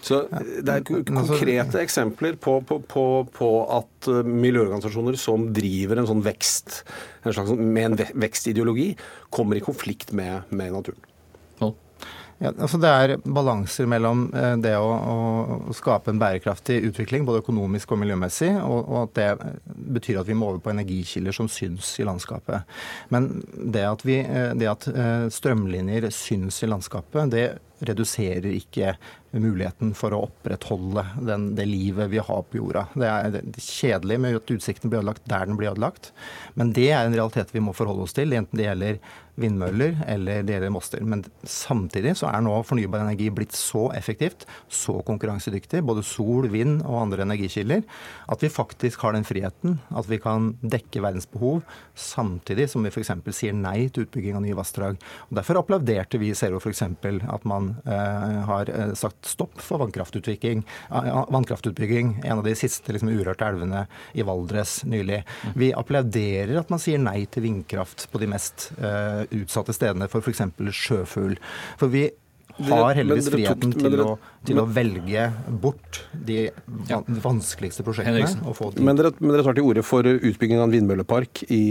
Så 0.02 0.24
Det 0.30 0.66
er 0.66 0.82
altså- 0.82 1.04
konkrete 1.06 1.80
eksempler 1.82 2.38
på, 2.38 2.58
på, 2.66 2.80
på, 2.90 3.04
på, 3.34 3.50
at 3.76 4.10
miljøorganisasjoner 4.26 5.18
som 5.18 5.48
driver 5.54 5.98
en 5.98 6.10
sånn 6.10 6.22
vekst, 6.26 6.82
en 7.26 7.34
slags, 7.34 7.54
med 7.54 7.92
en 7.92 8.22
vekstideologi, 8.26 8.92
kommer 9.30 9.58
i 9.58 9.62
konflikt 9.62 10.14
med, 10.14 10.46
med 10.50 10.74
naturen. 10.74 11.07
Ja, 12.38 12.52
altså 12.54 12.78
det 12.78 12.90
er 12.90 13.12
balanser 13.26 13.88
mellom 13.90 14.28
eh, 14.30 14.54
det 14.62 14.76
å, 14.78 14.90
å, 14.94 15.74
skape 15.74 16.12
en 16.12 16.20
bærekraftig 16.22 16.76
utvikling, 16.86 17.26
både 17.26 17.42
økonomisk 17.42 17.96
og 17.96 18.02
miljømessig, 18.04 18.52
og, 18.62 18.78
og, 18.84 18.98
at 19.08 19.16
det 19.18 19.54
betyr 19.98 20.20
at 20.20 20.30
vi 20.30 20.36
må 20.38 20.52
over 20.52 20.62
på 20.62 20.70
energikilder 20.70 21.34
som 21.34 21.50
syns 21.50 21.96
i 21.98 22.06
landskapet. 22.06 22.78
Men 23.10 23.30
det 23.58 23.82
at, 23.90 24.06
vi, 24.06 24.20
eh, 24.22 24.52
det 24.54 24.70
at 24.70 24.86
eh, 24.92 25.26
strømlinjer 25.34 26.12
syns 26.14 26.62
i 26.62 26.70
landskapet, 26.70 27.34
det 27.34 27.48
reduserer 27.82 28.50
ikke 28.54 28.94
muligheten 29.38 29.92
for 29.94 30.14
å 30.14 30.24
opprettholde 30.28 31.04
den, 31.26 31.52
det 31.58 31.66
livet 31.68 32.10
vi 32.10 32.22
har 32.22 32.42
på 32.46 32.58
jorda. 32.58 32.86
Det 32.98 33.10
er 33.10 33.38
kjedelig 33.58 34.18
med 34.22 34.38
at 34.38 34.54
utsikten 34.54 34.90
blir 34.90 35.02
ødelagt 35.02 35.26
der 35.30 35.46
den 35.46 35.58
blir 35.58 35.74
ødelagt, 35.74 36.12
men 36.58 36.72
det 36.74 36.90
er 36.90 37.06
en 37.06 37.18
realitet 37.18 37.54
vi 37.54 37.62
må 37.62 37.74
forholde 37.76 38.06
oss 38.06 38.16
til, 38.18 38.34
enten 38.34 38.58
det 38.58 38.70
gjelder 38.70 39.02
vindmøller 39.38 40.02
eller 40.08 40.44
det 40.46 40.56
gjelder 40.56 40.72
moster. 40.74 41.04
Men 41.04 41.24
samtidig 41.42 42.16
så 42.18 42.30
er 42.30 42.42
nå 42.44 42.54
fornybar 42.66 43.04
energi 43.04 43.30
blitt 43.34 43.56
så 43.56 43.88
effektivt, 43.96 44.46
så 44.68 44.98
konkurransedyktig, 45.06 45.82
både 45.86 46.04
sol, 46.06 46.48
vind 46.52 46.82
og 46.84 47.02
andre 47.04 47.24
energikilder, 47.26 47.84
at 48.28 48.44
vi 48.44 48.52
faktisk 48.52 49.04
har 49.04 49.14
den 49.16 49.26
friheten 49.26 49.78
at 49.94 50.08
vi 50.10 50.18
kan 50.22 50.52
dekke 50.62 51.02
verdens 51.04 51.28
behov, 51.30 51.62
samtidig 51.98 52.68
som 52.72 52.84
vi 52.84 52.92
f.eks. 52.92 53.12
sier 53.36 53.56
nei 53.56 53.88
til 53.92 54.06
utbygging 54.06 54.38
av 54.38 54.44
nye 54.44 54.56
vassdrag. 54.58 54.98
Og 55.28 55.38
Derfor 55.38 55.60
applauderte 55.62 56.20
vi 56.20 56.32
i 56.32 56.38
Zero 56.38 56.60
f.eks. 56.60 56.82
at 56.82 57.48
man 57.48 57.72
eh, 57.86 58.38
har 58.48 58.72
eh, 58.72 58.94
sagt 58.98 59.28
stopp 59.28 59.60
for 59.62 59.82
vannkraftutbygging, 59.82 60.64
vannkraftutbygging 60.90 62.18
en 62.24 62.40
av 62.40 62.44
de 62.46 62.54
siste 62.58 62.94
liksom, 62.94 63.12
urørte 63.12 63.46
elvene 63.48 63.86
i 64.18 64.24
Valdres 64.26 64.80
nylig. 64.88 65.22
Vi 65.58 65.70
applauderer 65.76 66.58
at 66.60 66.72
man 66.72 66.82
sier 66.82 67.00
nei 67.02 67.22
til 67.30 67.46
vindkraft 67.46 68.08
på 68.12 68.22
de 68.22 68.30
mest 68.30 68.70
eh, 68.78 69.24
utsatte 69.34 69.74
stedene 69.76 70.08
for 70.10 70.24
f.eks. 70.24 70.42
sjøfugl. 70.74 71.36
For 71.80 71.92
vi 71.92 72.08
har 72.66 72.96
heldigvis 72.98 73.28
friheten 73.30 73.74
til, 73.76 74.00
å, 74.02 74.14
til 74.46 74.58
å, 74.58 74.64
velge 74.74 75.28
bort 75.62 76.00
de 76.12 76.48
vanskeligste 77.22 77.84
prosjektene. 77.86 78.24
Men 78.82 78.98
dere, 78.98 79.12
men 79.20 79.34
dere 79.34 79.46
tar 79.46 79.58
til 79.58 79.68
orde 79.68 79.84
for 79.86 80.08
utbygging 80.08 80.58
av 80.58 80.66
en 80.66 80.74
vindmøllepark 80.74 81.44
i, 81.54 81.62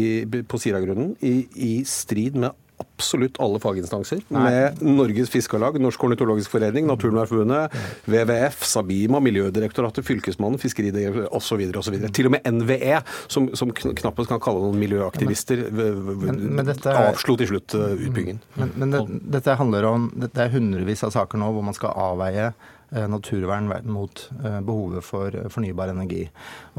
på 0.48 0.62
Siragrunnen 0.62 1.16
i, 1.20 1.36
i 1.52 1.74
strid 1.88 2.40
med 2.40 2.56
absolutt 2.82 3.40
alle 3.42 3.60
faginstanser. 3.62 4.22
Nei. 4.34 4.44
Med 4.44 4.82
Norges 4.82 5.30
Fiskarlag, 5.34 5.80
Norsk 5.82 6.04
ornitologisk 6.04 6.52
forening, 6.54 6.88
Naturvernforbundet, 6.90 7.74
WWF, 8.06 8.64
Sabima, 8.66 9.22
Miljødirektoratet, 9.24 10.06
Fylkesmannen, 10.06 10.62
Fiskeridirektoratet 10.62 11.34
osv. 11.38 11.64
osv. 11.78 12.00
Til 12.14 12.30
og 12.30 12.36
med 12.38 12.48
NVE, 12.54 13.02
som, 13.28 13.50
som 13.58 13.74
knappest 13.74 14.32
kan 14.32 14.42
kalle 14.44 14.64
noen 14.66 14.80
miljøaktivister, 14.82 15.68
men, 15.74 16.42
men 16.60 16.70
dette, 16.70 16.94
avslo 16.94 17.38
til 17.42 17.54
slutt 17.54 17.78
uh, 17.78 17.94
utbyggingen. 17.98 18.42
Men, 18.58 18.74
men 18.78 18.96
det, 18.96 19.04
dette 19.38 19.58
handler 19.60 19.90
om, 19.90 20.10
det 20.18 20.34
er 20.38 20.54
hundrevis 20.54 21.06
av 21.08 21.16
saker 21.18 21.42
nå 21.42 21.54
hvor 21.56 21.66
man 21.66 21.78
skal 21.78 21.98
avveie 22.10 22.52
Eh, 22.52 22.77
naturvern 22.90 23.68
mot 23.92 24.22
eh, 24.44 24.60
behovet 24.64 25.04
for 25.04 25.36
eh, 25.36 25.50
fornybar 25.52 25.92
energi. 25.92 26.24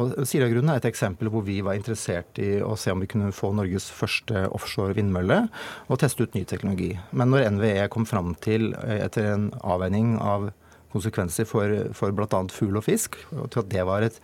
Og 0.01 0.15
Siragrunnen 0.29 0.73
er 0.73 0.81
et 0.81 0.89
eksempel 0.89 1.29
hvor 1.33 1.45
vi 1.45 1.59
var 1.65 1.77
interessert 1.77 2.41
i 2.41 2.59
å 2.65 2.75
se 2.81 2.95
om 2.95 3.03
vi 3.05 3.11
kunne 3.11 3.35
få 3.35 3.53
Norges 3.57 3.91
første 3.93 4.47
offshore 4.57 4.97
vindmølle 4.97 5.43
og 5.89 6.01
teste 6.01 6.25
ut 6.25 6.39
ny 6.39 6.47
teknologi. 6.49 6.95
Men 7.13 7.35
når 7.35 7.51
NVE 7.59 7.89
kom 7.93 8.09
fram 8.09 8.33
til, 8.45 8.73
etter 8.89 9.35
en 9.35 9.51
avveining 9.61 10.17
av 10.23 10.51
konsekvenser 10.95 11.45
for, 11.49 11.73
for 11.97 12.15
bl.a. 12.17 12.45
fugl 12.53 12.81
og 12.81 12.87
fisk, 12.87 13.19
og 13.37 13.51
til 13.53 13.65
at 13.65 13.73
det 13.75 13.85
var 13.89 14.07
et 14.07 14.17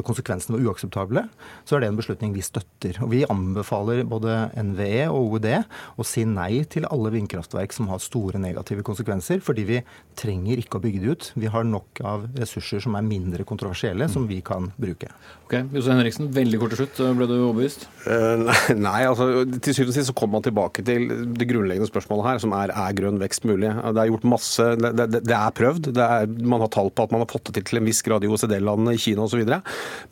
at 0.00 0.06
konsekvensene 0.08 0.56
var 0.56 0.70
uakseptable, 0.70 1.22
så 1.68 1.76
er 1.76 1.84
det 1.84 1.90
en 1.92 2.00
beslutning 2.00 2.34
vi 2.34 2.44
støtter. 2.44 2.98
Og 3.04 3.12
Vi 3.12 3.22
anbefaler 3.30 4.02
både 4.08 4.50
NVE 4.56 5.06
og 5.12 5.36
OED 5.36 5.48
å 5.96 6.06
si 6.06 6.24
nei 6.28 6.64
til 6.72 6.88
alle 6.90 7.12
vindkraftverk 7.14 7.74
som 7.76 7.90
har 7.92 8.02
store 8.02 8.40
negative 8.42 8.84
konsekvenser, 8.86 9.42
fordi 9.44 9.66
vi 9.68 9.82
trenger 10.18 10.60
ikke 10.60 10.80
å 10.80 10.84
bygge 10.84 11.02
det 11.04 11.12
ut. 11.12 11.30
Vi 11.36 11.50
har 11.52 11.66
nok 11.68 12.02
av 12.04 12.26
ressurser 12.36 12.82
som 12.84 12.96
er 12.98 13.06
mindre 13.06 13.46
kontroversielle, 13.48 14.08
som 14.10 14.26
vi 14.28 14.40
kan 14.44 14.70
bruke. 14.80 15.12
Ok, 15.46 15.60
Jose 15.76 15.94
Henriksen, 15.94 16.32
veldig 16.34 16.60
kort 16.60 16.74
til 16.74 16.82
slutt. 16.82 17.02
Ble 17.16 17.30
du 17.30 17.36
overbevist? 17.38 17.86
Uh, 18.06 18.50
nei, 18.88 19.04
altså 19.06 19.44
til 19.46 19.76
syvende 19.76 19.94
og 19.94 19.98
sist 20.00 20.10
så 20.10 20.16
kommer 20.16 20.40
man 20.40 20.46
tilbake 20.48 20.84
til 20.86 21.06
det 21.36 21.48
grunnleggende 21.48 21.88
spørsmålet 21.90 22.30
her, 22.32 22.42
som 22.42 22.56
er 22.58 22.74
er 22.76 22.96
grønn 22.98 23.22
vekst 23.22 23.46
mulig. 23.48 23.70
Det 23.70 24.02
er 24.02 24.10
gjort 24.10 24.28
masse, 24.28 24.68
det, 24.82 24.92
det, 24.98 25.22
det 25.24 25.36
er 25.38 25.54
prøvd. 25.56 25.92
Det 25.96 26.10
er, 26.18 26.26
man 26.26 26.64
har 26.64 26.72
tall 26.74 26.90
på 26.90 27.06
at 27.06 27.14
man 27.14 27.22
har 27.22 27.30
fått 27.30 27.52
det 27.52 27.62
til 27.62 27.76
til 27.76 27.82
en 27.82 27.88
viss 27.88 28.02
grad 28.06 28.24
i 28.24 28.30
OECD-landene, 28.30 28.94
i 28.96 29.00
Kina 29.00 29.26
osv. 29.26 29.42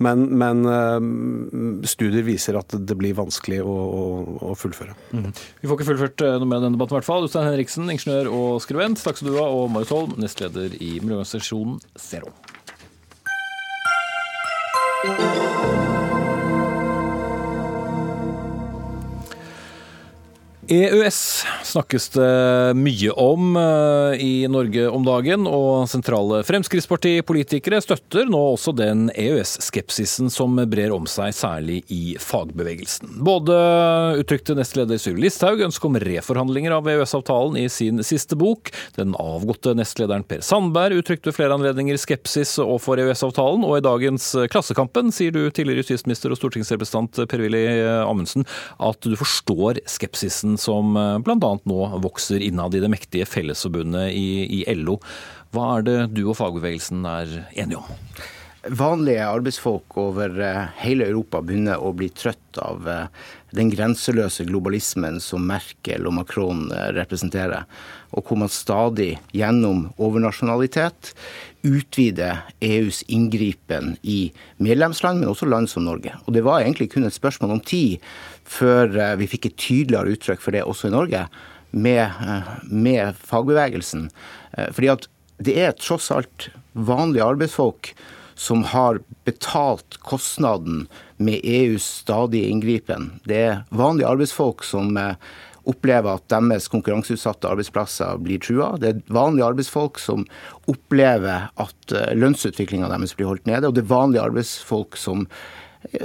Men, 0.04 0.26
men 0.40 0.64
uh, 0.68 0.98
studier 1.88 2.26
viser 2.26 2.58
at 2.60 2.74
det 2.74 2.98
blir 2.98 3.16
vanskelig 3.18 3.60
å, 3.64 3.74
å, 3.74 4.04
å 4.50 4.56
fullføre. 4.58 4.96
Mm. 5.14 5.30
Vi 5.62 5.70
får 5.70 5.78
ikke 5.78 5.90
fullført 5.92 6.26
noe 6.40 6.48
med 6.50 6.64
denne 6.64 6.78
debatten 6.78 6.96
i 6.96 7.00
hvert 7.00 7.08
fall. 7.08 7.26
Jostein 7.26 7.48
Henriksen, 7.50 7.90
ingeniør 7.92 8.32
og 8.32 8.50
skribent. 8.64 9.02
Takk 9.04 9.20
skal 9.20 9.32
du 9.32 9.38
ha. 9.40 9.48
Og 9.50 9.70
Marius 9.74 9.94
Holm, 9.94 10.16
nestleder 10.22 10.76
i 10.80 10.96
miljøorganisasjonen 11.00 11.80
Zero. 12.00 12.34
EØS 20.68 21.44
snakkes 21.68 22.06
det 22.14 22.74
mye 22.78 23.12
om 23.20 23.56
eh, 23.56 24.20
i 24.24 24.48
Norge 24.48 24.86
om 24.88 25.04
dagen, 25.04 25.44
og 25.44 25.84
sentrale 25.90 26.40
Fremskrittspartipolitikere 26.48 27.80
støtter 27.84 28.30
nå 28.30 28.40
også 28.54 28.72
den 28.78 29.10
EØS-skepsisen 29.12 30.30
som 30.32 30.56
brer 30.70 30.94
om 30.94 31.04
seg, 31.10 31.34
særlig 31.36 31.82
i 31.92 32.14
fagbevegelsen. 32.20 33.18
Både 33.26 33.56
uttrykte 34.22 34.56
nestleder 34.56 35.00
Sylvi 35.02 35.26
Listhaug 35.26 35.60
ønske 35.66 35.88
om 35.90 35.98
reforhandlinger 36.00 36.76
av 36.78 36.88
EØS-avtalen 36.88 37.60
i 37.60 37.66
sin 37.72 38.00
siste 38.06 38.38
bok. 38.38 38.72
Den 38.96 39.12
avgåtte 39.20 39.76
nestlederen 39.76 40.24
Per 40.24 40.40
Sandberg 40.44 41.02
uttrykte 41.02 41.34
flere 41.36 41.58
anledninger 41.58 42.00
skepsis 42.00 42.56
overfor 42.62 43.02
EØS-avtalen, 43.04 43.68
og 43.68 43.80
i 43.80 43.84
dagens 43.84 44.30
Klassekampen 44.54 45.12
sier 45.12 45.34
du 45.34 45.42
tidligere 45.50 45.84
justisminister 45.84 46.32
og 46.32 46.40
stortingsrepresentant 46.40 47.24
Per-Willy 47.28 47.66
Amundsen 48.06 48.48
at 48.80 49.04
du 49.04 49.16
forstår 49.20 49.84
skepsisen 49.90 50.53
som 50.60 50.96
eh, 50.96 51.18
bl.a. 51.24 51.50
nå 51.64 51.80
vokser 52.04 52.42
innad 52.44 52.74
i 52.74 52.82
det 52.82 52.90
mektige 52.92 53.28
Fellesforbundet 53.28 54.12
i, 54.12 54.62
i 54.62 54.76
LO. 54.78 54.98
Hva 55.54 55.78
er 55.78 55.86
det 55.86 55.98
du 56.16 56.24
og 56.26 56.38
fagbevegelsen 56.40 57.04
er 57.08 57.36
enige 57.54 57.82
om? 57.82 57.92
Vanlige 58.64 59.26
arbeidsfolk 59.28 59.98
over 60.00 60.38
eh, 60.40 60.62
hele 60.80 61.08
Europa 61.10 61.42
begynner 61.44 61.82
å 61.82 61.92
bli 61.96 62.08
trøtt 62.16 62.60
av 62.62 62.88
eh, 62.88 63.24
den 63.54 63.68
grenseløse 63.70 64.46
globalismen 64.48 65.20
som 65.22 65.44
Merkel 65.46 66.08
og 66.08 66.16
Macron 66.16 66.64
representerer, 66.96 67.68
og 68.10 68.24
hvor 68.26 68.40
man 68.40 68.50
stadig 68.50 69.12
gjennom 69.36 69.84
overnasjonalitet 69.94 71.12
utvider 71.64 72.42
EUs 72.60 73.02
inngripen 73.08 73.94
i 74.02 74.32
medlemsland, 74.56 75.20
men 75.20 75.30
også 75.30 75.48
land 75.48 75.70
som 75.70 75.86
Norge. 75.86 76.12
Og 76.26 76.34
Det 76.34 76.44
var 76.44 76.60
egentlig 76.60 76.90
kun 76.92 77.06
et 77.08 77.16
spørsmål 77.16 77.56
om 77.56 77.62
tid 77.64 78.02
før 78.44 78.94
eh, 78.96 79.16
vi 79.20 79.28
fikk 79.30 79.48
et 79.48 79.60
tydeligere 79.60 80.14
uttrykk 80.14 80.42
for 80.44 80.56
det 80.56 80.64
også 80.64 80.90
i 80.90 80.94
Norge, 80.94 81.26
med, 81.74 82.02
eh, 82.04 82.50
med 82.70 83.18
fagbevegelsen. 83.18 84.10
Eh, 84.58 84.70
fordi 84.74 84.92
at 84.92 85.08
det 85.44 85.56
er 85.58 85.78
tross 85.78 86.10
alt 86.14 86.50
vanlige 86.72 87.26
arbeidsfolk 87.26 87.94
som 88.38 88.64
har 88.66 89.00
betalt 89.26 89.98
kostnaden 90.02 90.86
med 91.22 91.40
EUs 91.46 91.86
stadige 92.02 92.50
inngripen. 92.50 93.12
Det 93.26 93.40
er 93.40 93.60
vanlige 93.70 94.10
arbeidsfolk 94.10 94.64
som 94.66 94.96
opplever 95.70 96.18
at 96.18 96.26
deres 96.28 96.66
konkurranseutsatte 96.68 97.48
arbeidsplasser 97.48 98.18
blir 98.22 98.42
trua. 98.42 98.72
Det 98.78 98.90
er 98.90 99.14
vanlige 99.14 99.46
arbeidsfolk 99.46 100.02
som 100.02 100.26
opplever 100.70 101.46
at 101.62 101.94
lønnsutviklinga 102.18 102.90
deres 102.90 103.14
blir 103.14 103.30
holdt 103.30 103.46
nede. 103.46 103.70
Og 103.70 103.78
det 103.78 103.84
er 103.84 103.94
vanlige 103.94 104.26
arbeidsfolk 104.26 104.98
som, 104.98 105.28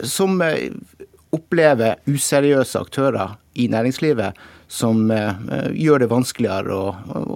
som 0.06 0.38
opplever 1.36 2.00
useriøse 2.10 2.80
aktører 2.80 3.36
i 3.60 3.68
næringslivet 3.70 4.38
som 4.70 5.10
uh, 5.10 5.34
gjør 5.74 6.04
det 6.04 6.08
vanskeligere 6.12 6.76
å, 6.78 6.92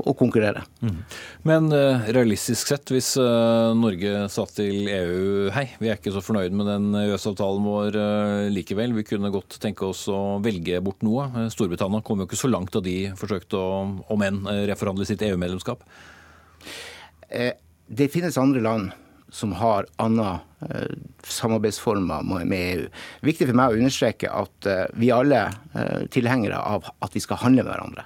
å 0.06 0.14
konkurrere. 0.18 0.62
Mm. 0.86 1.00
Men 1.50 1.70
uh, 1.74 2.06
realistisk 2.14 2.70
sett, 2.70 2.94
hvis 2.94 3.16
uh, 3.18 3.74
Norge 3.78 4.28
sa 4.30 4.46
til 4.54 4.86
EU 4.94 5.50
hei, 5.56 5.66
vi 5.82 5.90
er 5.90 5.98
ikke 5.98 6.14
så 6.14 6.22
fornøyd 6.24 6.54
med 6.58 6.70
den 6.70 6.88
EØS-avtalen 7.02 7.66
vår 7.66 8.00
likevel, 8.54 8.94
vi 9.00 9.06
kunne 9.10 9.34
godt 9.34 9.58
tenke 9.64 9.90
oss 9.90 10.06
å 10.14 10.38
velge 10.46 10.82
bort 10.86 11.02
noe. 11.06 11.50
Storbritannia 11.54 12.06
kom 12.06 12.22
jo 12.22 12.30
ikke 12.30 12.40
så 12.40 12.54
langt 12.54 12.74
da 12.76 12.84
de 12.86 12.98
forsøkte 13.18 13.58
å, 13.58 13.86
om 14.14 14.26
enn, 14.26 14.44
reforhandle 14.70 15.10
sitt 15.10 15.26
EU-medlemskap. 15.26 15.82
Det 17.94 18.12
finnes 18.14 18.38
andre 18.38 18.62
land 18.62 18.94
som 19.34 19.54
har 19.58 19.88
andre 19.98 20.40
eh, 20.62 20.94
samarbeidsformer 21.26 22.22
med 22.46 22.54
EU. 22.54 22.88
Viktig 23.26 23.50
for 23.50 23.58
meg 23.58 23.74
å 23.74 23.80
understreke 23.82 24.30
at 24.30 24.70
eh, 24.70 24.86
vi 24.94 25.10
alle 25.14 25.48
eh, 25.74 26.06
tilhengere 26.14 26.60
av 26.62 26.86
at 27.02 27.18
vi 27.18 27.24
skal 27.24 27.42
handle 27.42 27.66
med 27.66 27.74
hverandre. 27.74 28.06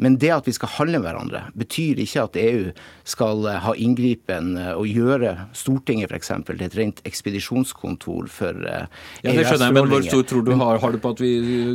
Men 0.00 0.16
det 0.18 0.30
at 0.32 0.46
vi 0.48 0.54
skal 0.56 0.70
handle 0.78 1.00
med 1.00 1.10
hverandre, 1.10 1.40
betyr 1.60 1.98
ikke 2.00 2.22
at 2.24 2.36
EU 2.40 2.70
skal 3.08 3.44
eh, 3.50 3.58
ha 3.60 3.74
inngripen 3.76 4.54
eh, 4.56 4.72
og 4.72 4.88
gjøre 4.88 5.34
Stortinget 5.56 6.08
f.eks. 6.08 6.32
til 6.48 6.64
et 6.64 6.76
rent 6.78 7.02
ekspedisjonskontor 7.08 8.30
for 8.32 8.56
EØS-forordninger. 8.56 8.94
Eh, 9.20 9.26
ja, 9.26 9.34
det 9.36 9.44
skjønner 9.44 9.68
jeg, 9.68 9.76
men 9.76 9.90
Hvor 9.92 10.06
stor 10.06 10.24
tror 10.30 10.46
du 10.46 10.52
har, 10.54 10.80
har, 10.80 10.94
du 10.96 11.02
på 11.04 11.12
at 11.12 11.20
vi 11.20 11.32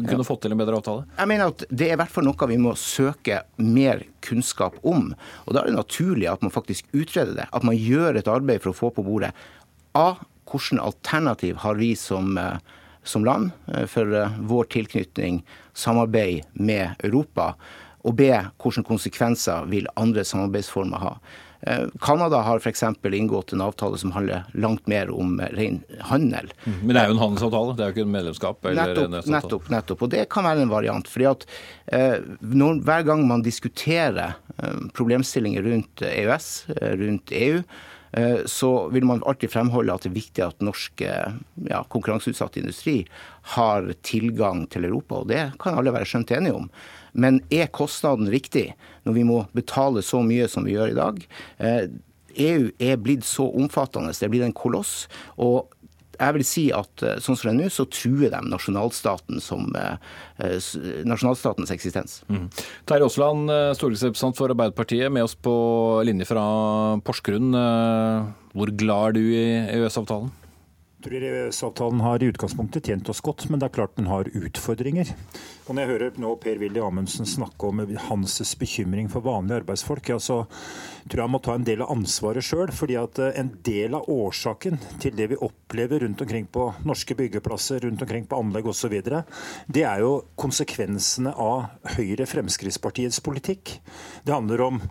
kunne 0.08 0.26
fått 0.26 0.42
til 0.48 0.56
en 0.56 0.62
bedre 0.64 0.82
avtale? 0.82 1.06
Jeg 1.20 1.32
mener 1.32 1.54
at 1.54 1.68
Det 1.70 1.92
er 1.92 1.94
i 1.94 2.02
hvert 2.02 2.16
fall 2.16 2.26
noe 2.26 2.50
vi 2.50 2.60
må 2.66 2.74
søke 2.80 3.44
mer 3.62 4.02
kunnskap 4.26 4.80
om. 4.82 5.12
Og 5.46 5.54
Da 5.54 5.62
er 5.62 5.70
det 5.70 5.78
naturlig 5.78 6.32
at 6.32 6.42
man 6.42 6.54
faktisk 6.54 6.90
utreder 6.98 7.36
det. 7.38 7.50
At 7.54 7.68
man 7.68 7.78
gjør 7.78 8.18
et 8.18 8.32
arbeid 8.32 8.66
for 8.66 8.74
å 8.74 8.80
få 8.80 8.94
på 8.96 9.06
bordet 9.06 9.36
A. 9.94 10.16
Hvilke 10.50 10.82
alternativ 10.82 11.62
har 11.62 11.78
vi 11.78 11.94
som 12.00 12.34
som 13.06 13.22
land 13.22 13.52
for 13.86 14.10
vår 14.50 14.66
tilknytning, 14.74 15.44
samarbeid 15.78 16.48
med 16.58 16.96
Europa 17.06 17.52
og 18.06 18.16
B. 18.20 18.30
Hvilke 18.62 18.86
konsekvenser 18.86 19.68
vil 19.72 19.90
andre 20.00 20.24
samarbeidsformer 20.28 21.02
ha? 21.02 21.18
Eh, 21.66 21.88
Canada 22.02 22.42
har 22.46 22.60
f.eks. 22.60 22.84
inngått 23.04 23.54
en 23.54 23.64
avtale 23.66 23.98
som 23.98 24.12
handler 24.12 24.44
langt 24.54 24.88
mer 24.88 25.10
om 25.10 25.40
ren 25.58 25.82
handel. 26.12 26.52
Mm, 26.66 26.76
men 26.84 26.94
det 26.94 27.02
er 27.02 27.10
jo 27.10 27.16
en 27.16 27.24
handelsavtale, 27.24 27.74
det 27.74 27.84
er 27.84 27.90
jo 27.90 27.96
ikke 27.96 28.06
en 28.06 28.14
medlemskap? 28.14 28.70
nettopp, 28.78 29.32
nettopp, 29.34 29.72
nettopp. 29.74 30.06
Og 30.06 30.14
det 30.14 30.28
kan 30.34 30.46
være 30.46 30.66
en 30.66 30.74
variant. 30.74 31.10
fordi 31.10 31.30
at 31.32 31.48
eh, 31.88 32.22
når, 32.42 32.84
Hver 32.86 33.10
gang 33.10 33.26
man 33.28 33.42
diskuterer 33.46 34.38
eh, 34.62 34.80
problemstillinger 34.94 35.66
rundt 35.66 36.06
EØS, 36.06 36.50
rundt 37.02 37.34
EU, 37.34 37.62
så 38.48 38.70
vil 38.96 39.04
man 39.04 39.20
alltid 39.28 39.52
fremholde 39.52 39.92
at 39.92 40.06
det 40.06 40.08
er 40.08 40.14
viktig 40.16 40.44
at 40.46 40.62
norsk 40.64 41.02
ja, 41.04 41.82
konkurranseutsatt 41.92 42.56
industri 42.62 43.02
har 43.58 43.90
tilgang 44.08 44.62
til 44.72 44.88
Europa. 44.88 45.18
Og 45.20 45.28
det 45.34 45.42
kan 45.60 45.76
alle 45.76 45.92
være 45.92 46.08
skjønt 46.08 46.32
enige 46.32 46.56
om. 46.56 46.70
Men 47.16 47.40
er 47.54 47.72
kostnaden 47.74 48.30
riktig 48.32 48.70
når 49.08 49.18
vi 49.18 49.28
må 49.28 49.44
betale 49.56 50.04
så 50.06 50.22
mye 50.26 50.50
som 50.52 50.68
vi 50.68 50.76
gjør 50.76 50.92
i 50.92 51.00
dag? 51.00 51.24
EU 52.36 52.68
eh, 52.68 52.76
e 52.76 52.92
er 52.92 53.00
blitt 53.00 53.26
så 53.28 53.48
omfattende, 53.56 54.12
det 54.12 54.28
er 54.28 54.34
blitt 54.34 54.48
en 54.48 54.56
koloss. 54.56 55.06
og 55.38 55.72
jeg 56.16 56.32
vil 56.32 56.46
si 56.48 56.62
at 56.72 57.04
eh, 57.04 57.18
sånn 57.20 57.36
som 57.36 57.50
det 57.50 57.54
er 57.54 57.58
nå, 57.58 57.72
så 57.72 57.84
truer 57.92 58.32
de 58.32 58.40
nasjonalstaten 58.48 59.42
som, 59.44 59.68
eh, 59.76 59.98
nasjonalstatens 61.04 61.74
eksistens. 61.76 62.22
Mm. 62.32 62.46
Terje 62.88 63.10
Aasland, 63.10 63.52
stortingsrepresentant 63.76 64.40
for 64.40 64.54
Arbeiderpartiet, 64.54 65.12
med 65.12 65.28
oss 65.28 65.36
på 65.36 65.56
linje 66.08 66.30
fra 66.32 66.46
Porsgrunn. 67.04 67.52
Hvor 68.56 68.72
glad 68.80 69.10
er 69.10 69.18
du 69.20 69.22
i 69.28 69.46
EØS-avtalen? 69.76 70.32
Tror 71.06 71.24
EØS-avtalen 71.24 72.02
har 72.02 72.24
i 72.24 72.30
utgangspunktet 72.32 72.90
tjent 72.90 73.10
oss 73.10 73.22
godt, 73.22 73.46
men 73.50 73.62
det 73.62 73.70
er 73.70 73.76
klart 73.78 73.96
den 74.00 74.10
har 74.10 74.30
utfordringer. 74.34 75.12
Og 75.66 75.76
Når 75.76 75.82
jeg 75.82 75.92
hører 75.92 76.18
nå 76.22 76.32
Per-Willy 76.42 76.82
Amundsen 76.82 77.30
snakke 77.30 77.70
om 77.70 77.84
hans 78.08 78.56
bekymring 78.58 79.10
for 79.12 79.26
vanlige 79.26 79.62
arbeidsfolk, 79.62 80.10
ja, 80.10 80.18
så 80.18 80.44
tror 81.06 81.22
jeg 81.22 81.28
han 81.28 81.34
må 81.36 81.42
ta 81.46 81.56
en 81.58 81.68
del 81.68 81.84
av 81.86 81.94
ansvaret 81.94 82.46
sjøl. 82.46 82.74
fordi 82.74 82.98
at 82.98 83.20
eh, 83.22 83.38
en 83.40 83.52
del 83.66 83.94
av 83.98 84.10
årsaken 84.10 84.80
til 85.02 85.16
det 85.16 85.30
vi 85.34 85.42
opplever 85.48 86.02
rundt 86.02 86.22
omkring 86.22 86.48
på 86.50 86.68
norske 86.86 87.16
byggeplasser, 87.16 87.86
rundt 87.86 88.02
omkring 88.02 88.26
på 88.26 88.42
anlegg 88.42 88.66
osv., 88.66 88.98
det 89.68 89.84
er 89.86 90.02
jo 90.02 90.24
konsekvensene 90.36 91.34
av 91.38 91.70
Høyre-Fremskrittspartiets 91.98 93.22
politikk. 93.22 93.78
Det 94.26 94.34
handler 94.34 94.62
om 94.66 94.82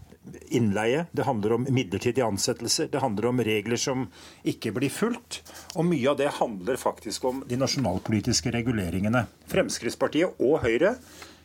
innleie, 0.49 1.05
det 1.12 1.27
handler 1.27 1.57
om 1.59 1.66
midlertidige 1.68 2.27
ansettelser, 2.27 2.89
det 2.93 3.03
handler 3.03 3.31
om 3.31 3.43
regler 3.45 3.81
som 3.81 4.07
ikke 4.49 4.72
blir 4.77 4.93
fulgt. 4.93 5.43
Og 5.77 5.87
mye 5.89 6.11
av 6.12 6.18
det 6.20 6.33
handler 6.41 6.81
faktisk 6.81 7.29
om 7.29 7.45
de 7.49 7.59
nasjonalpolitiske 7.61 8.53
reguleringene. 8.55 9.27
Fremskrittspartiet 9.53 10.41
og 10.43 10.61
Høyre 10.64 10.97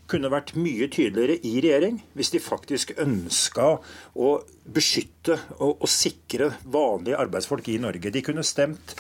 kunne 0.09 0.31
vært 0.33 0.55
mye 0.57 0.87
tydeligere 0.89 1.37
i 1.45 1.59
regjering 1.61 1.99
hvis 2.17 2.31
de 2.33 2.41
faktisk 2.41 2.95
ønska 3.01 3.75
å 4.17 4.29
beskytte 4.65 5.37
og, 5.59 5.75
og 5.77 5.89
sikre 5.91 6.51
vanlige 6.65 7.19
arbeidsfolk 7.21 7.69
i 7.69 7.79
Norge. 7.81 8.13
De 8.13 8.23
kunne 8.25 8.45
stemt 8.47 8.95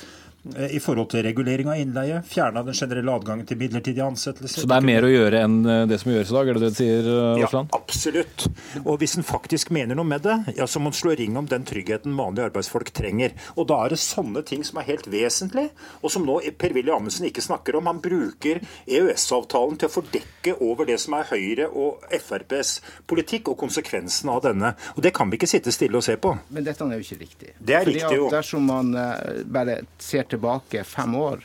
i 0.69 0.79
forhold 0.79 1.09
til 1.11 1.23
regulering 1.25 1.67
av 1.69 1.79
innleie. 1.81 2.21
Fjerna 2.25 2.63
den 2.63 2.77
generelle 2.77 3.11
adgangen 3.11 3.47
til 3.47 3.59
midlertidige 3.59 4.05
ansettelser. 4.05 4.63
Så 4.63 4.69
det 4.69 4.77
er 4.77 4.85
mer 4.87 5.05
å 5.05 5.11
gjøre 5.11 5.41
enn 5.43 5.57
eh, 5.67 5.81
det 5.89 5.99
som 6.01 6.11
gjøres 6.13 6.31
i 6.31 6.35
dag, 6.37 6.49
er 6.49 6.57
det 6.57 6.63
det 6.63 6.69
du 6.71 6.77
sier, 6.79 7.09
eh, 7.11 7.43
Aasland? 7.43 7.73
Ja, 7.73 7.79
absolutt. 7.81 8.45
Og 8.85 8.99
hvis 9.01 9.17
en 9.19 9.27
faktisk 9.27 9.73
mener 9.75 9.99
noe 9.99 10.07
med 10.07 10.23
det, 10.23 10.37
ja, 10.57 10.67
så 10.69 10.81
må 10.81 10.93
en 10.93 10.97
slå 10.97 11.15
ring 11.19 11.35
om 11.39 11.49
den 11.49 11.67
tryggheten 11.67 12.15
vanlige 12.17 12.49
arbeidsfolk 12.49 12.93
trenger. 12.95 13.35
Og 13.57 13.67
da 13.71 13.81
er 13.83 13.93
det 13.93 13.99
sånne 14.01 14.43
ting 14.47 14.63
som 14.67 14.79
er 14.79 14.87
helt 14.93 15.09
vesentlig, 15.11 15.67
og 15.99 16.13
som 16.13 16.25
nå 16.27 16.39
Per-Willy 16.59 16.93
Amundsen 16.95 17.27
ikke 17.27 17.43
snakker 17.43 17.77
om. 17.79 17.91
Han 17.91 18.01
bruker 18.03 18.63
EØS-avtalen 18.87 19.79
til 19.79 19.91
å 19.91 19.95
fordekke 19.99 20.55
over 20.63 20.87
det 20.89 20.99
som 21.03 21.17
er 21.19 21.27
Høyre 21.33 21.67
og 21.67 22.07
FrPs 22.15 22.77
politikk, 23.09 23.51
og 23.51 23.59
konsekvensen 23.59 24.31
av 24.31 24.41
denne. 24.45 24.73
Og 24.95 25.03
det 25.03 25.11
kan 25.15 25.29
vi 25.29 25.39
ikke 25.39 25.49
sitte 25.49 25.73
stille 25.73 25.99
og 25.99 26.05
se 26.05 26.15
på. 26.21 26.31
Men 26.55 26.65
dette 26.65 26.85
er 26.85 26.99
jo 26.99 27.05
ikke 27.05 27.19
riktig. 27.19 27.53
Det 27.59 27.75
er 27.75 27.85
Fordi 27.85 27.99
riktig, 27.99 28.17
jo. 28.21 28.31
Dersom 28.31 28.65
man 28.69 28.93
eh, 28.97 29.43
bare 29.49 29.79
ser 30.01 30.28
tilbake 30.29 30.83
fem 30.87 31.15
år, 31.15 31.43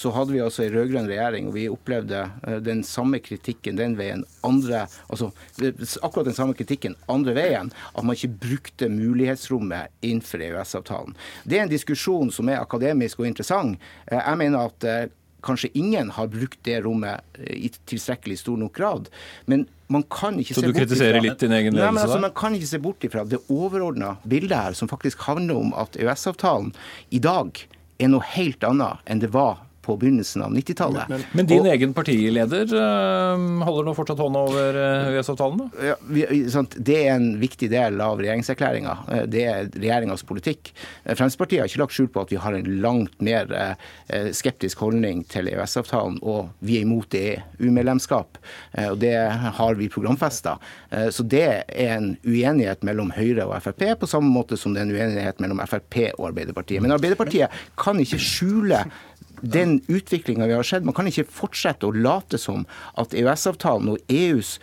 så 0.00 0.12
hadde 0.14 0.32
vi 0.32 0.38
altså 0.40 0.62
en 0.64 0.72
rød-grønn 0.72 1.08
regjering, 1.10 1.48
og 1.50 1.54
vi 1.56 1.64
opplevde 1.68 2.20
eh, 2.46 2.60
den 2.62 2.84
samme 2.86 3.18
kritikken 3.20 3.76
den 3.76 3.96
veien. 3.98 4.22
andre, 4.46 4.84
altså 5.10 5.32
Akkurat 6.02 6.28
den 6.30 6.36
samme 6.38 6.54
kritikken 6.54 6.94
andre 7.10 7.34
veien, 7.36 7.72
at 7.94 8.04
man 8.06 8.14
ikke 8.16 8.30
brukte 8.40 8.88
mulighetsrommet 8.88 9.90
innenfor 10.06 10.40
EØS-avtalen. 10.46 11.16
Det 11.44 11.58
er 11.58 11.62
en 11.66 11.72
diskusjon 11.72 12.30
som 12.32 12.48
er 12.48 12.60
akademisk 12.62 13.18
og 13.20 13.26
interessant. 13.26 13.78
Eh, 14.06 14.16
Jeg 14.20 14.38
mener 14.38 14.70
at 14.70 14.84
eh, 14.86 15.08
kanskje 15.42 15.70
ingen 15.74 16.10
har 16.12 16.28
brukt 16.28 16.58
det 16.68 16.78
rommet 16.84 17.20
i 17.48 17.70
tilstrekkelig 17.88 18.38
stor 18.38 18.58
nok 18.60 18.74
grad. 18.76 19.08
Men 19.46 19.66
man 19.88 20.02
kan 20.06 20.38
ikke 20.38 20.54
Så 20.54 20.60
se 20.60 20.66
du 20.68 20.72
bort 20.72 20.82
kritiserer 20.84 21.16
ifra- 21.18 21.22
litt 21.30 21.40
din 21.40 21.52
egen 21.56 21.74
Nei, 21.74 21.90
men 21.90 22.02
altså. 22.04 22.20
Man 22.20 22.30
kan 22.36 22.54
ikke 22.54 22.68
se 22.68 22.78
bort 22.78 23.04
ifra 23.08 23.24
det 23.26 23.40
overordna 23.50 24.16
bildet 24.22 24.54
her, 24.56 24.72
som 24.78 24.88
faktisk 24.88 25.18
handler 25.26 25.56
om 25.56 25.72
at 25.74 25.96
EØS-avtalen 25.98 26.72
i 27.10 27.18
dag 27.18 27.58
er 28.00 28.08
noe 28.08 28.24
helt 28.34 28.64
annet 28.64 29.04
enn 29.04 29.20
det 29.22 29.32
var 29.34 29.60
på 29.90 29.96
begynnelsen 29.96 30.42
av 30.42 30.54
90-tallet. 30.54 31.24
Men 31.32 31.46
din 31.46 31.66
egen 31.66 31.94
partileder 31.94 32.74
eh, 32.78 33.46
holder 33.66 33.88
nå 33.88 33.94
fortsatt 33.98 34.20
hånda 34.22 34.42
over 34.46 34.76
eh, 34.78 35.08
EØS-avtalen? 35.16 35.64
da? 35.64 35.86
Ja, 35.88 35.96
vi, 36.06 36.26
sant? 36.52 36.76
Det 36.78 36.98
er 37.00 37.16
en 37.16 37.32
viktig 37.40 37.70
del 37.72 37.98
av 38.04 38.22
regjeringserklæringa. 38.22 38.94
Eh, 39.10 39.24
Det 39.30 39.42
er 39.50 39.70
regjeringas 39.74 40.22
politikk. 40.28 40.70
Fremskrittspartiet 41.04 41.64
har 41.64 41.70
ikke 41.70 41.82
lagt 41.82 41.96
skjul 41.96 42.10
på 42.14 42.22
at 42.22 42.30
vi 42.30 42.38
har 42.44 42.54
en 42.54 42.70
langt 42.84 43.16
mer 43.24 43.50
skeptisk 44.36 44.80
holdning 44.84 45.22
til 45.30 45.48
EØS-avtalen, 45.50 46.18
og 46.22 46.50
vi 46.66 46.78
er 46.78 46.86
imot 46.86 47.14
EU-medlemskap. 47.16 48.38
Og 48.90 48.98
det 49.00 49.14
har 49.58 49.78
vi 49.78 49.88
programfesta. 49.92 50.56
Så 51.14 51.24
det 51.26 51.42
er 51.46 51.90
en 51.96 52.12
uenighet 52.24 52.84
mellom 52.86 53.12
Høyre 53.16 53.46
og 53.48 53.56
Frp, 53.64 53.84
på 54.00 54.10
samme 54.10 54.30
måte 54.32 54.58
som 54.60 54.74
det 54.74 54.82
er 54.82 54.88
en 54.88 54.94
uenighet 54.96 55.42
mellom 55.42 55.62
Frp 55.66 55.98
og 56.16 56.30
Arbeiderpartiet. 56.30 56.82
Men 56.84 56.94
Arbeiderpartiet 56.96 57.54
kan 57.80 58.00
ikke 58.02 58.20
skjule 58.20 58.84
den 59.42 59.80
utviklinga 59.88 60.46
vi 60.46 60.58
har 60.58 60.66
sett. 60.66 60.84
Man 60.84 60.96
kan 60.96 61.08
ikke 61.10 61.26
fortsette 61.30 61.88
å 61.88 61.94
late 61.94 62.38
som 62.40 62.66
at 63.00 63.14
EØS-avtalen 63.16 63.94
og 63.94 64.12
EUs 64.12 64.58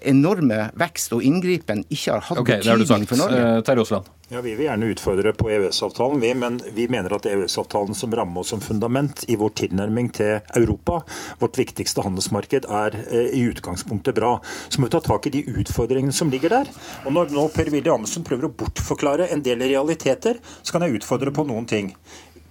enorme 0.00 0.70
vekst 0.78 1.12
og 1.16 1.24
inngripen 1.26 1.84
ikke 1.88 2.16
har 2.16 2.26
hatt 2.30 2.42
Ok, 2.42 2.50
det 2.62 2.70
har 2.70 2.80
du 2.80 2.86
betydning 2.86 3.06
sagt. 3.06 3.14
for 3.14 3.24
Norge. 3.24 3.46
Uh, 3.58 3.62
Terje 3.66 3.84
Aasland. 3.86 4.10
Ja, 4.32 4.40
Vi 4.40 4.54
vil 4.56 4.64
gjerne 4.64 4.86
utfordre 4.88 5.32
på 5.36 5.50
EØS-avtalen, 5.52 6.20
vi, 6.20 6.30
men 6.34 6.54
vi 6.72 6.86
mener 6.88 7.12
at 7.12 7.26
EØS-avtalen 7.28 7.92
som 7.94 8.14
ramme 8.16 8.40
og 8.40 8.46
som 8.48 8.62
fundament 8.64 9.26
i 9.28 9.36
vår 9.36 9.52
tilnærming 9.60 10.08
til 10.16 10.38
Europa, 10.56 11.02
vårt 11.42 11.58
viktigste 11.60 12.00
handelsmarked, 12.06 12.64
er 12.64 12.96
eh, 13.02 13.28
i 13.36 13.42
utgangspunktet 13.50 14.16
bra. 14.16 14.38
Så 14.72 14.80
må 14.80 14.88
vi 14.88 14.94
ta 14.96 15.02
tak 15.04 15.28
i 15.28 15.34
de 15.36 15.44
utfordringene 15.52 16.16
som 16.16 16.32
ligger 16.32 16.54
der. 16.56 16.72
Og 17.04 17.12
Når 17.12 17.36
nå 17.36 17.44
Per-Willy 17.52 17.92
Amundsen 17.92 18.24
prøver 18.24 18.48
å 18.48 18.54
bortforklare 18.56 19.28
en 19.34 19.44
del 19.44 19.60
realiteter, 19.68 20.40
så 20.62 20.72
kan 20.72 20.86
jeg 20.86 21.02
utfordre 21.02 21.34
på 21.34 21.44
noen 21.44 21.68
ting. 21.68 21.92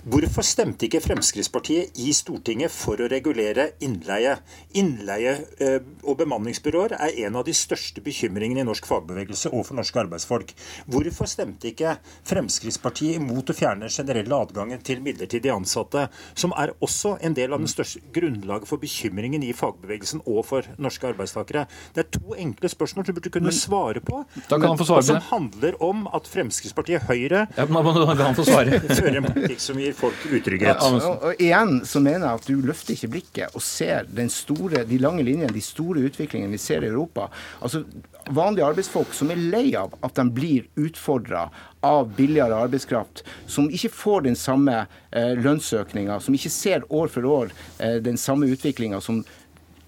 Hvorfor 0.01 0.41
stemte 0.41 0.87
ikke 0.87 0.97
Fremskrittspartiet 1.03 1.99
i 2.01 2.09
Stortinget 2.17 2.73
for 2.73 2.97
å 2.97 3.07
regulere 3.11 3.67
innleie? 3.85 4.31
Innleie 4.73 5.35
eh, 5.61 5.75
og 6.01 6.15
bemanningsbyråer 6.17 6.95
er 6.97 7.19
en 7.27 7.37
av 7.37 7.45
de 7.45 7.53
største 7.53 8.01
bekymringene 8.01 8.63
i 8.63 8.65
norsk 8.65 8.87
fagbevegelse 8.89 9.51
og 9.53 9.67
for 9.67 9.77
norske 9.77 10.01
arbeidsfolk. 10.01 10.55
Hvorfor 10.89 11.29
stemte 11.29 11.69
ikke 11.69 11.93
Fremskrittspartiet 12.25 13.19
imot 13.19 13.53
å 13.53 13.55
fjerne 13.57 13.91
generelle 13.93 14.39
adgangen 14.41 14.81
til 14.81 15.03
midlertidig 15.05 15.53
ansatte, 15.53 16.07
som 16.33 16.55
er 16.57 16.73
også 16.81 17.19
en 17.21 17.37
del 17.37 17.53
av 17.53 17.61
den 17.61 17.69
største 17.69 18.01
grunnlaget 18.15 18.71
for 18.71 18.81
bekymringen 18.81 19.45
i 19.45 19.53
fagbevegelsen 19.53 20.25
og 20.25 20.41
for 20.49 20.71
norske 20.81 21.11
arbeidstakere? 21.13 21.67
Det 21.93 22.07
er 22.07 22.09
to 22.17 22.33
enkle 22.41 22.73
spørsmål 22.73 23.05
som 23.05 23.13
du 23.13 23.21
burde 23.21 23.35
kunne 23.37 23.53
svare 23.53 24.01
på. 24.01 24.23
Da 24.47 24.57
kan 24.57 24.71
han 24.73 24.81
få 24.81 24.89
svare 24.89 25.05
som 25.11 25.21
på 25.21 25.21
det. 25.21 25.29
handler 25.29 25.79
om 25.91 26.03
at 26.09 26.33
Fremskrittspartiet 26.33 27.05
Høyre 27.05 27.45
Ja, 27.53 27.69
men 27.69 27.85
da 27.85 28.09
kan 28.15 28.25
han 28.31 28.41
få 28.41 28.49
svare. 28.49 28.81
fører 28.97 29.21
en 29.21 29.29
politikk 29.29 29.61
som 29.61 29.77
gir 29.77 29.90
folk 29.97 30.25
utrygghet. 30.31 30.81
Og, 30.85 31.01
og 31.11 31.41
igjen 31.41 31.81
så 31.87 32.01
mener 32.03 32.27
jeg 32.27 32.41
at 32.41 32.47
du 32.49 32.63
løfter 32.67 32.95
ikke 32.95 33.11
blikket 33.15 33.57
og 33.57 33.65
ser 33.65 34.09
den 34.09 34.31
store, 34.33 34.85
de 34.87 35.01
lange 35.01 35.25
linjene, 35.27 35.51
de 35.53 35.63
store 35.63 36.05
utviklingene 36.09 36.53
vi 36.55 36.61
ser 36.61 36.85
i 36.85 36.91
Europa. 36.91 37.29
Altså 37.61 37.85
Vanlige 38.31 38.67
arbeidsfolk 38.67 39.15
som 39.17 39.31
er 39.33 39.39
lei 39.51 39.71
av 39.75 39.95
at 40.05 40.13
de 40.19 40.27
blir 40.29 40.67
utfordra 40.77 41.47
av 41.81 42.11
billigere 42.13 42.59
arbeidskraft, 42.67 43.23
som 43.49 43.65
ikke 43.73 43.89
får 43.89 44.27
den 44.27 44.37
samme 44.37 44.83
eh, 44.85 45.31
lønnsøkninga, 45.41 46.19
som 46.21 46.37
ikke 46.37 46.51
ser 46.53 46.85
år 46.93 47.09
for 47.09 47.25
år 47.25 47.55
eh, 47.81 47.97
den 48.05 48.21
samme 48.21 48.45
utviklinga 48.53 49.01
som 49.01 49.23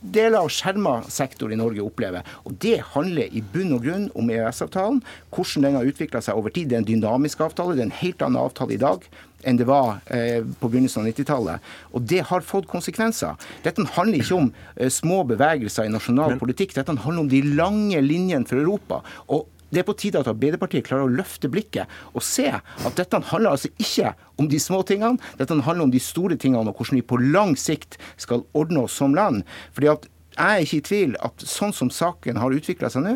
deler 0.03 0.41
av 0.41 0.49
skjerma 0.51 0.95
sektor 1.11 1.53
i 1.53 1.59
Norge 1.59 1.83
opplever. 1.83 2.25
Og 2.43 2.57
Det 2.59 2.79
handler 2.93 3.31
i 3.31 3.43
bunn 3.53 3.75
og 3.77 3.85
grunn 3.85 4.09
om 4.19 4.31
EØS-avtalen, 4.31 5.01
hvordan 5.31 5.67
den 5.67 5.77
har 5.79 5.87
utvikla 5.87 6.21
seg 6.21 6.39
over 6.39 6.51
tid. 6.53 6.69
Det 6.69 6.77
er 6.77 6.83
en 6.83 6.89
dynamisk 6.89 7.43
avtale, 7.45 7.77
det 7.77 7.85
er 7.85 7.91
en 7.91 8.01
helt 8.01 8.25
annen 8.25 8.41
avtale 8.41 8.75
i 8.75 8.81
dag 8.81 9.07
enn 9.43 9.59
det 9.59 9.67
var 9.69 10.01
eh, 10.13 10.41
på 10.59 10.69
begynnelsen 10.69 11.03
av 11.03 11.09
90-tallet. 11.11 11.71
Og 11.93 12.05
det 12.09 12.21
har 12.29 12.45
fått 12.45 12.69
konsekvenser. 12.71 13.37
Dette 13.65 13.85
handler 13.95 14.21
ikke 14.21 14.39
om 14.39 14.51
eh, 14.75 14.91
små 14.93 15.23
bevegelser 15.29 15.87
i 15.87 15.93
nasjonal 15.93 16.37
politikk, 16.41 16.75
dette 16.77 16.95
handler 16.95 17.25
om 17.25 17.31
de 17.31 17.43
lange 17.55 18.01
linjene 18.03 18.47
for 18.49 18.61
Europa. 18.61 19.01
Og 19.33 19.49
det 19.73 19.81
er 19.81 19.87
på 19.87 19.95
tide 19.97 20.21
at 20.21 20.29
Arbeiderpartiet 20.29 20.85
klarer 20.85 21.07
å 21.07 21.13
løfte 21.13 21.49
blikket 21.49 21.89
og 22.13 22.21
se 22.25 22.45
at 22.53 22.99
dette 22.99 23.21
handler 23.31 23.55
altså 23.55 23.71
ikke 23.81 24.11
om 24.37 24.49
de 24.49 24.59
små 24.61 24.83
tingene, 24.85 25.17
dette 25.39 25.55
handler 25.55 25.87
om 25.87 25.93
de 25.93 26.01
store 26.01 26.37
tingene 26.37 26.69
og 26.69 26.77
hvordan 26.77 26.99
vi 26.99 27.05
på 27.09 27.17
lang 27.33 27.55
sikt 27.57 27.97
skal 28.21 28.45
ordne 28.57 28.85
oss 28.85 28.97
som 29.01 29.17
land. 29.17 29.41
Fordi 29.73 29.89
at 29.95 30.05
jeg 30.33 30.59
er 30.59 30.65
ikke 30.65 30.79
i 30.79 30.85
tvil 30.87 31.15
at 31.23 31.43
sånn 31.47 31.73
som 31.75 31.89
saken 31.93 32.39
har 32.41 32.53
utvikla 32.55 32.89
seg 32.91 33.05
nå, 33.05 33.13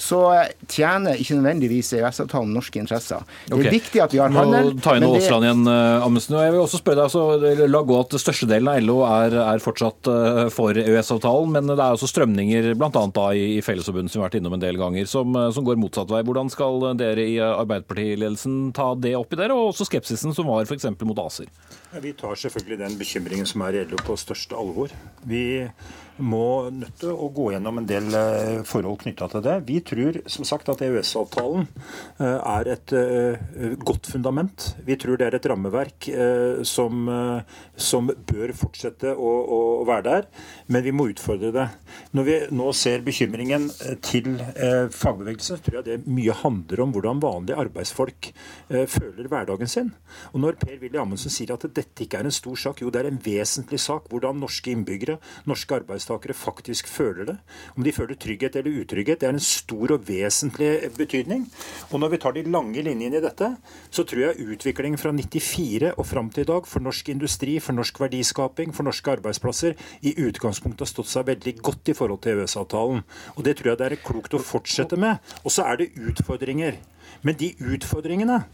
så 0.00 0.20
tjener 0.70 1.18
ikke 1.20 1.38
nødvendigvis 1.38 1.92
EØS-avtalen 1.98 2.52
norske 2.54 2.80
interesser. 2.80 3.24
Det 3.46 3.54
er 3.54 3.58
okay. 3.58 3.74
viktig 3.74 4.02
at 4.04 4.14
vi 4.14 4.20
har 4.22 4.32
handel. 4.34 4.72
Nå 4.74 4.84
tar 4.84 4.98
inn 4.98 5.04
men 5.04 5.14
det- 5.14 5.22
Aasland 5.22 5.46
igjen, 5.48 5.66
eh, 5.68 6.06
Amundsen. 6.06 6.36
Og 6.36 6.44
jeg 6.44 6.52
vil 6.54 6.60
også 6.60 6.80
spørre 6.80 7.00
deg, 7.00 7.04
altså, 7.10 7.68
La 7.70 7.82
gå 7.82 8.00
at 8.00 8.16
størstedelen 8.20 8.68
av 8.70 8.80
LO 8.82 8.98
er, 9.04 9.36
er 9.54 9.58
fortsatt 9.58 10.10
eh, 10.10 10.48
for 10.54 10.72
EØS-avtalen, 10.72 11.50
men 11.52 11.66
det 11.66 11.78
er 11.78 11.96
også 11.96 12.10
strømninger 12.10 12.74
bl.a. 12.78 13.26
i, 13.34 13.58
i 13.58 13.60
Fellesforbundet 13.60 14.10
som 14.10 14.20
vi 14.20 14.24
har 14.24 14.30
vært 14.30 14.40
innom 14.40 14.54
en 14.54 14.64
del 14.64 14.76
ganger, 14.80 15.06
som, 15.06 15.34
eh, 15.36 15.50
som 15.50 15.66
går 15.66 15.80
motsatt 15.80 16.10
vei. 16.10 16.22
Hvordan 16.22 16.50
skal 16.50 16.96
dere 16.96 17.26
i 17.26 17.38
Arbeiderpartiledelsen 17.40 18.72
ta 18.76 18.94
det 18.94 19.16
opp 19.18 19.32
i 19.32 19.40
dere, 19.40 19.56
og 19.56 19.74
også 19.74 19.88
skepsisen 19.88 20.34
som 20.36 20.46
var 20.46 20.64
f.eks. 20.64 20.88
mot 21.02 21.18
ACER? 21.18 21.50
Ja, 21.92 22.00
Vi 22.00 22.12
tar 22.12 22.38
selvfølgelig 22.38 22.78
den 22.78 22.98
bekymringen 22.98 23.46
som 23.46 23.62
er 23.66 23.80
i 23.80 23.84
LO 23.84 23.98
på 24.06 24.16
største 24.18 24.56
alvor. 24.58 24.92
Vi 25.26 25.68
må 26.20 26.70
nødt 26.74 27.00
til 27.02 27.12
å 27.14 27.28
gå 27.34 27.50
gjennom 27.54 27.80
en 27.80 27.88
del 27.88 28.08
eh, 28.16 28.60
forhold 28.68 29.00
knytta 29.02 29.28
til 29.32 29.44
det. 29.44 29.56
Vi 29.68 29.78
tror 29.86 30.20
som 30.30 30.46
sagt 30.48 30.68
at 30.72 30.82
EØS-avtalen 30.84 31.66
eh, 31.66 32.38
er 32.38 32.70
et 32.74 32.94
eh, 32.96 33.74
godt 33.80 34.10
fundament. 34.12 34.70
Vi 34.86 34.96
tror 35.00 35.18
det 35.20 35.28
er 35.28 35.38
et 35.38 35.48
rammeverk 35.50 36.08
som, 36.66 37.08
som 37.80 38.08
bør 38.28 38.52
fortsette 38.56 39.12
å, 39.12 39.30
å 39.56 39.60
være 39.88 40.04
der, 40.06 40.26
men 40.72 40.84
vi 40.84 40.92
må 40.94 41.08
utfordre 41.10 41.50
det. 41.54 41.66
Når 42.16 42.26
vi 42.26 42.36
nå 42.56 42.68
ser 42.76 43.04
bekymringen 43.06 43.68
til 44.04 44.32
fagbevegelsen, 44.94 45.60
tror 45.64 45.80
jeg 45.80 45.86
det 45.86 46.10
mye 46.10 46.36
handler 46.42 46.84
om 46.84 46.94
hvordan 46.94 47.22
vanlige 47.22 47.58
arbeidsfolk 47.60 48.30
føler 48.68 49.30
hverdagen 49.30 49.70
sin. 49.70 49.92
Og 50.32 50.44
når 50.44 50.58
Per-Willy 50.62 51.00
Amundsen 51.00 51.32
sier 51.32 51.54
at 51.54 51.66
dette 51.68 52.06
ikke 52.06 52.20
er 52.20 52.28
en 52.28 52.34
stor 52.34 52.58
sak, 52.60 52.82
jo 52.82 52.92
det 52.92 53.04
er 53.04 53.10
en 53.10 53.20
vesentlig 53.24 53.80
sak. 53.82 54.08
Hvordan 54.10 54.40
norske 54.42 54.72
innbyggere, 54.74 55.18
norske 55.50 55.80
arbeidstakere 55.80 56.09
faktisk 56.18 56.88
føler 56.88 57.24
det. 57.24 57.36
Om 57.76 57.84
de 57.84 57.92
føler 57.92 58.14
trygghet 58.14 58.56
eller 58.56 58.82
utrygghet, 58.82 59.20
det 59.20 59.28
er 59.28 59.32
en 59.32 59.40
stor 59.40 59.92
og 59.92 60.08
vesentlig 60.08 60.90
betydning. 60.96 61.46
Og 61.90 62.00
når 62.00 62.08
vi 62.08 62.18
tar 62.18 62.32
de 62.32 62.42
lange 62.42 62.82
linjene 62.82 63.16
i 63.16 63.24
dette, 63.24 63.56
så 63.90 64.04
tror 64.04 64.20
jeg 64.20 64.48
utviklingen 64.54 64.98
fra 64.98 65.12
94 65.12 65.92
og 65.96 66.06
fram 66.06 66.30
til 66.30 66.42
i 66.42 66.50
dag 66.50 66.66
for 66.66 66.80
norsk 66.80 67.08
industri, 67.08 67.58
for 67.60 67.72
norsk 67.72 68.00
verdiskaping, 68.00 68.74
for 68.74 68.82
norske 68.82 69.10
arbeidsplasser 69.10 69.74
i 70.02 70.14
utgangspunktet 70.26 70.86
har 70.86 70.92
stått 70.92 71.10
seg 71.10 71.26
veldig 71.26 71.56
godt 71.62 71.92
i 71.92 71.96
forhold 71.96 72.22
til 72.24 72.38
EØS-avtalen. 72.38 73.04
Og 73.36 73.44
det 73.44 73.56
tror 73.58 73.72
jeg 73.72 73.78
det 73.82 73.90
er 73.90 74.00
klokt 74.04 74.34
å 74.34 74.42
fortsette 74.42 74.96
med. 75.00 75.20
Og 75.44 75.52
så 75.54 75.68
er 75.68 75.82
det 75.82 75.92
utfordringer. 75.98 76.80
Men 77.22 77.36
de 77.36 77.52
utfordringene 77.60 78.44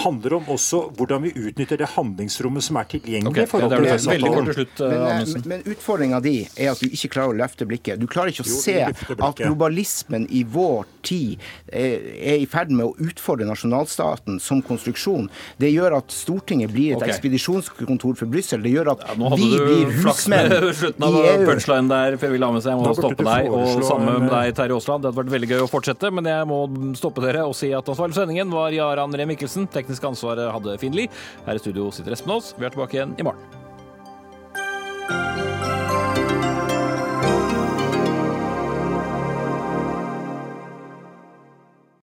handler 0.00 0.36
om 0.38 0.50
også 0.54 0.82
hvordan 0.98 1.24
vi 1.26 1.32
utnytter 1.34 1.80
det 1.80 1.90
handlingsrommet 1.94 2.64
som 2.64 2.78
er 2.80 2.88
tilgjengelig. 2.94 3.30
Okay, 3.30 3.46
i 3.46 3.50
forhold 3.50 3.70
det 3.70 3.78
er 3.78 3.84
det 3.84 3.90
det. 3.90 4.54
Slutt, 4.60 4.80
eh, 4.80 4.88
Men, 4.90 5.02
Amundsen. 5.02 5.42
men, 5.46 5.62
men 5.64 5.74
utfordringa 5.74 6.20
di 6.24 6.34
er 6.56 6.72
at 6.72 6.80
du 6.80 6.88
ikke 6.88 7.12
klarer 7.16 7.34
å 7.34 7.38
løfte 7.40 7.68
blikket. 7.68 8.00
Du 8.00 8.06
klarer 8.10 8.32
ikke 8.32 8.46
å 8.46 8.50
Jo, 8.50 8.60
se 8.60 8.76
at 8.86 9.42
globalismen 9.42 10.26
i 10.30 10.44
vår 10.44 10.88
tid 11.06 11.40
er, 11.66 12.00
er 12.20 12.42
i 12.42 12.48
ferd 12.50 12.72
med 12.74 12.86
å 12.86 13.08
utfordre 13.10 13.48
nasjonalstaten 13.48 14.40
som 14.42 14.62
konstruksjon. 14.64 15.30
Det 15.60 15.70
gjør 15.72 15.98
at 16.00 16.14
Stortinget 16.14 16.72
blir 16.74 16.94
et 16.94 17.00
okay. 17.00 17.14
ekspedisjonskontor 17.14 18.18
for 18.18 18.30
Brussel. 18.30 18.62
Det 18.64 18.72
gjør 18.74 18.94
at 18.94 19.04
ja, 19.06 19.16
vi 19.16 19.30
hadde 19.34 19.62
blir 19.64 19.90
du 19.90 20.00
flaks 20.04 20.26
med 20.30 20.50
husmenn 20.50 20.74
slutten 20.80 21.06
i 21.06 21.30
av 21.30 21.44
punchline 21.48 21.90
der, 21.90 22.16
Per-Willy 22.20 22.46
Amundsen. 22.46 22.72
Jeg 22.74 22.80
må 22.82 22.94
stoppe 22.98 23.26
deg, 23.26 23.50
og 23.50 23.84
sammen 23.86 24.24
med 24.24 24.32
deg, 24.32 24.54
Terje 24.58 24.76
Aasland. 24.76 25.04
Det 25.04 25.10
hadde 25.10 25.20
vært 25.22 25.34
veldig 25.36 25.50
gøy 25.52 25.64
å 25.64 25.70
fortsette, 25.70 26.12
men 26.14 26.28
jeg 26.30 26.48
må 26.50 26.60
stoppe 26.98 27.24
dere 27.24 27.46
og 27.48 27.56
si 27.58 27.72
at 27.76 27.90
ansvarlig 27.90 28.16
for 28.16 28.24
sendingen 28.24 28.52
var 28.54 28.74
Jaran 28.74 29.14
Ree 29.16 29.28
Mikkelsen. 29.30 29.68
Teknisk 29.80 30.04
ansvaret 30.12 30.52
hadde 30.52 30.76
Finn 30.82 30.96
Lie. 30.96 31.08
Her 31.46 31.56
i 31.56 31.64
studio 31.64 31.88
sitter 31.94 32.16
Espen 32.16 32.36
Aas. 32.36 32.54
Vi 32.58 32.68
er 32.68 32.76
tilbake 32.76 33.00
igjen 33.00 33.16
i 33.18 33.26
morgen. 33.26 33.59